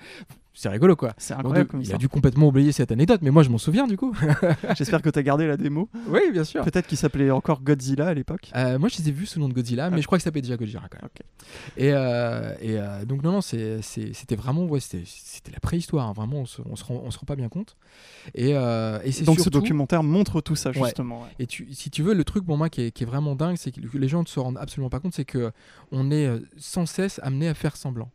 C'est 0.54 0.70
rigolo 0.70 0.95
quoi. 0.95 1.14
C'est 1.18 1.34
incroyable 1.34 1.70
comme 1.70 1.82
il 1.82 1.88
ça. 1.88 1.95
a 1.95 1.97
dû 1.97 2.08
complètement 2.10 2.47
oublier 2.47 2.72
cette 2.72 2.91
anecdote, 2.91 3.20
mais 3.24 3.32
moi 3.32 3.43
je 3.43 3.49
m'en 3.49 3.58
souviens 3.58 3.88
du 3.88 3.97
coup. 3.97 4.16
J'espère 4.78 5.01
que 5.01 5.10
tu 5.10 5.18
as 5.20 5.24
gardé 5.24 5.47
la 5.47 5.58
démo. 5.58 5.89
oui, 6.08 6.22
bien 6.32 6.43
sûr. 6.43 6.64
Peut-être 6.64 6.88
qu'il 6.88 6.97
s'appelait 6.97 7.32
encore 7.32 7.62
Godzilla 7.62 8.08
à 8.08 8.14
l'époque. 8.14 8.51
Euh, 8.56 8.78
moi, 8.80 8.89
je 8.89 8.97
les 8.99 9.10
ai 9.10 9.12
vus 9.12 9.26
sous 9.26 9.39
le 9.39 9.43
nom 9.43 9.49
de 9.49 9.54
Godzilla, 9.54 9.89
mais 9.89 9.97
Ah. 9.97 10.01
je 10.01 10.06
crois 10.06 10.18
que 10.18 10.22
ça 10.22 10.26
s'appelait 10.26 10.41
déjà 10.41 10.56
Gojira 10.58 10.88
quand 10.89 10.99
même. 11.01 11.10
Et, 11.78 11.91
euh, 11.93 12.54
et 12.62 12.78
euh, 12.80 13.06
donc, 13.06 13.24
non, 13.24 13.32
non, 13.34 13.41
c'était 13.41 14.36
vraiment, 14.36 14.66
ouais, 14.66 14.80
c'était 14.80 15.51
la 15.51 15.60
préhistoire, 15.60 16.08
hein, 16.08 16.14
vraiment, 16.14 16.38
on 16.41 16.45
se, 16.45 16.62
on, 16.70 16.76
se 16.76 16.84
rend, 16.84 17.01
on 17.04 17.12
se 17.12 17.18
rend 17.20 17.26
pas 17.26 17.36
bien 17.36 17.49
compte. 17.49 17.76
Et, 18.36 18.51
euh, 18.56 18.99
et 19.04 19.12
c'est 19.12 19.24
Donc 19.26 19.39
ce 19.39 19.49
documentaire 19.49 20.04
montre 20.04 20.41
tout 20.41 20.56
ça 20.56 20.72
justement. 20.72 21.22
ouais. 21.24 21.30
Et 21.39 21.47
tu, 21.47 21.68
si 21.74 21.89
tu 21.89 22.04
veux, 22.04 22.14
le 22.14 22.24
truc 22.24 22.45
pour 22.45 22.58
moi 22.58 22.70
qui 22.70 22.82
est, 22.84 22.91
qui 22.91 23.04
est 23.04 23.08
vraiment 23.08 23.36
dingue, 23.36 23.58
c'est 23.58 23.72
que 23.72 23.80
les 23.97 24.08
gens 24.08 24.22
ne 24.22 24.28
se 24.28 24.39
rendent 24.39 24.58
absolument 24.58 24.89
pas 24.89 24.99
compte, 24.99 25.14
c'est 25.14 25.26
que 25.26 25.51
on 25.91 26.12
est 26.12 26.30
sans 26.58 26.86
cesse 26.86 27.20
amené 27.24 27.47
à 27.47 27.54
faire 27.54 27.76
semblant. 27.76 28.10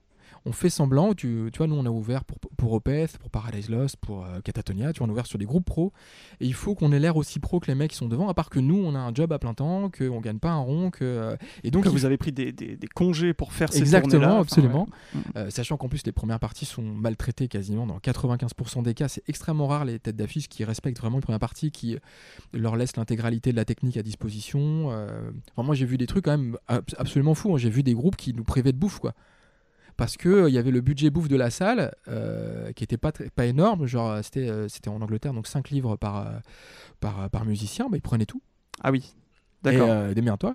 On 0.46 0.52
fait 0.52 0.70
semblant, 0.70 1.14
tu, 1.14 1.50
tu 1.52 1.58
vois, 1.58 1.66
nous 1.66 1.74
on 1.74 1.84
a 1.84 1.90
ouvert 1.90 2.24
pour, 2.24 2.38
pour 2.56 2.72
Opeth, 2.72 3.18
pour 3.18 3.30
Paradise 3.30 3.68
Lost, 3.68 3.96
pour 3.96 4.24
euh, 4.24 4.40
Catatonia, 4.40 4.92
tu 4.92 4.98
vois, 4.98 5.06
on 5.06 5.10
a 5.10 5.12
ouvert 5.12 5.26
sur 5.26 5.38
des 5.38 5.44
groupes 5.44 5.64
pro, 5.64 5.92
et 6.40 6.46
il 6.46 6.54
faut 6.54 6.74
qu'on 6.74 6.92
ait 6.92 6.98
l'air 6.98 7.16
aussi 7.16 7.38
pro 7.40 7.60
que 7.60 7.66
les 7.66 7.74
mecs 7.74 7.90
qui 7.90 7.96
sont 7.96 8.08
devant, 8.08 8.28
à 8.28 8.34
part 8.34 8.48
que 8.50 8.58
nous 8.60 8.76
on 8.76 8.94
a 8.94 8.98
un 8.98 9.12
job 9.14 9.32
à 9.32 9.38
plein 9.38 9.54
temps, 9.54 9.90
qu'on 9.90 10.20
gagne 10.20 10.38
pas 10.38 10.50
un 10.50 10.58
rond, 10.60 10.90
que, 10.90 11.04
euh, 11.04 11.36
et 11.64 11.70
donc 11.70 11.84
que 11.84 11.88
il 11.88 11.92
vous 11.92 12.04
avez 12.04 12.16
pris 12.16 12.32
des, 12.32 12.52
des- 12.52 12.76
des 12.76 12.86
congés 12.88 13.34
pour 13.34 13.52
faire 13.52 13.72
ces 13.72 13.80
Exactement, 13.80 14.38
absolument. 14.40 14.86
ouais. 15.14 15.20
Euh, 15.36 15.50
sachant 15.50 15.76
qu'en 15.76 15.88
plus 15.88 16.04
les 16.06 16.12
premières 16.12 16.40
parties 16.40 16.64
sont 16.66 16.82
maltraitées 16.82 17.48
quasiment 17.48 17.86
dans 17.86 17.98
95% 17.98 18.82
des 18.82 18.94
cas. 18.94 19.08
C'est 19.08 19.22
extrêmement 19.28 19.66
rare 19.66 19.84
les 19.84 19.98
têtes 19.98 20.16
d'affiche 20.16 20.48
qui 20.48 20.64
respectent 20.64 20.98
vraiment 21.00 21.16
une 21.16 21.22
première 21.22 21.40
partie, 21.40 21.70
qui 21.70 21.96
leur 22.52 22.76
laissent 22.76 22.96
l'intégralité 22.96 23.50
de 23.50 23.56
la 23.56 23.64
technique 23.64 23.96
à 23.96 24.02
disposition. 24.02 24.90
Euh, 24.92 25.30
enfin, 25.54 25.64
moi 25.66 25.74
j'ai 25.74 25.84
vu 25.86 25.98
des 25.98 26.06
trucs 26.06 26.24
quand 26.24 26.36
même 26.38 26.56
ab- 26.68 26.84
absolument 26.96 27.34
fous. 27.34 27.54
hein. 27.54 27.58
J'ai 27.58 27.70
vu 27.70 27.82
des 27.82 27.94
groupes 27.94 28.16
qui 28.16 28.32
nous 28.34 28.44
privaient 28.44 28.72
de 28.72 28.78
bouffe 28.78 28.98
quoi. 29.00 29.14
Parce 29.98 30.16
que 30.16 30.28
euh, 30.28 30.48
y 30.48 30.56
avait 30.58 30.70
le 30.70 30.80
budget 30.80 31.10
bouffe 31.10 31.28
de 31.28 31.36
la 31.36 31.50
salle 31.50 31.92
euh, 32.06 32.72
qui 32.72 32.84
était 32.84 32.96
pas, 32.96 33.12
énorme, 33.44 33.86
genre 33.86 34.12
euh, 34.12 34.20
c'était 34.22 34.48
c'était 34.68 34.88
en 34.88 35.02
Angleterre 35.02 35.34
donc 35.34 35.46
5 35.48 35.68
livres 35.70 35.96
par, 35.96 36.40
par, 37.00 37.28
par 37.28 37.44
musicien, 37.44 37.88
bah, 37.90 37.96
ils 37.96 38.02
prenaient 38.02 38.24
tout. 38.24 38.40
Ah 38.80 38.92
oui. 38.92 39.12
Et 39.64 39.72
D'accord. 39.72 39.88
euh, 39.90 40.14
démerde-toi. 40.14 40.54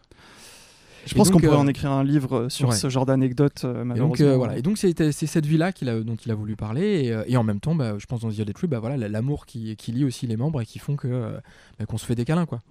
Je 1.06 1.14
et 1.14 1.18
pense 1.18 1.30
qu'on 1.30 1.40
pourrait 1.40 1.56
euh, 1.56 1.60
en 1.60 1.68
écrire 1.68 1.92
un 1.92 2.04
livre 2.04 2.48
sur 2.50 2.70
ouais. 2.70 2.76
ce 2.76 2.90
genre 2.90 3.06
d'anecdotes, 3.06 3.64
euh, 3.66 3.82
Et 3.82 3.86
malheureusement. 3.86 4.08
donc, 4.08 4.22
euh, 4.22 4.38
voilà. 4.38 4.58
Et 4.58 4.62
donc 4.62 4.78
c'est 4.78 5.12
cette 5.12 5.46
vie-là 5.46 5.72
qu'il 5.72 5.90
a, 5.90 6.00
dont 6.00 6.16
il 6.16 6.32
a 6.32 6.36
voulu 6.36 6.56
parler. 6.56 7.06
Et, 7.06 7.12
euh, 7.12 7.24
et 7.28 7.38
en 7.38 7.44
même 7.44 7.60
temps, 7.60 7.76
bah, 7.76 7.96
je 7.98 8.06
pense 8.06 8.22
dans 8.22 8.30
The 8.30 8.40
Other 8.40 8.54
Tree, 8.54 8.68
bah, 8.68 8.80
voilà, 8.80 9.10
l'amour 9.10 9.46
qui, 9.46 9.76
qui 9.76 9.92
lie 9.92 10.06
aussi 10.06 10.28
les 10.28 10.38
membres 10.38 10.62
et 10.62 10.66
qui 10.66 10.80
font 10.80 10.96
que 10.96 11.08
euh, 11.08 11.38
bah, 11.80 11.86
qu'on 11.86 11.98
se 11.98 12.06
fait 12.06 12.16
des 12.16 12.26
câlins. 12.26 12.46
Quoi. 12.46 12.62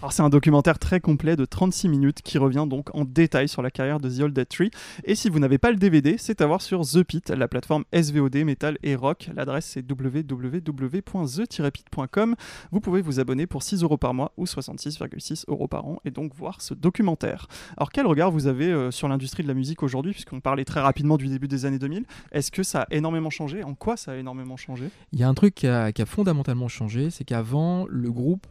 Alors 0.00 0.12
c'est 0.12 0.22
un 0.22 0.30
documentaire 0.30 0.78
très 0.78 1.00
complet 1.00 1.36
de 1.36 1.44
36 1.44 1.88
minutes 1.88 2.22
qui 2.22 2.38
revient 2.38 2.66
donc 2.68 2.94
en 2.94 3.04
détail 3.04 3.48
sur 3.48 3.62
la 3.62 3.70
carrière 3.70 4.00
de 4.00 4.08
The 4.08 4.20
Old 4.20 4.34
Dead 4.34 4.48
Tree. 4.48 4.70
Et 5.04 5.14
si 5.14 5.28
vous 5.28 5.38
n'avez 5.38 5.58
pas 5.58 5.70
le 5.70 5.76
DVD, 5.76 6.16
c'est 6.18 6.40
à 6.40 6.46
voir 6.46 6.62
sur 6.62 6.82
The 6.82 7.02
Pit, 7.02 7.28
la 7.30 7.48
plateforme 7.48 7.84
SVOD, 7.92 8.36
Metal 8.44 8.78
et 8.82 8.94
Rock. 8.94 9.30
L'adresse 9.34 9.66
c'est 9.66 9.84
www.the-pit.com. 9.90 12.34
Vous 12.72 12.80
pouvez 12.80 13.02
vous 13.02 13.20
abonner 13.20 13.46
pour 13.46 13.62
6 13.62 13.82
euros 13.82 13.98
par 13.98 14.14
mois 14.14 14.32
ou 14.36 14.44
66,6 14.44 15.44
euros 15.48 15.68
par 15.68 15.86
an 15.86 16.00
et 16.04 16.10
donc 16.10 16.34
voir 16.34 16.60
ce 16.62 16.74
documentaire. 16.74 17.46
Alors 17.76 17.90
quel 17.90 18.06
regard 18.06 18.30
vous 18.30 18.46
avez 18.46 18.66
euh, 18.66 18.90
sur 18.90 19.08
l'industrie 19.08 19.42
de 19.42 19.48
la 19.48 19.54
musique 19.54 19.82
aujourd'hui, 19.82 20.12
puisqu'on 20.12 20.40
parlait 20.40 20.64
très 20.64 20.80
rapidement 20.80 21.16
du 21.16 21.28
début 21.28 21.48
des 21.48 21.64
années 21.64 21.78
2000 21.78 22.04
Est-ce 22.32 22.50
que 22.50 22.62
ça 22.62 22.82
a 22.82 22.86
énormément 22.94 23.30
changé? 23.30 23.64
En 23.64 23.74
quoi 23.74 23.96
ça 23.96 24.12
a 24.12 24.16
énormément 24.16 24.56
changé? 24.56 24.90
Il 25.12 25.18
y 25.18 25.22
a 25.22 25.28
un 25.28 25.34
truc 25.34 25.54
qui 25.54 25.66
a, 25.66 25.92
fondamentalement 26.06 26.68
changé, 26.68 27.10
c'est 27.10 27.24
qu'avant, 27.24 27.86
le 27.88 28.10
groupe, 28.10 28.46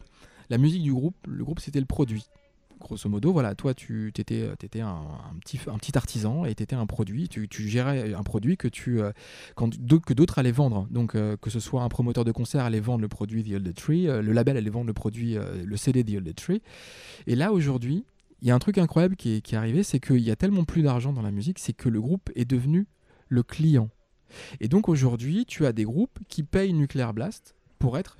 la 0.48 0.58
musique 0.58 0.82
du 0.82 0.92
groupe, 0.92 1.16
le 1.26 1.44
groupe 1.44 1.60
c'était 1.60 1.80
le 1.80 1.86
produit. 1.86 2.26
Grosso 2.80 3.10
modo, 3.10 3.30
voilà, 3.30 3.54
toi 3.54 3.74
tu 3.74 4.10
étais, 4.16 4.48
un, 4.80 4.86
un, 4.86 5.38
petit, 5.38 5.98
artisan 5.98 6.46
et 6.46 6.54
tu 6.54 6.62
étais 6.62 6.74
un 6.74 6.86
produit, 6.86 7.28
tu, 7.28 7.46
gérais 7.68 8.14
un 8.14 8.22
produit 8.22 8.56
que 8.56 8.68
tu 8.68 9.02
euh, 9.02 9.12
que 9.54 10.14
d'autres 10.14 10.38
allaient 10.38 10.50
vendre. 10.50 10.86
Donc 10.90 11.14
euh, 11.14 11.36
que 11.36 11.50
ce 11.50 11.60
soit 11.60 11.82
un 11.82 11.90
promoteur 11.90 12.24
de 12.24 12.32
concert 12.32 12.64
allait 12.64 12.80
vendre 12.80 13.02
le 13.02 13.08
produit 13.08 13.44
The 13.44 13.56
Old 13.56 13.74
Tree, 13.74 14.08
euh, 14.08 14.22
le 14.22 14.32
label 14.32 14.56
allait 14.56 14.70
vendre 14.70 14.86
le 14.86 14.94
produit, 14.94 15.36
euh, 15.36 15.62
le 15.62 15.76
CD 15.76 16.02
The 16.02 16.16
Old 16.16 16.34
Tree. 16.34 16.62
Et 17.26 17.36
là 17.36 17.52
aujourd'hui, 17.52 18.04
il 18.42 18.48
y 18.48 18.50
a 18.50 18.54
un 18.54 18.58
truc 18.58 18.78
incroyable 18.78 19.16
qui 19.16 19.36
est, 19.36 19.40
qui 19.40 19.54
est 19.54 19.58
arrivé, 19.58 19.82
c'est 19.82 20.00
qu'il 20.00 20.20
y 20.20 20.30
a 20.30 20.36
tellement 20.36 20.64
plus 20.64 20.82
d'argent 20.82 21.12
dans 21.12 21.22
la 21.22 21.30
musique, 21.30 21.58
c'est 21.58 21.72
que 21.72 21.88
le 21.88 22.00
groupe 22.00 22.30
est 22.34 22.44
devenu 22.44 22.86
le 23.28 23.42
client. 23.42 23.90
Et 24.60 24.68
donc 24.68 24.88
aujourd'hui, 24.88 25.44
tu 25.46 25.66
as 25.66 25.72
des 25.72 25.84
groupes 25.84 26.18
qui 26.28 26.42
payent 26.42 26.72
Nuclear 26.72 27.12
Blast 27.12 27.54
pour 27.78 27.98
être 27.98 28.18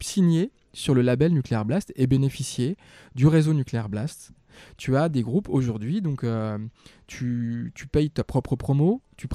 signés 0.00 0.50
sur 0.72 0.94
le 0.94 1.02
label 1.02 1.32
Nuclear 1.32 1.64
Blast 1.64 1.92
et 1.96 2.06
bénéficier 2.06 2.76
du 3.14 3.26
réseau 3.26 3.54
Nuclear 3.54 3.88
Blast. 3.88 4.32
Tu 4.76 4.96
as 4.96 5.08
des 5.08 5.22
groupes 5.22 5.48
aujourd'hui, 5.48 6.00
donc 6.00 6.22
euh, 6.22 6.58
tu, 7.06 7.72
payes 7.90 8.10
ta 8.10 8.22
propre 8.22 8.54
promo, 8.54 9.02
tu, 9.16 9.28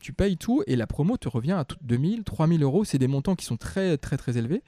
tu, 0.00 0.12
payes 0.12 0.36
tout 0.38 0.62
et 0.66 0.76
la 0.76 0.86
promo 0.86 1.18
te 1.18 1.28
revient 1.28 1.52
à 1.52 1.64
tout- 1.64 1.76
2000, 1.82 2.24
3000 2.24 2.62
euros. 2.62 2.84
C'est 2.84 2.98
des 2.98 3.08
montants 3.08 3.36
qui 3.36 3.44
sont 3.44 3.58
très 3.58 3.98
très 3.98 4.16
très 4.16 4.38
élevés. 4.38 4.62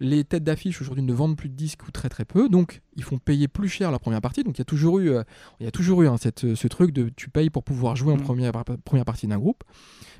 Les 0.00 0.24
têtes 0.24 0.44
d'affiche 0.44 0.80
aujourd'hui 0.80 1.02
ne 1.04 1.12
vendent 1.12 1.36
plus 1.36 1.48
de 1.48 1.54
disques 1.54 1.86
ou 1.88 1.90
très 1.90 2.08
très 2.08 2.24
peu, 2.24 2.48
donc 2.48 2.82
ils 2.96 3.02
font 3.02 3.18
payer 3.18 3.48
plus 3.48 3.68
cher 3.68 3.90
leur 3.90 4.00
première 4.00 4.20
partie. 4.20 4.44
Donc 4.44 4.56
il 4.58 4.60
y 4.60 4.62
a 4.62 4.66
toujours 4.66 4.98
eu, 4.98 5.08
euh, 5.10 5.22
il 5.60 5.64
y 5.64 5.68
a 5.68 5.70
toujours 5.72 6.02
eu 6.02 6.08
hein, 6.08 6.16
cette, 6.18 6.54
ce 6.54 6.68
truc 6.68 6.92
de 6.92 7.08
tu 7.08 7.30
payes 7.30 7.48
pour 7.50 7.64
pouvoir 7.64 7.96
jouer 7.96 8.12
en 8.12 8.16
Mm. 8.16 8.22
première, 8.22 8.52
première 8.84 9.04
partie 9.04 9.26
d'un 9.26 9.38
groupe. 9.38 9.64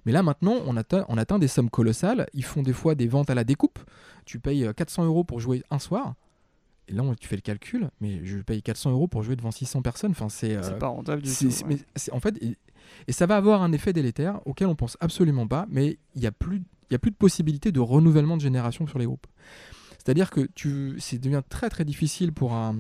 Mais 0.06 0.12
là 0.12 0.22
maintenant, 0.22 0.56
on 0.66 0.76
atteint, 0.76 1.04
on 1.08 1.18
atteint 1.18 1.38
des 1.38 1.48
sommes 1.48 1.68
colossales. 1.70 2.26
Ils 2.32 2.44
font 2.44 2.62
des 2.62 2.72
fois 2.72 2.94
des 2.94 3.06
ventes 3.08 3.28
à 3.30 3.34
la 3.34 3.44
découpe. 3.44 3.78
Tu 4.24 4.38
payes 4.40 4.64
euh, 4.64 4.72
400 4.72 5.04
euros 5.04 5.24
pour 5.24 5.40
jouer 5.40 5.62
un 5.70 5.78
soir. 5.78 6.14
Et 6.88 6.92
là, 6.92 7.02
tu 7.18 7.26
fais 7.26 7.34
le 7.36 7.42
calcul, 7.42 7.90
mais 8.00 8.24
je 8.24 8.38
paye 8.38 8.62
400 8.62 8.92
euros 8.92 9.08
pour 9.08 9.24
jouer 9.24 9.34
devant 9.34 9.50
600 9.50 9.82
personnes. 9.82 10.12
Enfin, 10.12 10.28
c'est 10.28 10.54
euh, 10.56 10.70
pas 10.78 10.86
rentable 10.86 11.20
du 11.22 11.34
tout. 11.34 11.46
ouais. 11.46 11.50
mais 11.68 11.78
en 12.12 12.20
fait, 12.20 12.40
et, 12.40 12.56
et 13.08 13.12
ça 13.12 13.26
va 13.26 13.36
avoir 13.36 13.60
un 13.62 13.72
effet 13.72 13.92
délétère 13.92 14.40
auquel 14.46 14.68
on 14.68 14.76
pense 14.76 14.96
absolument 15.00 15.48
pas, 15.48 15.66
mais 15.68 15.98
il 16.14 16.20
n'y 16.20 16.28
a, 16.28 16.32
plus- 16.32 16.62
il 16.90 16.94
y 16.94 16.96
a 16.96 16.98
plus 16.98 17.10
de 17.10 17.16
possibilité 17.16 17.72
de 17.72 17.80
renouvellement 17.80 18.36
de 18.36 18.42
génération 18.42 18.86
sur 18.86 18.98
les 18.98 19.06
groupes. 19.06 19.26
C'est-à-dire 19.98 20.30
que 20.30 20.48
tu, 20.54 20.94
c'est 20.98 21.18
devient 21.18 21.42
très 21.48 21.68
très 21.68 21.84
difficile 21.84 22.32
pour 22.32 22.52
un, 22.54 22.76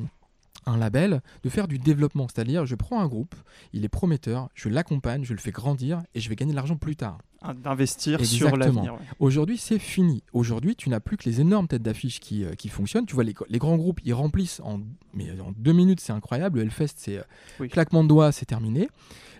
un 0.64 0.76
label 0.76 1.22
de 1.42 1.48
faire 1.48 1.66
du 1.66 1.78
développement. 1.78 2.28
C'est-à-dire, 2.32 2.66
je 2.66 2.74
prends 2.76 3.00
un 3.00 3.08
groupe, 3.08 3.34
il 3.72 3.84
est 3.84 3.88
prometteur, 3.88 4.48
je 4.54 4.68
l'accompagne, 4.68 5.24
je 5.24 5.32
le 5.32 5.40
fais 5.40 5.50
grandir 5.50 6.02
et 6.14 6.20
je 6.20 6.28
vais 6.28 6.36
gagner 6.36 6.52
de 6.52 6.56
l'argent 6.56 6.76
plus 6.76 6.94
tard. 6.96 7.18
Un- 7.42 7.54
D'investir 7.54 8.24
sur 8.24 8.56
l'avenir. 8.56 8.94
ouais. 8.94 9.00
Aujourd'hui, 9.18 9.58
c'est 9.58 9.78
fini. 9.80 10.22
Aujourd'hui, 10.32 10.74
tu 10.76 10.88
n'as 10.88 11.00
plus 11.00 11.16
que 11.16 11.28
les 11.28 11.40
énormes 11.40 11.66
têtes 11.68 11.82
d'affiche 11.82 12.18
qui, 12.20 12.44
euh, 12.44 12.54
qui 12.54 12.68
fonctionnent. 12.68 13.06
Tu 13.06 13.14
vois, 13.14 13.24
les, 13.24 13.34
les 13.48 13.58
grands 13.58 13.76
groupes, 13.76 14.00
ils 14.04 14.14
remplissent 14.14 14.60
en, 14.64 14.80
mais 15.12 15.28
en 15.40 15.52
deux 15.56 15.72
minutes, 15.72 16.00
c'est 16.00 16.12
incroyable. 16.12 16.58
Le 16.60 16.64
Hellfest, 16.66 16.94
c'est 16.96 17.18
euh, 17.18 17.22
Oui. 17.60 17.68
claquement 17.68 18.02
de 18.04 18.08
doigts, 18.08 18.30
c'est 18.32 18.46
terminé. 18.46 18.88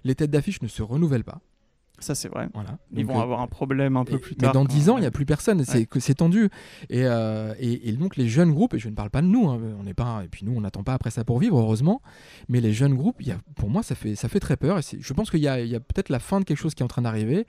Les 0.05 0.15
têtes 0.15 0.31
d'affiche 0.31 0.61
ne 0.63 0.69
se 0.69 0.83
renouvellent 0.83 1.25
pas. 1.25 1.41
Ça, 1.99 2.15
c'est 2.15 2.29
vrai. 2.29 2.49
Voilà. 2.53 2.79
Ils 2.93 3.07
Donc, 3.07 3.15
vont 3.15 3.21
euh, 3.21 3.23
avoir 3.23 3.41
un 3.41 3.47
problème 3.47 3.97
un 3.97 4.05
peu 4.05 4.17
et- 4.17 4.19
plus 4.19 4.35
mais 4.39 4.45
tard. 4.45 4.53
dans 4.53 4.65
quand- 4.67 4.73
10 4.75 4.91
ans, 4.91 4.99
il 4.99 5.01
n'y 5.01 5.07
a 5.07 5.11
plus 5.11 5.25
personne. 5.27 5.65
C'est 5.65 5.89
Ouais. 5.95 6.15
tendu. 6.15 6.51
Et, 6.91 7.05
euh, 7.07 7.55
et, 7.59 7.89
et 7.89 7.93
donc, 7.93 8.17
les 8.17 8.29
jeunes 8.29 8.53
groupes, 8.53 8.75
et 8.75 8.79
je 8.79 8.89
ne 8.89 8.95
parle 8.95 9.11
pas 9.11 9.23
de 9.23 9.27
nous, 9.27 9.49
hein, 9.49 9.59
on 9.81 9.83
n'est 9.85 9.95
pas, 9.95 10.23
et 10.25 10.29
puis 10.29 10.45
nous, 10.45 10.53
on 10.55 10.61
n'attend 10.61 10.83
pas 10.83 10.95
après 10.95 11.11
ça 11.11 11.25
pour 11.25 11.39
vivre, 11.39 11.59
heureusement. 11.59 12.03
Mais 12.49 12.61
les 12.61 12.73
jeunes 12.73 12.95
groupes, 12.95 13.17
il 13.21 13.29
y 13.29 13.33
a, 13.33 13.39
pour 13.57 13.71
moi, 13.71 13.83
ça 13.83 13.95
fait, 13.95 14.15
ça 14.15 14.29
fait 14.29 14.41
très 14.41 14.57
peur. 14.57 14.79
Et 14.79 14.83
je 14.99 15.13
pense 15.15 15.31
qu'il 15.31 15.41
y 15.41 15.49
a, 15.49 15.55
a 15.55 15.81
peut-être 15.81 16.11
la 16.11 16.19
fin 16.19 16.39
de 16.41 16.45
quelque 16.45 16.59
chose 16.59 16.75
qui 16.75 16.83
est 16.83 16.85
en 16.85 16.89
train 16.89 17.03
d'arriver. 17.03 17.47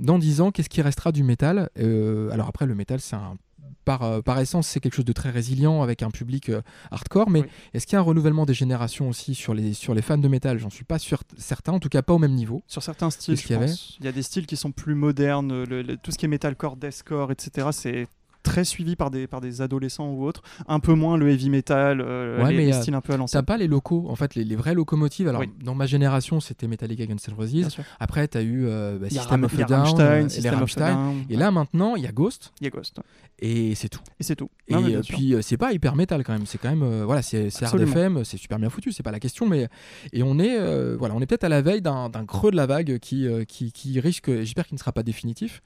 Dans 0.00 0.18
10 0.18 0.40
ans, 0.40 0.50
qu'est-ce 0.50 0.70
qui 0.70 0.80
restera 0.82 1.12
du 1.12 1.22
métal? 1.22 1.68
Euh, 1.78 2.30
Alors 2.30 2.48
après, 2.48 2.66
le 2.66 2.74
métal, 2.74 3.00
c'est 3.00 3.16
un. 3.16 3.36
Par, 3.84 4.02
euh, 4.02 4.20
par 4.20 4.38
essence, 4.38 4.66
c'est 4.68 4.80
quelque 4.80 4.94
chose 4.94 5.04
de 5.04 5.12
très 5.12 5.30
résilient 5.30 5.82
avec 5.82 6.02
un 6.02 6.10
public 6.10 6.48
euh, 6.50 6.60
hardcore, 6.90 7.30
mais 7.30 7.40
Oui. 7.40 7.46
est-ce 7.74 7.86
qu'il 7.86 7.94
y 7.94 7.96
a 7.96 8.00
un 8.00 8.02
renouvellement 8.02 8.46
des 8.46 8.54
générations 8.54 9.08
aussi 9.08 9.34
sur 9.34 9.54
les, 9.54 9.72
sur 9.74 9.94
les 9.94 10.02
fans 10.02 10.18
de 10.18 10.28
métal? 10.28 10.58
J'en 10.58 10.70
suis 10.70 10.84
pas 10.84 10.98
sûr, 10.98 11.22
certain, 11.38 11.72
en 11.72 11.80
tout 11.80 11.88
cas 11.88 12.02
pas 12.02 12.12
au 12.12 12.18
même 12.18 12.34
niveau. 12.34 12.62
Sur 12.66 12.82
certains 12.82 13.10
styles, 13.10 13.36
je 13.36 13.52
y 13.52 13.56
pense. 13.56 13.96
Il 14.00 14.04
y 14.04 14.08
a 14.08 14.12
des 14.12 14.22
styles 14.22 14.46
qui 14.46 14.56
sont 14.56 14.72
plus 14.72 14.94
modernes. 14.94 15.64
le- 15.64 15.82
le- 15.82 15.96
tout 15.96 16.10
ce 16.10 16.18
qui 16.18 16.24
est 16.26 16.28
metalcore, 16.28 16.76
deathcore, 16.76 17.32
etc., 17.32 17.68
c'est 17.72 18.06
très 18.42 18.64
suivi 18.64 18.96
par 18.96 19.10
des, 19.10 19.26
par 19.26 19.40
des 19.40 19.62
adolescents 19.62 20.10
ou 20.10 20.24
autres. 20.24 20.42
Un 20.68 20.80
peu 20.80 20.94
moins 20.94 21.16
le 21.16 21.28
heavy 21.30 21.50
metal, 21.50 22.00
euh, 22.00 22.42
Ouais, 22.42 22.52
les, 22.52 22.72
euh, 22.72 22.80
styles 22.80 22.94
un 22.94 23.00
peu 23.00 23.12
à 23.12 23.16
T'as 23.16 23.18
l'ancienne. 23.18 23.42
pas 23.44 23.56
les 23.56 23.66
locaux, 23.66 24.06
en 24.08 24.16
fait, 24.16 24.34
les, 24.34 24.44
les 24.44 24.56
vraies 24.56 24.74
locomotives. 24.74 25.28
Alors, 25.28 25.40
Oui. 25.42 25.50
dans 25.62 25.74
ma 25.74 25.86
génération, 25.86 26.40
c'était 26.40 26.66
Metallica 26.66 27.06
Guns 27.06 27.16
N' 27.28 27.34
Roses. 27.34 27.68
Après, 27.98 28.26
t'as 28.28 28.42
eu 28.42 28.66
euh, 28.66 28.98
bah, 28.98 29.06
a 29.06 29.10
System 29.10 29.44
of 29.44 29.54
a 29.58 29.64
Down, 29.64 29.80
Rammstein, 29.80 30.02
euh, 30.02 30.28
et 30.28 30.62
of. 30.62 30.76
Down. 30.76 31.24
Là, 31.30 31.50
maintenant, 31.50 31.96
il 31.96 32.02
y 32.02 32.06
a 32.06 32.12
Ghost, 32.12 32.52
il 32.60 32.64
y 32.64 32.66
a 32.66 32.70
Ghost. 32.70 33.00
et 33.40 33.74
c'est 33.74 33.88
tout. 33.88 34.00
Et 34.18 34.22
c'est 34.22 34.36
tout. 34.36 34.50
Et 34.68 34.74
Non, 34.74 34.84
euh, 34.84 35.00
puis, 35.06 35.34
euh, 35.34 35.42
c'est 35.42 35.56
pas 35.56 35.72
hyper 35.72 35.96
métal 35.96 36.22
quand 36.24 36.32
même. 36.32 36.46
C'est 36.46 36.58
quand 36.58 36.70
même, 36.70 36.82
euh, 36.82 37.04
voilà, 37.04 37.22
c'est 37.22 37.50
c'est 37.50 37.64
hard 37.64 37.74
Absolument. 37.80 37.92
FM, 38.16 38.24
c'est 38.24 38.36
super 38.36 38.58
bien 38.58 38.70
foutu, 38.70 38.92
c'est 38.92 39.02
pas 39.02 39.10
la 39.12 39.20
question. 39.20 39.46
Mais 39.46 39.68
et 40.12 40.22
on 40.22 40.38
est, 40.38 40.58
euh, 40.58 40.96
voilà, 40.98 41.14
on 41.14 41.20
est 41.20 41.26
peut-être 41.26 41.44
à 41.44 41.48
la 41.48 41.62
veille 41.62 41.82
d'un 41.82 42.10
creux 42.26 42.50
de 42.50 42.56
la 42.56 42.66
vague 42.66 42.98
qui, 42.98 43.26
euh, 43.26 43.44
qui, 43.44 43.72
qui 43.72 43.98
risque, 44.00 44.26
j'espère 44.30 44.66
qu'il 44.66 44.74
ne 44.74 44.78
sera 44.80 44.92
pas 44.92 45.02
définitif. 45.02 45.62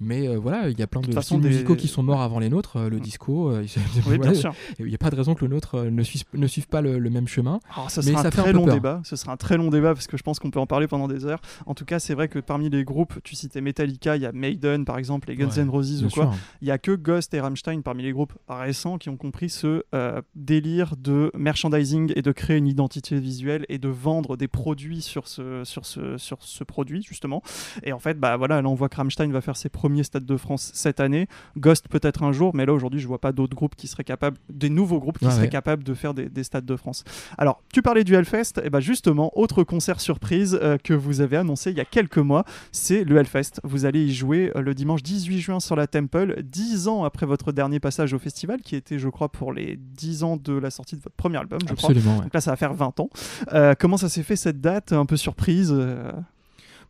Mais 0.00 0.26
euh, 0.28 0.36
voilà, 0.38 0.68
il 0.68 0.78
y 0.78 0.82
a 0.82 0.86
plein 0.88 1.00
de, 1.00 1.12
façon, 1.12 1.36
styles 1.38 1.48
musicaux 1.48 1.76
qui 1.76 1.86
sont 1.86 2.02
morts 2.02 2.13
avant 2.22 2.38
les 2.38 2.48
nôtres. 2.48 2.76
euh, 2.76 2.88
le 2.88 2.96
Mm. 2.96 3.00
disco, 3.00 3.50
euh, 3.50 3.62
Oui, 3.62 3.68
voilà, 4.04 4.18
bien 4.30 4.34
sûr. 4.34 4.54
il 4.78 4.86
n'y 4.86 4.94
a 4.94 4.98
pas 4.98 5.10
de 5.10 5.16
raison 5.16 5.34
que 5.34 5.44
le 5.44 5.50
nôtre 5.50 5.74
euh, 5.76 5.90
ne 5.90 6.02
suive, 6.02 6.24
ne 6.34 6.46
suive 6.46 6.68
pas 6.68 6.80
le, 6.80 6.98
le 6.98 7.10
même 7.10 7.28
chemin. 7.28 7.60
Alors, 7.74 7.90
ça 7.90 8.00
Mais 8.04 8.12
sera 8.12 8.22
ça 8.22 8.28
un 8.28 8.30
fait 8.30 8.42
très 8.42 8.52
long 8.52 8.64
peur. 8.64 8.74
débat. 8.74 9.00
Ce 9.04 9.16
sera 9.16 9.32
un 9.32 9.36
très 9.36 9.56
long 9.56 9.70
débat 9.70 9.94
parce 9.94 10.06
que 10.06 10.16
je 10.16 10.22
pense 10.22 10.38
qu'on 10.38 10.50
peut 10.50 10.60
en 10.60 10.66
parler 10.66 10.86
pendant 10.86 11.08
des 11.08 11.24
heures. 11.26 11.40
En 11.66 11.74
tout 11.74 11.84
cas, 11.84 11.98
c'est 11.98 12.14
vrai 12.14 12.28
que 12.28 12.38
parmi 12.38 12.70
les 12.70 12.84
groupes, 12.84 13.14
tu 13.24 13.34
citais 13.34 13.60
Metallica, 13.60 14.16
il 14.16 14.22
y 14.22 14.26
a 14.26 14.32
Maiden 14.32 14.84
par 14.84 14.98
exemple, 14.98 15.28
les 15.28 15.36
Guns 15.36 15.48
Ouais, 15.48 15.60
N' 15.62 15.68
Roses 15.70 16.04
ou 16.04 16.08
quoi. 16.08 16.32
Il 16.62 16.68
y 16.68 16.70
a 16.70 16.78
que 16.78 16.92
Ghost 16.92 17.32
et 17.34 17.40
Rammstein 17.40 17.82
parmi 17.82 18.02
les 18.02 18.12
groupes 18.12 18.32
récents 18.48 18.98
qui 18.98 19.08
ont 19.08 19.16
compris 19.16 19.48
ce 19.50 19.82
euh, 19.94 20.20
délire 20.34 20.94
de 20.96 21.30
merchandising 21.34 22.12
et 22.16 22.22
de 22.22 22.32
créer 22.32 22.56
une 22.56 22.66
identité 22.66 23.18
visuelle 23.18 23.64
et 23.68 23.78
de 23.78 23.88
vendre 23.88 24.36
des 24.36 24.48
produits 24.48 25.00
sur 25.02 25.28
ce, 25.28 25.62
sur 25.64 25.86
ce, 25.86 26.18
sur 26.18 26.38
ce 26.42 26.64
produit 26.64 27.02
justement. 27.02 27.42
Et 27.82 27.92
en 27.92 27.98
fait, 27.98 28.18
bah 28.18 28.36
voilà, 28.36 28.60
là 28.60 28.68
on 28.68 28.74
voit 28.74 28.88
que 28.88 28.96
Rammstein 28.96 29.30
va 29.32 29.40
faire 29.40 29.56
ses 29.56 29.68
premiers 29.68 30.02
stades 30.04 30.26
de 30.26 30.36
France 30.36 30.70
cette 30.74 31.00
année. 31.00 31.26
Ghost 31.56 31.86
peut-être 31.88 32.03
un 32.22 32.32
jour, 32.32 32.54
mais 32.54 32.66
là 32.66 32.72
aujourd'hui 32.72 33.00
je 33.00 33.06
vois 33.06 33.20
pas 33.20 33.32
d'autres 33.32 33.56
groupes 33.56 33.74
qui 33.76 33.88
seraient 33.88 34.04
capables, 34.04 34.36
des 34.48 34.70
nouveaux 34.70 35.00
groupes 35.00 35.18
qui 35.18 35.26
seraient 35.26 35.42
ouais. 35.42 35.48
capables 35.48 35.84
de 35.84 35.94
faire 35.94 36.14
des, 36.14 36.28
des 36.28 36.44
stades 36.44 36.64
de 36.64 36.76
France. 36.76 37.04
Alors, 37.38 37.62
tu 37.72 37.82
parlais 37.82 38.04
du 38.04 38.14
Hellfest, 38.14 38.60
et 38.62 38.70
bah 38.70 38.80
justement, 38.80 39.30
autre 39.38 39.64
concert 39.64 40.00
surprise 40.00 40.58
euh, 40.62 40.76
que 40.82 40.94
vous 40.94 41.20
avez 41.20 41.36
annoncé 41.36 41.70
il 41.70 41.76
y 41.76 41.80
a 41.80 41.84
quelques 41.84 42.18
mois, 42.18 42.44
c'est 42.72 43.04
le 43.04 43.16
Hellfest. 43.16 43.60
Vous 43.64 43.84
allez 43.84 44.04
y 44.04 44.14
jouer 44.14 44.52
euh, 44.56 44.60
le 44.60 44.74
dimanche 44.74 45.02
18 45.02 45.40
juin 45.40 45.60
sur 45.60 45.76
la 45.76 45.86
Temple, 45.86 46.42
10 46.42 46.88
ans 46.88 47.04
après 47.04 47.26
votre 47.26 47.52
dernier 47.52 47.80
passage 47.80 48.12
au 48.12 48.18
festival, 48.18 48.60
qui 48.62 48.76
était, 48.76 48.98
je 48.98 49.08
crois, 49.08 49.28
pour 49.28 49.52
les 49.52 49.76
10 49.76 50.24
ans 50.24 50.36
de 50.36 50.52
la 50.54 50.70
sortie 50.70 50.96
de 50.96 51.02
votre 51.02 51.16
premier 51.16 51.38
album, 51.38 51.58
je 51.68 51.74
crois. 51.74 51.90
Absolument. 51.90 52.16
ouais. 52.16 52.24
Donc 52.24 52.34
là, 52.34 52.40
ça 52.40 52.50
va 52.50 52.56
faire 52.56 52.74
20 52.74 53.00
ans. 53.00 53.10
Euh, 53.52 53.74
comment 53.78 53.96
ça 53.96 54.08
s'est 54.08 54.22
fait 54.22 54.36
cette 54.36 54.60
date 54.60 54.92
Un 54.92 55.06
peu 55.06 55.16
surprise 55.16 55.74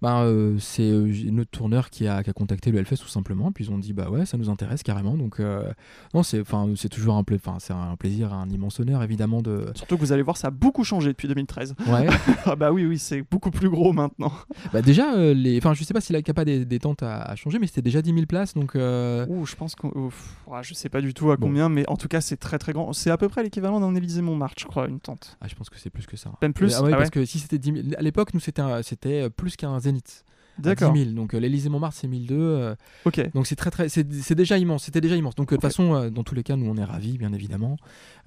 Ben, 0.05 0.23
euh, 0.25 0.57
c'est 0.59 0.91
euh, 0.91 1.11
notre 1.31 1.51
tourneur 1.51 1.91
qui 1.91 2.07
a, 2.07 2.23
qui 2.23 2.31
a 2.31 2.33
contacté 2.33 2.71
le 2.71 2.79
Hellfest 2.79 2.99
tout 2.99 3.09
simplement, 3.09 3.51
puis 3.53 3.65
ils 3.65 3.71
ont 3.71 3.79
dit 3.79 3.93
bah 3.93 4.11
ouais 4.11 4.27
ça 4.27 4.37
nous 4.37 4.51
intéresse 4.51 4.83
carrément 4.83 5.17
donc 5.17 5.41
euh, 5.41 5.65
non 6.13 6.23
c'est 6.23 6.41
enfin 6.41 6.69
c'est 6.77 6.89
toujours 6.91 7.17
un 7.17 7.25
pla- 7.25 7.37
enfin 7.37 7.57
c'est 7.59 7.73
un 7.73 7.97
plaisir 7.97 8.33
un 8.33 8.49
immense 8.51 8.81
honneur 8.81 9.03
évidemment 9.03 9.41
de 9.43 9.67
Surtout 9.75 9.97
que 9.97 10.01
vous 10.01 10.13
allez 10.13 10.23
voir, 10.23 10.37
ça 10.37 10.49
a 10.49 10.51
beaucoup 10.51 10.85
changé 10.85 11.09
depuis 11.09 11.27
2013. 11.29 11.75
ouais 11.89 12.07
ah 12.45 12.55
bah 12.57 12.71
oui, 12.71 12.85
oui, 12.87 12.99
c'est 12.99 13.23
beaucoup 13.31 13.51
plus 13.51 13.71
gros 13.71 13.93
maintenant. 13.93 14.33
bah 14.73 14.83
déjà 14.83 15.15
euh, 15.15 15.33
les 15.35 15.59
enfin 15.59 15.75
je 15.75 15.83
sais 15.85 15.95
pas 15.95 16.01
si 16.01 16.13
la 16.13 16.23
capa 16.23 16.45
des, 16.45 16.65
des 16.65 16.79
tentes 16.79 17.03
a, 17.03 17.23
a 17.23 17.35
changé 17.37 17.59
mais 17.59 17.67
c'était 17.67 17.83
déjà 17.83 18.03
10 18.03 18.13
000 18.13 18.27
places 18.27 18.55
donc 18.55 18.75
Ouh, 18.75 19.47
je 19.47 19.57
pense 19.57 19.75
ouais, 19.83 20.61
je 20.63 20.75
sais 20.75 20.89
pas 20.89 21.01
du 21.01 21.15
tout 21.15 21.31
à 21.31 21.37
Bon. 21.37 21.47
combien, 21.47 21.69
mais 21.69 21.89
en 21.89 21.97
tout 21.97 22.09
cas, 22.09 22.21
c'est 22.21 22.37
très 22.37 22.59
très 22.59 22.73
grand. 22.73 22.93
C'est 22.93 23.11
à 23.11 23.17
peu 23.17 23.29
près 23.29 23.43
l'équivalent 23.43 23.81
d'un 23.81 23.95
Élysée 23.95 24.23
Montmartre, 24.23 24.61
je 24.61 24.67
crois, 24.67 24.87
une 24.89 25.01
tente. 25.01 25.37
ah 25.41 25.49
je 25.49 25.55
pense 25.55 25.69
que 25.71 25.79
c'est 25.79 25.91
plus 25.91 26.07
que 26.07 26.17
ça 26.17 26.31
Même 26.43 26.53
plus 26.53 26.75
ah 26.77 26.83
ouais, 26.83 26.91
Ah 26.93 26.97
parce 26.99 27.11
que 27.11 27.25
si 27.25 27.39
c'était 27.39 27.59
10 27.59 27.73
000 27.73 27.79
à 27.99 28.03
l'époque 28.03 28.35
nous 28.35 28.41
c'était 28.41 28.63
c'était 28.83 29.31
plus 29.31 29.57
qu'un 29.57 29.79
zénith 29.95 30.25
à 30.59 30.61
10 30.63 30.69
D'accord. 30.69 30.97
000 30.97 31.11
donc 31.11 31.35
euh, 31.35 31.39
l'Élysée 31.41 31.69
Montmartre 31.69 31.97
c'est 31.97 32.07
1002 32.07 32.35
euh, 32.39 32.75
Ok. 33.07 33.29
Donc 33.35 33.47
c'est 33.49 33.57
très 33.57 33.71
très 33.71 33.89
c'est 33.89 34.35
déjà 34.35 34.57
immense, 34.59 34.85
c'était 34.85 35.01
déjà 35.01 35.17
immense. 35.17 35.35
Donc 35.35 35.53
euh, 35.53 35.57
de 35.57 35.59
Ok. 35.59 35.63
toute 35.63 35.71
façon 35.71 35.95
euh, 35.95 36.11
dans 36.11 36.23
tous 36.23 36.35
les 36.37 36.43
cas 36.45 36.55
nous 36.57 36.71
on 36.71 36.77
est 36.77 36.85
ravis 36.85 37.19
bien 37.19 37.33
évidemment. 37.33 37.77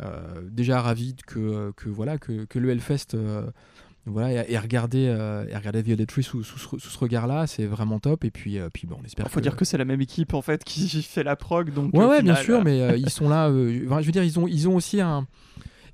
Euh, 0.02 0.42
déjà 0.50 0.82
ravis 0.82 1.16
que, 1.26 1.40
euh, 1.40 1.72
que 1.76 1.88
voilà 1.90 2.18
que, 2.18 2.44
que 2.46 2.60
le 2.60 2.70
Hellfest 2.72 3.14
euh, 3.16 3.50
voilà 4.06 4.46
et, 4.46 4.54
et 4.54 4.58
regarder 4.58 5.08
euh, 5.08 5.46
et 5.50 5.56
regarder 5.56 5.84
The 5.84 5.90
Other 5.90 6.06
Tree 6.08 6.24
sous, 6.24 6.44
sous, 6.44 6.58
ce- 6.60 6.78
sous 6.78 6.90
ce 6.90 6.98
regard-là, 6.98 7.48
c'est 7.48 7.66
vraiment 7.66 8.00
top 8.00 8.26
et 8.26 8.32
puis 8.32 8.58
euh, 8.60 8.70
puis 8.74 8.88
bon, 8.88 8.98
on 9.02 9.06
espère 9.06 9.26
Il 9.26 9.32
faut 9.32 9.40
dire 9.42 9.56
que 9.56 9.64
c'est 9.66 9.78
la 9.78 9.86
même 9.86 10.02
équipe 10.02 10.34
en 10.34 10.42
fait 10.42 10.64
qui 10.66 10.88
fait 11.04 11.24
la 11.24 11.36
prog, 11.38 11.74
donc. 11.74 11.94
Ouais 11.94 12.06
ouais, 12.06 12.22
bien 12.22 12.36
final, 12.36 12.44
sûr 12.46 12.60
euh, 12.60 12.64
mais 12.66 12.82
euh, 12.82 12.98
ils 12.98 13.10
sont 13.10 13.30
là 13.30 13.48
euh, 13.50 13.84
enfin, 13.86 14.02
je 14.02 14.06
veux 14.06 14.12
dire 14.12 14.24
ils 14.24 14.38
ont 14.40 14.48
ils 14.48 14.68
ont 14.68 14.76
aussi 14.76 15.00
un 15.00 15.28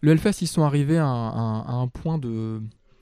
le 0.01 0.11
Hellfest 0.11 0.41
ils 0.41 0.47
sont 0.47 0.63
arrivés 0.63 0.97
à 0.97 1.05
à 1.07 1.74
un 1.74 1.88
point 1.88 2.17
de 2.17 2.59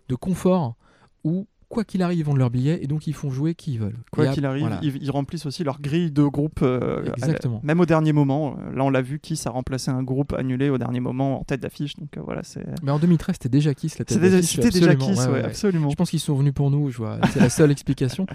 de 0.09 0.15
confort 0.15 0.75
où 1.23 1.47
quoi 1.71 1.83
qu'il 1.83 2.03
arrive 2.03 2.19
ils 2.19 2.23
vendent 2.23 2.37
leurs 2.37 2.51
billets 2.51 2.83
et 2.83 2.87
donc 2.87 3.07
ils 3.07 3.13
font 3.13 3.31
jouer 3.31 3.55
qui 3.55 3.73
ils 3.73 3.79
veulent. 3.79 3.97
Quoi 4.11 4.27
qu'il 4.27 4.45
arrive, 4.45 4.61
voilà. 4.61 4.79
ils, 4.83 5.01
ils 5.01 5.09
remplissent 5.11 5.45
aussi 5.47 5.63
leur 5.63 5.81
grille 5.81 6.11
de 6.11 6.23
groupe. 6.23 6.59
euh, 6.61 7.03
Exactement. 7.17 7.59
même 7.63 7.79
au 7.79 7.85
dernier 7.85 8.13
moment. 8.13 8.57
Euh, 8.59 8.75
Là, 8.75 8.83
on 8.83 8.89
l'a 8.89 9.01
vu, 9.01 9.19
Kiss 9.19 9.47
a 9.47 9.49
remplacé 9.49 9.89
un 9.91 10.03
groupe 10.03 10.33
annulé 10.33 10.69
au 10.69 10.77
dernier 10.77 10.99
moment 10.99 11.39
en 11.41 11.43
tête 11.43 11.61
d'affiche. 11.61 11.95
Donc 11.95 12.15
euh, 12.17 12.21
voilà, 12.23 12.43
c'est. 12.43 12.63
Mais 12.83 12.91
en 12.91 12.99
2013 12.99 13.35
c'était 13.35 13.49
déjà 13.49 13.73
Kiss 13.73 13.97
la 13.97 14.05
tête 14.05 14.17
C'était 14.17 14.29
déjà, 14.29 14.35
d'affiche, 14.41 14.55
c'était 14.55 14.79
déjà 14.79 14.95
Kiss, 14.95 15.07
ouais, 15.07 15.25
ouais, 15.25 15.31
ouais, 15.31 15.39
ouais. 15.39 15.43
absolument. 15.45 15.89
Je 15.89 15.95
pense 15.95 16.09
qu'ils 16.09 16.19
sont 16.19 16.35
venus 16.35 16.53
pour 16.53 16.69
nous, 16.69 16.91
je 16.91 16.97
vois. 16.97 17.19
C'est 17.33 17.39
la 17.39 17.49
seule 17.49 17.71
explication. 17.77 18.25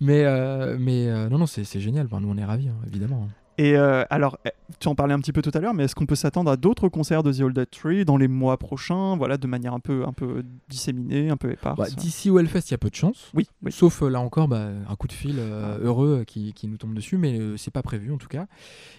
Mais, 0.00 0.22
euh, 0.24 0.76
mais 0.78 1.06
non, 1.30 1.38
non, 1.38 1.46
c'est 1.46 1.64
c'est 1.64 1.80
génial. 1.80 2.06
Enfin, 2.06 2.20
nous, 2.20 2.28
on 2.30 2.36
est 2.36 2.44
ravis, 2.44 2.68
hein, 2.68 2.76
évidemment. 2.86 3.28
Et 3.62 3.76
euh, 3.76 4.04
alors, 4.10 4.38
eh, 4.44 4.50
tu 4.80 4.88
en 4.88 4.96
parlais 4.96 5.14
un 5.14 5.20
petit 5.20 5.30
peu 5.30 5.40
tout 5.40 5.52
à 5.54 5.60
l'heure, 5.60 5.72
mais 5.72 5.84
est-ce 5.84 5.94
qu'on 5.94 6.04
peut 6.06 6.16
s'attendre 6.16 6.50
à 6.50 6.56
d'autres 6.56 6.88
concerts 6.88 7.22
de 7.22 7.32
The 7.32 7.42
Old 7.42 7.54
Dead 7.54 7.70
Tree 7.70 8.04
dans 8.04 8.16
les 8.16 8.26
mois 8.26 8.56
prochains, 8.56 9.16
voilà, 9.16 9.36
de 9.36 9.46
manière 9.46 9.72
un 9.72 9.78
peu, 9.78 10.04
un 10.04 10.12
peu 10.12 10.42
disséminée, 10.68 11.30
un 11.30 11.36
peu 11.36 11.52
éparse 11.52 11.78
Bah, 11.78 11.86
D'ici 11.96 12.28
au 12.28 12.40
Hellfest, 12.40 12.62
il 12.68 12.70
y 12.72 12.74
a 12.74 12.78
peu 12.78 12.90
de 12.90 12.96
chance. 12.96 13.30
Oui, 13.34 13.46
oui. 13.62 13.70
Sauf 13.70 14.02
euh, 14.02 14.08
là 14.08 14.18
encore, 14.18 14.48
bah, 14.48 14.70
un 14.88 14.96
coup 14.96 15.06
de 15.06 15.12
fil 15.12 15.36
euh, 15.38 15.78
heureux 15.80 16.24
qui, 16.26 16.52
qui 16.54 16.66
nous 16.66 16.76
tombe 16.76 16.92
dessus, 16.94 17.18
mais 17.18 17.38
euh, 17.38 17.56
c'est 17.56 17.70
pas 17.70 17.82
prévu 17.82 18.10
en 18.12 18.18
tout 18.18 18.26
cas. 18.26 18.46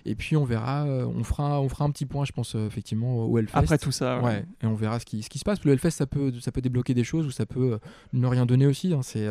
Et 0.05 0.15
puis 0.15 0.37
on 0.37 0.45
verra, 0.45 0.85
on, 0.85 1.25
fera, 1.25 1.59
on 1.59 1.67
fera 1.67 1.83
un 1.83 1.91
petit 1.91 2.05
point, 2.05 2.23
je 2.23 2.31
pense, 2.31 2.55
effectivement, 2.55 3.25
au 3.25 3.37
Hellfest. 3.37 3.57
Après 3.57 3.77
tout 3.77 3.91
ça, 3.91 4.19
ouais. 4.19 4.23
Ouais, 4.23 4.45
et 4.61 4.65
on 4.65 4.75
verra 4.75 4.99
ce 5.01 5.05
qui, 5.05 5.23
ce 5.23 5.29
qui 5.29 5.39
se 5.39 5.43
passe. 5.43 5.61
Le 5.65 5.73
Hellfest, 5.73 5.91
ça 5.91 6.05
peut, 6.05 6.31
ça 6.39 6.53
peut 6.53 6.61
débloquer 6.61 6.93
des 6.93 7.03
choses 7.03 7.25
ou 7.25 7.31
ça 7.31 7.45
peut 7.45 7.79
ne 8.13 8.27
rien 8.27 8.45
donner 8.45 8.65
aussi. 8.65 8.93
hein. 8.93 9.01
C'est, 9.01 9.27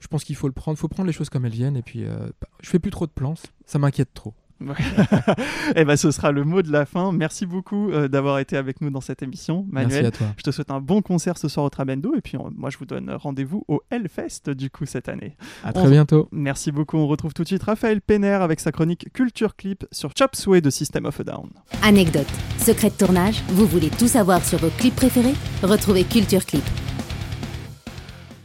je 0.00 0.08
pense 0.08 0.24
qu'il 0.24 0.34
faut 0.34 0.48
le 0.48 0.52
prendre, 0.52 0.78
faut 0.78 0.88
prendre 0.88 1.06
les 1.06 1.12
choses 1.12 1.28
comme 1.28 1.44
elles 1.44 1.52
viennent. 1.52 1.76
Et 1.76 1.82
puis, 1.82 2.04
euh, 2.04 2.28
je 2.62 2.70
fais 2.70 2.78
plus 2.78 2.90
trop 2.90 3.06
de 3.06 3.12
plans, 3.12 3.34
ça 3.66 3.78
m'inquiète 3.78 4.12
trop. 4.14 4.34
Et 5.76 5.84
ben, 5.84 5.96
ce 5.96 6.10
sera 6.10 6.32
le 6.32 6.44
mot 6.44 6.62
de 6.62 6.70
la 6.70 6.86
fin. 6.86 7.12
Merci 7.12 7.46
beaucoup 7.46 7.90
euh, 7.90 8.08
d'avoir 8.08 8.38
été 8.38 8.56
avec 8.56 8.80
nous 8.80 8.90
dans 8.90 9.00
cette 9.00 9.22
émission, 9.22 9.66
Manuel. 9.70 9.88
Merci 10.02 10.06
à 10.06 10.10
toi. 10.10 10.26
Je 10.36 10.42
te 10.42 10.50
souhaite 10.50 10.70
un 10.70 10.80
bon 10.80 11.02
concert 11.02 11.38
ce 11.38 11.48
soir 11.48 11.66
au 11.66 11.70
Trabendo 11.70 12.14
et 12.16 12.20
puis 12.20 12.36
on- 12.36 12.50
moi 12.56 12.70
je 12.70 12.78
vous 12.78 12.84
donne 12.86 13.10
rendez-vous 13.10 13.64
au 13.68 13.80
Hellfest 13.90 14.50
du 14.50 14.70
coup 14.70 14.86
cette 14.86 15.08
année. 15.08 15.36
À 15.64 15.70
On- 15.70 15.72
très 15.72 15.90
bientôt. 15.90 16.28
Merci 16.32 16.72
beaucoup. 16.72 16.96
On 16.98 17.06
retrouve 17.06 17.32
tout 17.34 17.42
de 17.42 17.48
suite 17.48 17.62
Raphaël 17.62 18.00
Penner 18.00 18.28
avec 18.28 18.60
sa 18.60 18.72
chronique 18.72 19.08
Culture 19.12 19.56
Clip 19.56 19.84
sur 19.92 20.10
Chop 20.16 20.36
Suey 20.36 20.60
de 20.60 20.70
System 20.70 21.04
of 21.06 21.18
a 21.20 21.24
Down. 21.24 21.50
Anecdote, 21.82 22.26
secret 22.58 22.90
de 22.90 22.94
tournage, 22.94 23.42
vous 23.48 23.66
voulez 23.66 23.90
tout 23.90 24.08
savoir 24.08 24.44
sur 24.44 24.58
vos 24.58 24.70
clips 24.78 24.96
préférés? 24.96 25.34
Retrouvez 25.62 26.04
Culture 26.04 26.44
Clip. 26.44 26.64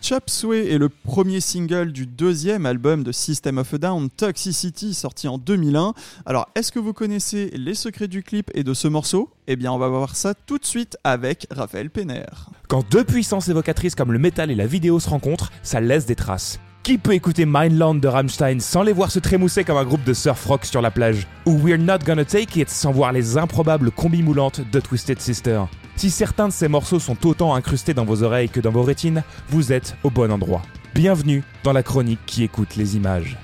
Chop 0.07 0.29
Suey 0.29 0.71
est 0.71 0.77
le 0.77 0.89
premier 0.89 1.39
single 1.39 1.91
du 1.91 2.05
deuxième 2.05 2.67
album 2.67 3.03
de 3.03 3.11
System 3.11 3.57
of 3.57 3.73
a 3.73 3.79
Down, 3.79 4.07
Toxicity, 4.11 4.93
sorti 4.93 5.27
en 5.27 5.39
2001. 5.39 5.95
Alors, 6.27 6.47
est-ce 6.53 6.71
que 6.71 6.77
vous 6.77 6.93
connaissez 6.93 7.49
les 7.55 7.73
secrets 7.73 8.07
du 8.07 8.21
clip 8.21 8.51
et 8.53 8.63
de 8.63 8.75
ce 8.75 8.87
morceau? 8.87 9.31
Eh 9.47 9.55
bien, 9.55 9.71
on 9.71 9.79
va 9.79 9.87
voir 9.87 10.15
ça 10.15 10.35
tout 10.35 10.59
de 10.59 10.65
suite 10.65 10.95
avec 11.03 11.47
Raphaël 11.49 11.89
Penner. 11.89 12.27
Quand 12.67 12.87
deux 12.87 13.03
puissances 13.03 13.49
évocatrices 13.49 13.95
comme 13.95 14.11
le 14.11 14.19
métal 14.19 14.51
et 14.51 14.55
la 14.55 14.67
vidéo 14.67 14.99
se 14.99 15.09
rencontrent, 15.09 15.51
ça 15.63 15.81
laisse 15.81 16.05
des 16.05 16.15
traces. 16.15 16.59
Qui 16.83 16.99
peut 16.99 17.13
écouter 17.13 17.47
Mindland 17.47 17.95
de 17.95 18.07
Rammstein 18.07 18.59
sans 18.59 18.83
les 18.83 18.93
voir 18.93 19.09
se 19.09 19.17
trémousser 19.17 19.63
comme 19.63 19.77
un 19.77 19.85
groupe 19.85 20.03
de 20.03 20.13
surf 20.13 20.45
rock 20.45 20.65
sur 20.65 20.83
la 20.83 20.91
plage? 20.91 21.25
Ou 21.47 21.53
We're 21.53 21.79
Not 21.79 22.05
Gonna 22.05 22.25
Take 22.25 22.61
It 22.61 22.69
sans 22.69 22.91
voir 22.91 23.11
les 23.11 23.39
improbables 23.39 23.89
combis 23.89 24.21
moulantes 24.21 24.61
de 24.71 24.79
Twisted 24.79 25.19
Sister? 25.19 25.63
Si 25.95 26.09
certains 26.11 26.49
de 26.49 26.53
ces 26.53 26.67
morceaux 26.67 26.99
sont 26.99 27.25
autant 27.25 27.55
incrustés 27.55 27.93
dans 27.93 28.03
vos 28.03 28.23
oreilles 28.23 28.49
que 28.49 28.59
dans 28.59 28.71
vos 28.71 28.83
rétines, 28.83 29.23
vous 29.49 29.71
êtes 29.71 29.95
au 30.03 30.09
bon 30.09 30.29
endroit. 30.31 30.61
Bienvenue 30.93 31.43
dans 31.63 31.71
la 31.71 31.83
chronique 31.83 32.19
qui 32.25 32.43
écoute 32.43 32.75
les 32.75 32.97
images. 32.97 33.37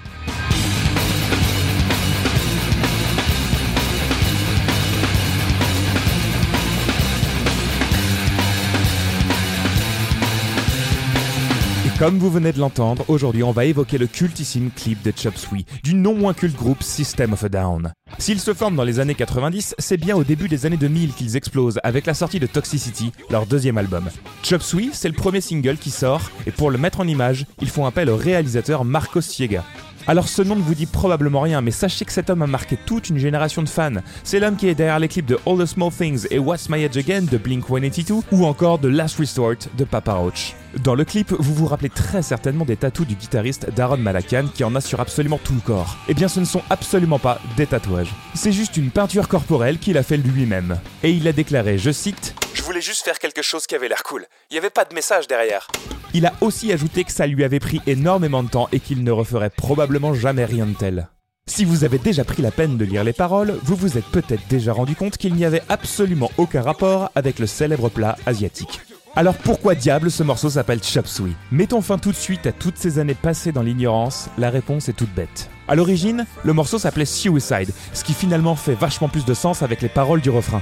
Comme 12.02 12.18
vous 12.18 12.32
venez 12.32 12.52
de 12.52 12.58
l'entendre, 12.58 13.06
aujourd'hui 13.10 13.43
on 13.43 13.52
va 13.52 13.66
évoquer 13.66 13.99
le 13.99 14.08
cultissime 14.08 14.72
clip 14.76 15.04
de 15.04 15.14
Chop 15.16 15.38
Suey, 15.38 15.66
du 15.84 15.93
non 15.93 16.16
moins 16.16 16.34
culte 16.34 16.56
groupe 16.56 16.82
System 16.82 17.34
of 17.34 17.43
a 17.43 17.49
Down. 17.49 17.93
S'ils 18.18 18.39
se 18.39 18.56
forment 18.56 18.76
dans 18.76 18.84
les 18.84 18.99
années 18.99 19.14
90, 19.14 19.76
c'est 19.78 19.97
bien 19.97 20.16
au 20.16 20.24
début 20.24 20.47
des 20.47 20.66
années 20.66 20.78
2000 20.78 21.14
qu'ils 21.14 21.38
explosent 21.38 21.80
avec 21.84 22.08
la 22.08 22.16
sortie 22.16 22.39
de 22.39 22.47
Toxicity, 22.47 23.12
leur 23.30 23.45
deuxième 23.45 23.78
album. 23.78 24.10
Chop 24.41 24.64
Suey, 24.64 24.89
c'est 24.93 25.10
le 25.10 25.14
premier 25.14 25.41
single 25.41 25.78
qui 25.78 25.91
sort, 25.91 26.32
et 26.47 26.52
pour 26.52 26.72
le 26.72 26.80
mettre 26.80 27.02
en 27.02 27.08
image, 27.08 27.45
ils 27.62 27.70
font 27.70 27.86
appel 27.86 28.10
au 28.10 28.18
réalisateur 28.18 28.84
Marcos 28.84 29.22
Siega. 29.22 29.64
Alors 30.08 30.28
ce 30.28 30.41
nom 30.41 30.56
ne 30.56 30.62
vous 30.62 30.74
dit 30.74 30.88
probablement 30.88 31.41
rien, 31.41 31.62
mais 31.62 31.70
sachez 31.70 32.06
que 32.06 32.12
cet 32.12 32.32
homme 32.32 32.41
a 32.41 32.47
marqué 32.47 32.78
toute 32.84 33.10
une 33.10 33.20
génération 33.20 33.62
de 33.62 33.70
fans. 33.70 34.02
C'est 34.24 34.39
l'homme 34.39 34.56
qui 34.56 34.68
est 34.68 34.74
derrière 34.74 34.97
les 34.97 35.08
clips 35.08 35.28
de 35.28 35.38
All 35.45 35.60
the 35.60 35.68
Small 35.68 35.91
Things 35.91 36.26
et 36.32 36.39
What's 36.39 36.68
My 36.68 36.84
Age 36.84 36.97
Again 36.97 37.22
de 37.32 37.38
Blink-182 37.38 38.24
ou 38.32 38.45
encore 38.45 38.80
de 38.80 38.88
Last 38.88 39.20
Resort 39.20 39.68
de 39.78 39.84
Papa 39.84 40.14
Roach. 40.14 40.56
Dans 40.80 40.95
le 40.95 41.03
clip, 41.03 41.34
vous 41.38 41.53
vous 41.53 41.65
rappelez 41.65 41.89
très 41.89 42.22
certainement 42.22 42.63
des 42.63 42.78
tatous 42.78 43.05
du 43.05 43.15
guitariste 43.15 43.69
Daron 43.76 43.97
Malakan 43.97 44.45
qui 44.53 44.63
en 44.63 44.74
a 44.76 44.82
sur 44.82 45.01
absolument 45.01 45.39
tout 45.43 45.53
le 45.53 45.59
corps. 45.59 45.97
Eh 46.07 46.13
bien 46.13 46.30
ce 46.30 46.39
ne 46.39 46.45
sont 46.45 46.61
absolument 46.69 47.19
pas 47.19 47.41
des 47.57 47.67
tatouages. 47.67 48.13
C'est 48.36 48.53
juste 48.53 48.78
une 48.78 48.89
peinture 48.89 49.28
corporelle 49.28 49.80
qu'il 49.80 49.97
a 49.97 50.03
fait 50.03 50.15
lui-même. 50.15 50.80
Et 51.03 51.11
il 51.11 51.28
a 51.28 51.34
déclaré, 51.34 51.78
je 51.78 51.91
cite, 51.91 52.36
Je 52.53 52.63
voulais 52.63 52.82
juste 52.82 53.03
faire 53.03 53.19
quelque 53.19 53.41
chose 53.41 53.67
qui 53.67 53.76
avait 53.76 53.89
l'air 53.89 54.03
cool. 54.03 54.26
Il 54.49 54.53
n'y 54.53 54.59
avait 54.59 54.69
pas 54.69 54.86
de 54.86 54.95
message 54.95 55.28
derrière. 55.28 55.67
Il 56.13 56.26
a 56.26 56.34
aussi 56.39 56.72
ajouté 56.72 57.03
que 57.03 57.11
ça 57.11 57.28
lui 57.28 57.43
avait 57.43 57.59
pris 57.59 57.82
énormément 57.86 58.43
de 58.43 58.49
temps 58.49 58.69
et 58.72 58.80
qu'il 58.80 59.03
ne 59.03 59.11
referait 59.11 59.49
probablement 59.49 60.13
jamais 60.13 60.45
rien 60.45 60.65
de 60.65 60.74
tel. 60.74 61.09
Si 61.47 61.65
vous 61.65 61.84
avez 61.84 61.97
déjà 61.97 62.24
pris 62.24 62.41
la 62.41 62.51
peine 62.51 62.78
de 62.78 62.86
lire 62.86 63.03
les 63.03 63.13
paroles, 63.13 63.59
vous 63.63 63.76
vous 63.76 63.97
êtes 63.97 64.05
peut-être 64.05 64.47
déjà 64.47 64.72
rendu 64.72 64.95
compte 64.95 65.17
qu'il 65.17 65.36
n'y 65.36 65.43
avait 65.43 65.63
absolument 65.67 66.32
aucun 66.38 66.61
rapport 66.61 67.11
avec 67.15 67.39
le 67.39 67.47
célèbre 67.47 67.89
plat 67.89 68.15
asiatique. 68.26 68.80
Alors 69.14 69.36
pourquoi 69.36 69.76
diable 69.76 70.09
ce 70.09 70.24
morceau 70.24 70.49
s'appelle 70.49 70.82
Chop 70.82 71.05
Mettons 71.51 71.82
fin 71.82 71.97
tout 71.97 72.12
de 72.12 72.16
suite 72.16 72.47
à 72.47 72.53
toutes 72.53 72.78
ces 72.78 72.97
années 72.97 73.14
passées 73.14 73.51
dans 73.51 73.62
l'ignorance, 73.62 74.30
la 74.38 74.49
réponse 74.49 74.88
est 74.88 74.93
toute 74.93 75.14
bête. 75.14 75.49
À 75.68 75.76
l'origine, 75.76 76.26
le 76.43 76.53
morceau 76.53 76.80
s'appelait 76.80 77.03
Suicide, 77.03 77.74
ce 77.93 78.05
qui 78.05 78.14
finalement 78.14 78.55
fait 78.55 78.74
vachement 78.74 79.09
plus 79.09 79.26
de 79.26 79.34
sens 79.34 79.64
avec 79.64 79.82
les 79.82 79.89
paroles 79.89 80.22
du 80.22 80.30
refrain. 80.30 80.62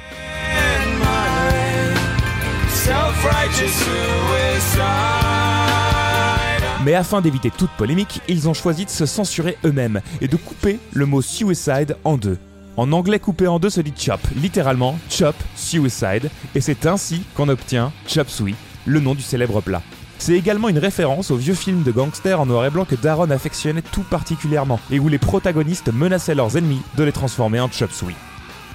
Mais 6.84 6.96
afin 6.96 7.22
d'éviter 7.22 7.52
toute 7.52 7.72
polémique, 7.72 8.22
ils 8.28 8.50
ont 8.50 8.56
choisi 8.56 8.86
de 8.86 8.90
se 8.90 9.06
censurer 9.06 9.58
eux-mêmes 9.64 10.02
et 10.22 10.28
de 10.28 10.38
couper 10.38 10.80
le 10.94 11.06
mot 11.06 11.22
suicide 11.22 11.98
en 12.04 12.18
deux. 12.18 12.40
En 12.80 12.94
anglais, 12.94 13.20
coupé 13.20 13.46
en 13.46 13.60
deux 13.60 13.70
se 13.70 13.82
dit 13.82 13.92
chop, 13.94 14.22
littéralement 14.38 14.98
chop 15.10 15.36
suicide, 15.58 16.30
et 16.56 16.62
c'est 16.62 16.86
ainsi 16.86 17.24
qu'on 17.36 17.50
obtient 17.50 17.92
Chop 18.08 18.30
Suey, 18.30 18.54
le 18.86 19.02
nom 19.02 19.16
du 19.16 19.22
célèbre 19.22 19.60
plat. 19.60 19.82
C'est 20.18 20.32
également 20.32 20.70
une 20.70 20.78
référence 20.78 21.30
au 21.30 21.36
vieux 21.36 21.56
film 21.56 21.84
de 21.84 21.92
gangsters 21.92 22.40
en 22.40 22.46
noir 22.46 22.66
et 22.66 22.70
blanc 22.70 22.86
que 22.86 22.96
Daron 22.96 23.32
affectionnait 23.32 23.82
tout 23.82 24.06
particulièrement, 24.10 24.80
et 24.92 25.00
où 25.02 25.10
les 25.10 25.18
protagonistes 25.18 25.92
menaçaient 25.92 26.36
leurs 26.36 26.56
ennemis 26.56 26.82
de 26.96 27.04
les 27.04 27.12
transformer 27.12 27.60
en 27.60 27.70
Chop 27.70 27.92
Suey. 27.92 28.16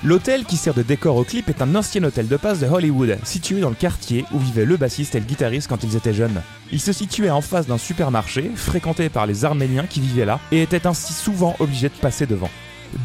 L'hôtel 0.04 0.44
qui 0.44 0.58
sert 0.58 0.74
de 0.74 0.82
décor 0.82 1.16
au 1.16 1.24
clip 1.24 1.48
est 1.48 1.62
un 1.62 1.74
ancien 1.74 2.04
hôtel 2.04 2.28
de 2.28 2.36
passe 2.36 2.60
de 2.60 2.66
Hollywood, 2.66 3.16
situé 3.24 3.60
dans 3.60 3.70
le 3.70 3.74
quartier 3.74 4.26
où 4.34 4.38
vivaient 4.38 4.66
le 4.66 4.76
bassiste 4.76 5.14
et 5.14 5.20
le 5.20 5.24
guitariste 5.24 5.68
quand 5.68 5.82
ils 5.82 5.96
étaient 5.96 6.12
jeunes. 6.12 6.42
Il 6.70 6.80
se 6.80 6.92
situait 6.92 7.30
en 7.30 7.40
face 7.40 7.66
d'un 7.66 7.78
supermarché, 7.78 8.50
fréquenté 8.54 9.08
par 9.08 9.24
les 9.24 9.46
Arméniens 9.46 9.86
qui 9.88 10.00
vivaient 10.00 10.26
là, 10.26 10.40
et 10.52 10.60
étaient 10.60 10.86
ainsi 10.86 11.14
souvent 11.14 11.56
obligés 11.58 11.88
de 11.88 11.94
passer 12.02 12.26
devant. 12.26 12.50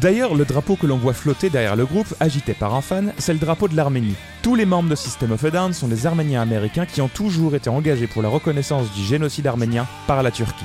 D'ailleurs, 0.00 0.34
le 0.34 0.44
drapeau 0.44 0.76
que 0.76 0.86
l'on 0.86 0.96
voit 0.96 1.12
flotter 1.12 1.50
derrière 1.50 1.74
le 1.74 1.84
groupe, 1.84 2.14
agité 2.20 2.54
par 2.54 2.74
un 2.74 2.80
fan, 2.80 3.12
c'est 3.18 3.32
le 3.32 3.38
drapeau 3.38 3.66
de 3.66 3.76
l'Arménie. 3.76 4.14
Tous 4.42 4.54
les 4.54 4.64
membres 4.64 4.88
de 4.88 4.94
System 4.94 5.32
of 5.32 5.44
a 5.44 5.50
Down 5.50 5.72
sont 5.72 5.88
des 5.88 6.06
Arméniens 6.06 6.42
américains 6.42 6.86
qui 6.86 7.00
ont 7.00 7.08
toujours 7.08 7.54
été 7.54 7.68
engagés 7.68 8.06
pour 8.06 8.22
la 8.22 8.28
reconnaissance 8.28 8.92
du 8.92 9.02
génocide 9.02 9.46
arménien 9.46 9.86
par 10.06 10.22
la 10.22 10.30
Turquie. 10.30 10.64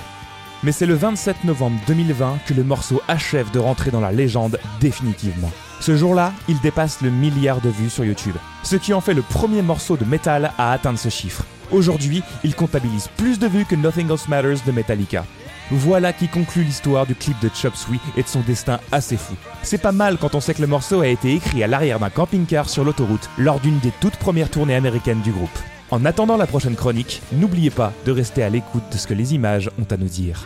Mais 0.64 0.72
c'est 0.72 0.86
le 0.86 0.94
27 0.94 1.44
novembre 1.44 1.80
2020 1.88 2.40
que 2.46 2.54
le 2.54 2.64
morceau 2.64 3.02
achève 3.08 3.52
de 3.52 3.60
rentrer 3.60 3.92
dans 3.92 4.00
la 4.00 4.12
légende 4.12 4.60
définitivement. 4.80 5.52
Ce 5.80 5.98
jour-là, 5.98 6.32
il 6.48 6.60
dépasse 6.62 7.02
le 7.02 7.10
milliard 7.10 7.62
de 7.62 7.70
vues 7.70 7.90
sur 7.90 8.06
YouTube, 8.06 8.36
ce 8.64 8.76
qui 8.76 8.94
en 8.94 9.02
fait 9.02 9.14
le 9.14 9.22
premier 9.22 9.62
morceau 9.62 9.98
de 9.98 10.06
métal 10.06 10.52
à 10.58 10.72
atteindre 10.72 11.00
ce 11.00 11.10
chiffre. 11.10 11.44
Aujourd'hui, 11.72 12.24
il 12.44 12.56
comptabilise 12.56 13.10
plus 13.18 13.40
de 13.40 13.48
vues 13.48 13.66
que 13.66 13.76
Nothing 13.76 14.10
Else 14.10 14.28
Matters 14.28 14.64
de 14.66 14.72
Metallica. 14.72 15.26
Voilà 15.72 16.14
qui 16.14 16.28
conclut 16.28 16.64
l'histoire 16.64 17.08
du 17.08 17.16
clip 17.16 17.40
de 17.42 17.50
Chop 17.54 17.76
Suey 17.76 18.00
et 18.16 18.22
de 18.22 18.28
son 18.28 18.42
destin 18.42 18.80
assez 18.92 19.18
fou. 19.18 19.34
C'est 19.64 19.82
pas 19.82 19.92
mal 19.92 20.18
quand 20.18 20.36
on 20.36 20.40
sait 20.40 20.54
que 20.54 20.62
le 20.62 20.68
morceau 20.68 21.02
a 21.02 21.08
été 21.08 21.34
écrit 21.34 21.64
à 21.64 21.68
l'arrière 21.68 22.00
d'un 22.00 22.12
camping-car 22.12 22.70
sur 22.70 22.84
l'autoroute 22.84 23.30
lors 23.40 23.60
d'une 23.60 23.80
des 23.80 23.92
toutes 24.00 24.18
premières 24.18 24.52
tournées 24.52 24.76
américaines 24.76 25.22
du 25.22 25.32
groupe. 25.32 25.50
En 25.90 26.06
attendant 26.06 26.38
la 26.38 26.48
prochaine 26.48 26.76
chronique, 26.76 27.22
n'oubliez 27.32 27.72
pas 27.72 27.94
de 28.06 28.12
rester 28.12 28.44
à 28.44 28.50
l'écoute 28.50 28.84
de 28.92 28.98
ce 28.98 29.08
que 29.08 29.14
les 29.16 29.34
images 29.34 29.72
ont 29.80 29.92
à 29.92 29.98
nous 29.98 30.08
dire. 30.08 30.46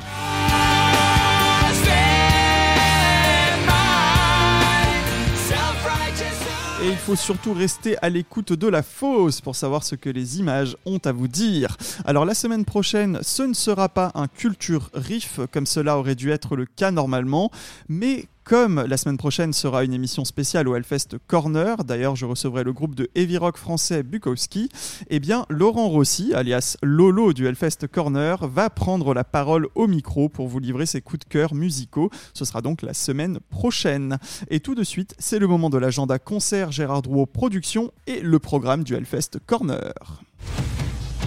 Il 6.90 6.98
faut 6.98 7.16
surtout 7.16 7.54
rester 7.54 7.98
à 8.02 8.10
l'écoute 8.10 8.52
de 8.52 8.68
la 8.68 8.82
fausse 8.82 9.42
pour 9.42 9.56
savoir 9.56 9.84
ce 9.84 9.94
que 9.94 10.10
les 10.10 10.40
images 10.40 10.76
ont 10.88 10.98
à 11.06 11.12
vous 11.12 11.28
dire. 11.28 11.78
Alors 12.04 12.26
la 12.26 12.34
semaine 12.34 12.66
prochaine, 12.66 13.20
ce 13.22 13.44
ne 13.44 13.54
sera 13.54 13.90
pas 13.90 14.12
un 14.16 14.28
culture 14.28 14.90
riff 14.96 15.40
comme 15.52 15.68
cela 15.68 16.00
aurait 16.00 16.16
dû 16.16 16.32
être 16.32 16.56
le 16.56 16.66
cas 16.66 16.90
normalement, 16.90 17.52
mais 17.90 18.26
comme 18.50 18.84
la 18.84 18.97
semaine 18.97 19.18
prochaine 19.18 19.54
sera 19.54 19.84
une 19.84 19.93
émission 19.93 20.26
spéciale 20.26 20.68
au 20.68 20.76
Hellfest 20.76 21.20
Corner, 21.28 21.84
d'ailleurs 21.84 22.16
je 22.16 22.26
recevrai 22.26 22.64
le 22.64 22.74
groupe 22.74 22.95
de 22.95 23.08
heavy 23.14 23.38
rock 23.38 23.58
français 23.58 24.02
Bukowski, 24.02 24.70
eh 25.12 25.20
bien 25.20 25.45
Laurent 25.50 25.88
Rossi, 25.88 26.34
alias 26.34 26.76
Lolo 26.82 27.32
du 27.32 27.45
Hellfest 27.45 27.86
Corner, 27.91 28.47
va 28.47 28.72
prendre 28.72 29.14
la 29.14 29.24
parole 29.24 29.68
au 29.76 29.86
micro 29.86 30.30
pour 30.30 30.47
vous 30.47 30.58
livrer 30.58 30.88
ses 30.88 31.00
coups 31.00 31.20
de 31.20 31.30
cœur 31.30 31.54
musicaux. 31.54 32.10
Ce 32.34 32.43
sera 32.43 32.64
donc 32.64 32.82
la 32.82 32.95
semaine 32.95 33.38
prochaine. 33.52 34.18
Et 34.50 34.62
tout 34.62 34.74
de 34.74 34.84
suite, 34.84 35.14
c'est 35.20 35.38
le 35.38 35.45
moment 35.45 35.70
de 35.70 35.78
l'agenda 35.78 36.18
concert 36.18 36.72
Gérard 36.72 37.04
Drouot 37.04 37.28
Productions 37.28 37.91
et 38.08 38.20
le 38.20 38.39
programme 38.39 38.84
du 38.84 38.95
Hellfest 38.95 39.38
Corner. 39.45 39.93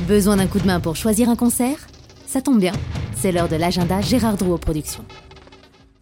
Besoin 0.09 0.39
d'un 0.39 0.49
coup 0.49 0.59
de 0.59 0.67
main 0.67 0.81
pour 0.81 0.97
choisir 0.97 1.29
un 1.29 1.37
concert? 1.37 1.87
Ça 2.27 2.43
tombe 2.43 2.59
bien, 2.59 2.73
c'est 3.15 3.31
l'heure 3.31 3.49
de 3.49 3.55
l'agenda 3.55 4.01
Gérard 4.01 4.37
Drouot 4.37 4.59
Productions. 4.59 5.05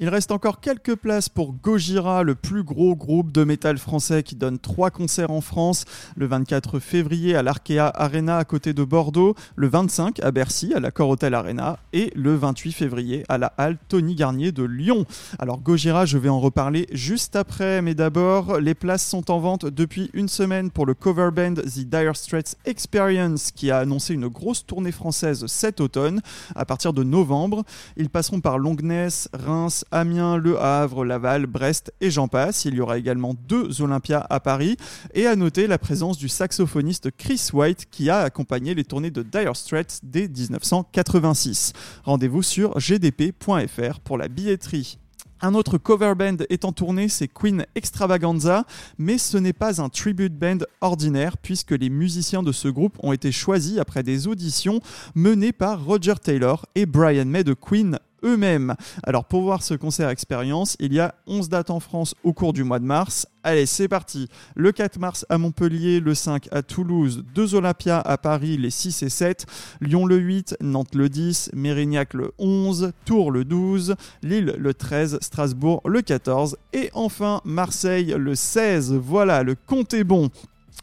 Il 0.02 0.08
reste 0.08 0.32
encore 0.32 0.60
quelques 0.60 0.94
places 0.96 1.28
pour 1.28 1.52
Gojira, 1.52 2.22
le 2.22 2.34
plus 2.34 2.62
gros 2.62 2.96
groupe 2.96 3.32
de 3.32 3.44
métal 3.44 3.76
français 3.76 4.22
qui 4.22 4.34
donne 4.34 4.58
trois 4.58 4.88
concerts 4.90 5.30
en 5.30 5.42
France, 5.42 5.84
le 6.16 6.24
24 6.24 6.78
février 6.78 7.36
à 7.36 7.42
l'Arkea 7.42 7.92
Arena 7.94 8.38
à 8.38 8.44
côté 8.46 8.72
de 8.72 8.82
Bordeaux, 8.82 9.34
le 9.56 9.68
25 9.68 10.20
à 10.20 10.30
Bercy 10.30 10.72
à 10.72 10.80
l'Accor 10.80 11.10
Hotel 11.10 11.34
Arena 11.34 11.78
et 11.92 12.10
le 12.16 12.34
28 12.34 12.72
février 12.72 13.24
à 13.28 13.36
la 13.36 13.52
halle 13.58 13.76
Tony 13.88 14.14
Garnier 14.14 14.52
de 14.52 14.62
Lyon. 14.62 15.04
Alors 15.38 15.60
Gojira, 15.60 16.06
je 16.06 16.16
vais 16.16 16.30
en 16.30 16.40
reparler 16.40 16.86
juste 16.92 17.36
après, 17.36 17.82
mais 17.82 17.94
d'abord, 17.94 18.58
les 18.58 18.74
places 18.74 19.06
sont 19.06 19.30
en 19.30 19.38
vente 19.38 19.66
depuis 19.66 20.08
une 20.14 20.28
semaine 20.28 20.70
pour 20.70 20.86
le 20.86 20.94
cover 20.94 21.28
band 21.30 21.56
The 21.56 21.80
Dire 21.80 22.16
Straits 22.16 22.56
Experience 22.64 23.50
qui 23.50 23.70
a 23.70 23.76
annoncé 23.76 24.14
une 24.14 24.28
grosse 24.28 24.64
tournée 24.64 24.92
française 24.92 25.44
cet 25.46 25.78
automne 25.78 26.22
à 26.54 26.64
partir 26.64 26.94
de 26.94 27.02
novembre. 27.02 27.64
Ils 27.98 28.08
passeront 28.08 28.40
par 28.40 28.58
Longness, 28.58 29.28
Reims, 29.34 29.84
Amiens, 29.90 30.36
Le 30.36 30.60
Havre, 30.60 31.04
Laval, 31.04 31.46
Brest 31.46 31.92
et 32.00 32.10
j'en 32.10 32.28
passe. 32.28 32.64
Il 32.64 32.74
y 32.74 32.80
aura 32.80 32.98
également 32.98 33.34
deux 33.48 33.82
Olympias 33.82 34.26
à 34.30 34.40
Paris. 34.40 34.76
Et 35.14 35.26
à 35.26 35.36
noter 35.36 35.66
la 35.66 35.78
présence 35.78 36.18
du 36.18 36.28
saxophoniste 36.28 37.10
Chris 37.16 37.48
White 37.52 37.86
qui 37.90 38.10
a 38.10 38.20
accompagné 38.20 38.74
les 38.74 38.84
tournées 38.84 39.10
de 39.10 39.22
Dire 39.22 39.56
Straits 39.56 40.00
dès 40.02 40.28
1986. 40.28 41.72
Rendez-vous 42.04 42.42
sur 42.42 42.78
gdp.fr 42.78 44.00
pour 44.00 44.18
la 44.18 44.28
billetterie. 44.28 44.98
Un 45.42 45.54
autre 45.54 45.78
cover 45.78 46.12
band 46.14 46.36
est 46.50 46.66
en 46.66 46.72
tournée, 46.72 47.08
c'est 47.08 47.26
Queen 47.26 47.64
Extravaganza, 47.74 48.66
mais 48.98 49.16
ce 49.16 49.38
n'est 49.38 49.54
pas 49.54 49.80
un 49.80 49.88
tribute 49.88 50.36
band 50.36 50.58
ordinaire 50.82 51.38
puisque 51.38 51.70
les 51.70 51.88
musiciens 51.88 52.42
de 52.42 52.52
ce 52.52 52.68
groupe 52.68 52.98
ont 53.02 53.14
été 53.14 53.32
choisis 53.32 53.78
après 53.78 54.02
des 54.02 54.26
auditions 54.26 54.80
menées 55.14 55.52
par 55.52 55.82
Roger 55.82 56.16
Taylor 56.22 56.66
et 56.74 56.84
Brian 56.84 57.24
May 57.24 57.42
de 57.42 57.54
Queen 57.54 57.98
eux-mêmes. 58.24 58.74
Alors 59.02 59.24
pour 59.24 59.42
voir 59.42 59.62
ce 59.62 59.74
concert 59.74 60.08
expérience, 60.08 60.76
il 60.80 60.92
y 60.92 61.00
a 61.00 61.14
11 61.26 61.48
dates 61.48 61.70
en 61.70 61.80
France 61.80 62.14
au 62.24 62.32
cours 62.32 62.52
du 62.52 62.64
mois 62.64 62.78
de 62.78 62.84
mars. 62.84 63.26
Allez, 63.42 63.64
c'est 63.64 63.88
parti. 63.88 64.28
Le 64.54 64.70
4 64.70 64.98
mars 64.98 65.24
à 65.30 65.38
Montpellier, 65.38 66.00
le 66.00 66.14
5 66.14 66.48
à 66.52 66.62
Toulouse, 66.62 67.24
deux 67.34 67.54
Olympias 67.54 68.00
à 68.00 68.18
Paris 68.18 68.58
les 68.58 68.70
6 68.70 69.02
et 69.02 69.08
7, 69.08 69.46
Lyon 69.80 70.04
le 70.04 70.16
8, 70.16 70.56
Nantes 70.60 70.94
le 70.94 71.08
10, 71.08 71.52
Mérignac 71.54 72.12
le 72.14 72.32
11, 72.38 72.92
Tours 73.04 73.30
le 73.30 73.44
12, 73.44 73.94
Lille 74.22 74.54
le 74.58 74.74
13, 74.74 75.18
Strasbourg 75.22 75.80
le 75.86 76.02
14 76.02 76.56
et 76.72 76.90
enfin 76.92 77.40
Marseille 77.44 78.14
le 78.18 78.34
16. 78.34 78.92
Voilà, 78.92 79.42
le 79.42 79.54
compte 79.54 79.94
est 79.94 80.04
bon. 80.04 80.30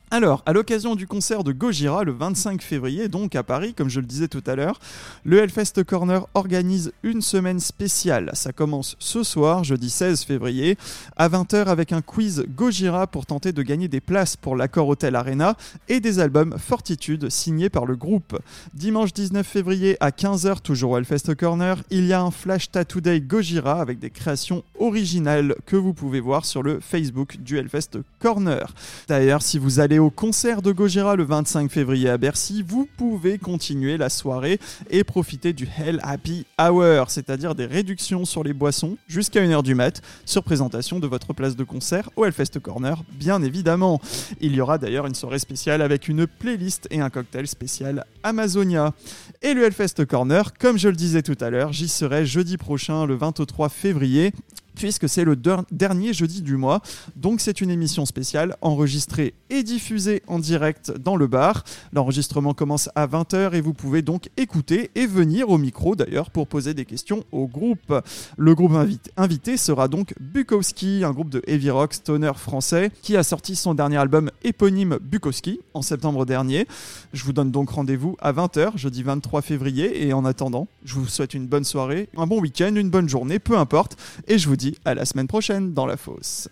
Alors, 0.10 0.41
à 0.45 0.53
l'occasion 0.53 0.95
du 0.95 1.05
concert 1.05 1.43
de 1.43 1.51
Gojira 1.51 2.05
le 2.05 2.14
25 2.14 2.62
février, 2.62 3.10
donc 3.10 3.36
à 3.36 3.43
Paris, 3.43 3.74
comme 3.74 3.89
je 3.89 3.99
le 3.99 4.05
disais 4.05 4.30
tout 4.30 4.43
à 4.47 4.55
l'heure, 4.55 4.80
le 5.26 5.38
Hellfest 5.38 5.84
Corner 5.86 6.26
organise 6.34 6.93
une 7.03 7.22
semaine 7.22 7.60
spéciale. 7.60 8.32
Ça 8.32 8.53
commence 8.53 8.95
ce 8.99 9.24
soir, 9.24 9.66
jeudi 9.66 9.89
16 9.89 10.24
février, 10.24 10.78
à 11.18 11.28
20h 11.28 11.66
avec 11.66 11.91
un 11.91 12.01
quiz 12.01 12.45
Gojira 12.55 13.08
pour 13.08 13.26
tenter 13.26 13.51
de 13.51 13.62
gagner 13.62 13.89
des 13.89 13.99
places 13.99 14.38
pour 14.38 14.55
l'accord 14.55 14.88
Hotel 14.88 15.14
Arena 15.14 15.58
et 15.89 15.99
des 15.99 16.20
albums 16.20 16.55
Fortitude 16.58 17.30
signés 17.30 17.70
par 17.70 17.86
le 17.86 17.97
groupe. 17.97 18.39
Dimanche 18.74 19.12
19 19.12 19.45
février 19.45 19.97
à 19.99 20.12
15h, 20.12 20.62
toujours 20.62 20.91
au 20.91 20.97
Hellfest 20.97 21.36
Corner, 21.36 21.84
il 21.89 22.05
y 22.05 22.14
a 22.14 22.22
un 22.22 22.32
Flash 22.32 22.72
Tattoo 22.72 23.01
Day 23.01 23.20
Gojira 23.20 23.82
avec 23.82 23.99
des 23.99 24.10
créations 24.10 24.64
originales 24.80 25.55
que 25.66 25.76
vous 25.76 25.93
pouvez 25.93 26.22
voir 26.22 26.45
sur 26.45 26.64
le 26.64 26.80
Facebook 26.80 27.36
du 27.41 27.58
Hellfest 27.58 27.99
Corner. 28.22 28.74
D'ailleurs, 29.10 29.41
si 29.41 29.60
vous 29.60 29.82
allez 29.82 29.97
au 30.00 30.10
concert 30.10 30.62
de 30.62 30.72
Gojira 30.72 31.16
le 31.16 31.24
25 31.24 31.72
février 31.72 32.10
à 32.10 32.18
Bercy, 32.18 32.62
vous 32.62 32.88
pouvez 32.98 33.38
continuer 33.38 33.98
la 33.98 34.10
soirée 34.10 34.60
et 34.89 35.04
profiter 35.04 35.54
du 35.54 35.68
Hell 35.78 36.00
Happy 36.04 36.45
Hour, 36.60 37.10
c'est-à-dire 37.10 37.56
des 37.56 37.66
réductions 37.66 38.26
sur 38.26 38.43
les 38.43 38.54
boissons 38.54 38.98
jusqu'à 39.08 39.41
1h 39.41 39.64
du 39.64 39.76
mat, 39.76 40.02
sur 40.26 40.43
présentation 40.43 41.00
de 41.00 41.08
votre 41.08 41.34
place 41.34 41.56
de 41.56 41.64
concert 41.64 42.10
au 42.16 42.26
Hellfest 42.26 42.60
Corner, 42.62 43.02
bien 43.14 43.41
évidemment. 43.41 44.02
Il 44.41 44.54
y 44.56 44.62
aura 44.62 44.78
d'ailleurs 44.78 45.06
une 45.06 45.16
soirée 45.16 45.39
spéciale 45.39 45.82
avec 45.82 46.08
une 46.08 46.28
playlist 46.28 46.88
et 46.91 47.00
un 47.00 47.10
cocktail 47.10 47.48
spécial 47.48 48.06
Amazonia. 48.24 48.93
Et 49.41 49.54
le 49.54 49.64
Hellfest 49.64 50.06
Corner, 50.06 50.54
comme 50.58 50.78
je 50.78 50.89
le 50.89 50.95
disais 50.95 51.22
tout 51.22 51.38
à 51.39 51.50
l'heure, 51.50 51.72
j'y 51.72 51.88
serai 51.88 52.26
jeudi 52.26 52.58
prochain, 52.58 53.06
le 53.06 53.16
23 53.16 53.70
février 53.70 54.34
puisque 54.78 55.10
c'est 55.10 55.24
le 55.24 55.36
dernier 55.36 56.14
jeudi 56.14 56.42
du 56.42 56.56
mois. 56.56 56.82
Donc 57.16 57.42
c'est 57.42 57.62
une 57.62 57.70
émission 57.70 58.06
spéciale 58.06 58.56
enregistrée 58.62 59.34
et 59.50 59.64
diffusée 59.64 60.22
en 60.28 60.40
direct 60.40 60.92
dans 60.92 61.16
le 61.16 61.28
bar. 61.28 61.64
L'enregistrement 61.94 62.54
commence 62.54 62.90
à 62.96 63.08
20h 63.08 63.54
et 63.54 63.62
vous 63.62 63.74
pouvez 63.74 64.02
donc 64.02 64.30
écouter 64.38 64.92
et 64.96 65.08
venir 65.08 65.50
au 65.50 65.58
micro 65.58 65.96
d'ailleurs 65.96 66.30
pour 66.30 66.48
poser 66.48 66.74
des 66.74 66.86
questions 66.86 67.24
au 67.32 67.48
groupe. 67.48 67.94
Le 68.38 68.56
groupe 68.56 68.74
invité 69.18 69.58
sera 69.58 69.88
donc 69.88 70.14
Bukowski, 70.20 71.04
un 71.04 71.12
groupe 71.12 71.30
de 71.30 71.42
heavy 71.48 71.70
rock 71.70 71.94
stoner 71.94 72.34
français 72.36 72.92
qui 73.02 73.18
a 73.18 73.24
sorti 73.24 73.56
son 73.56 73.74
dernier 73.74 73.98
album 73.98 74.30
éponyme 74.44 74.98
Bukowski 75.02 75.60
en 75.74 75.82
septembre 75.82 76.26
dernier. 76.26 76.68
Je 77.14 77.24
vous 77.24 77.34
donne 77.34 77.52
donc 77.52 77.70
rendez-vous 77.72 78.16
à 78.20 78.32
20h 78.32 78.78
jeudi 78.78 79.04
23 79.04 79.42
février 79.42 80.08
et 80.08 80.14
en 80.14 80.26
attendant, 80.26 80.68
je 80.86 80.96
vous 80.96 81.08
souhaite 81.08 81.34
une 81.34 81.48
bonne 81.48 81.64
soirée, 81.64 82.10
un 82.16 82.28
bon 82.28 82.40
week-end, 82.40 82.76
une 82.76 82.90
bonne 82.90 83.10
journée, 83.10 83.40
peu 83.40 83.58
importe 83.58 83.98
et 84.28 84.38
je 84.38 84.48
vous 84.48 84.56
à 84.86 84.93
la 84.93 85.05
semaine 85.05 85.28
prochaine 85.28 85.74
dans 85.74 85.86
La 85.86 85.97
Fosse. 85.97 86.49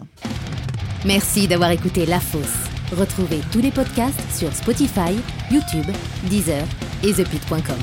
Merci 1.05 1.47
d'avoir 1.47 1.71
écouté 1.71 2.05
La 2.05 2.19
Fosse. 2.19 2.69
Retrouvez 2.91 3.39
tous 3.51 3.61
les 3.61 3.71
podcasts 3.71 4.19
sur 4.31 4.53
Spotify, 4.53 5.15
YouTube, 5.51 5.91
Deezer 6.29 6.65
et 7.03 7.13
ThePit.com. 7.13 7.79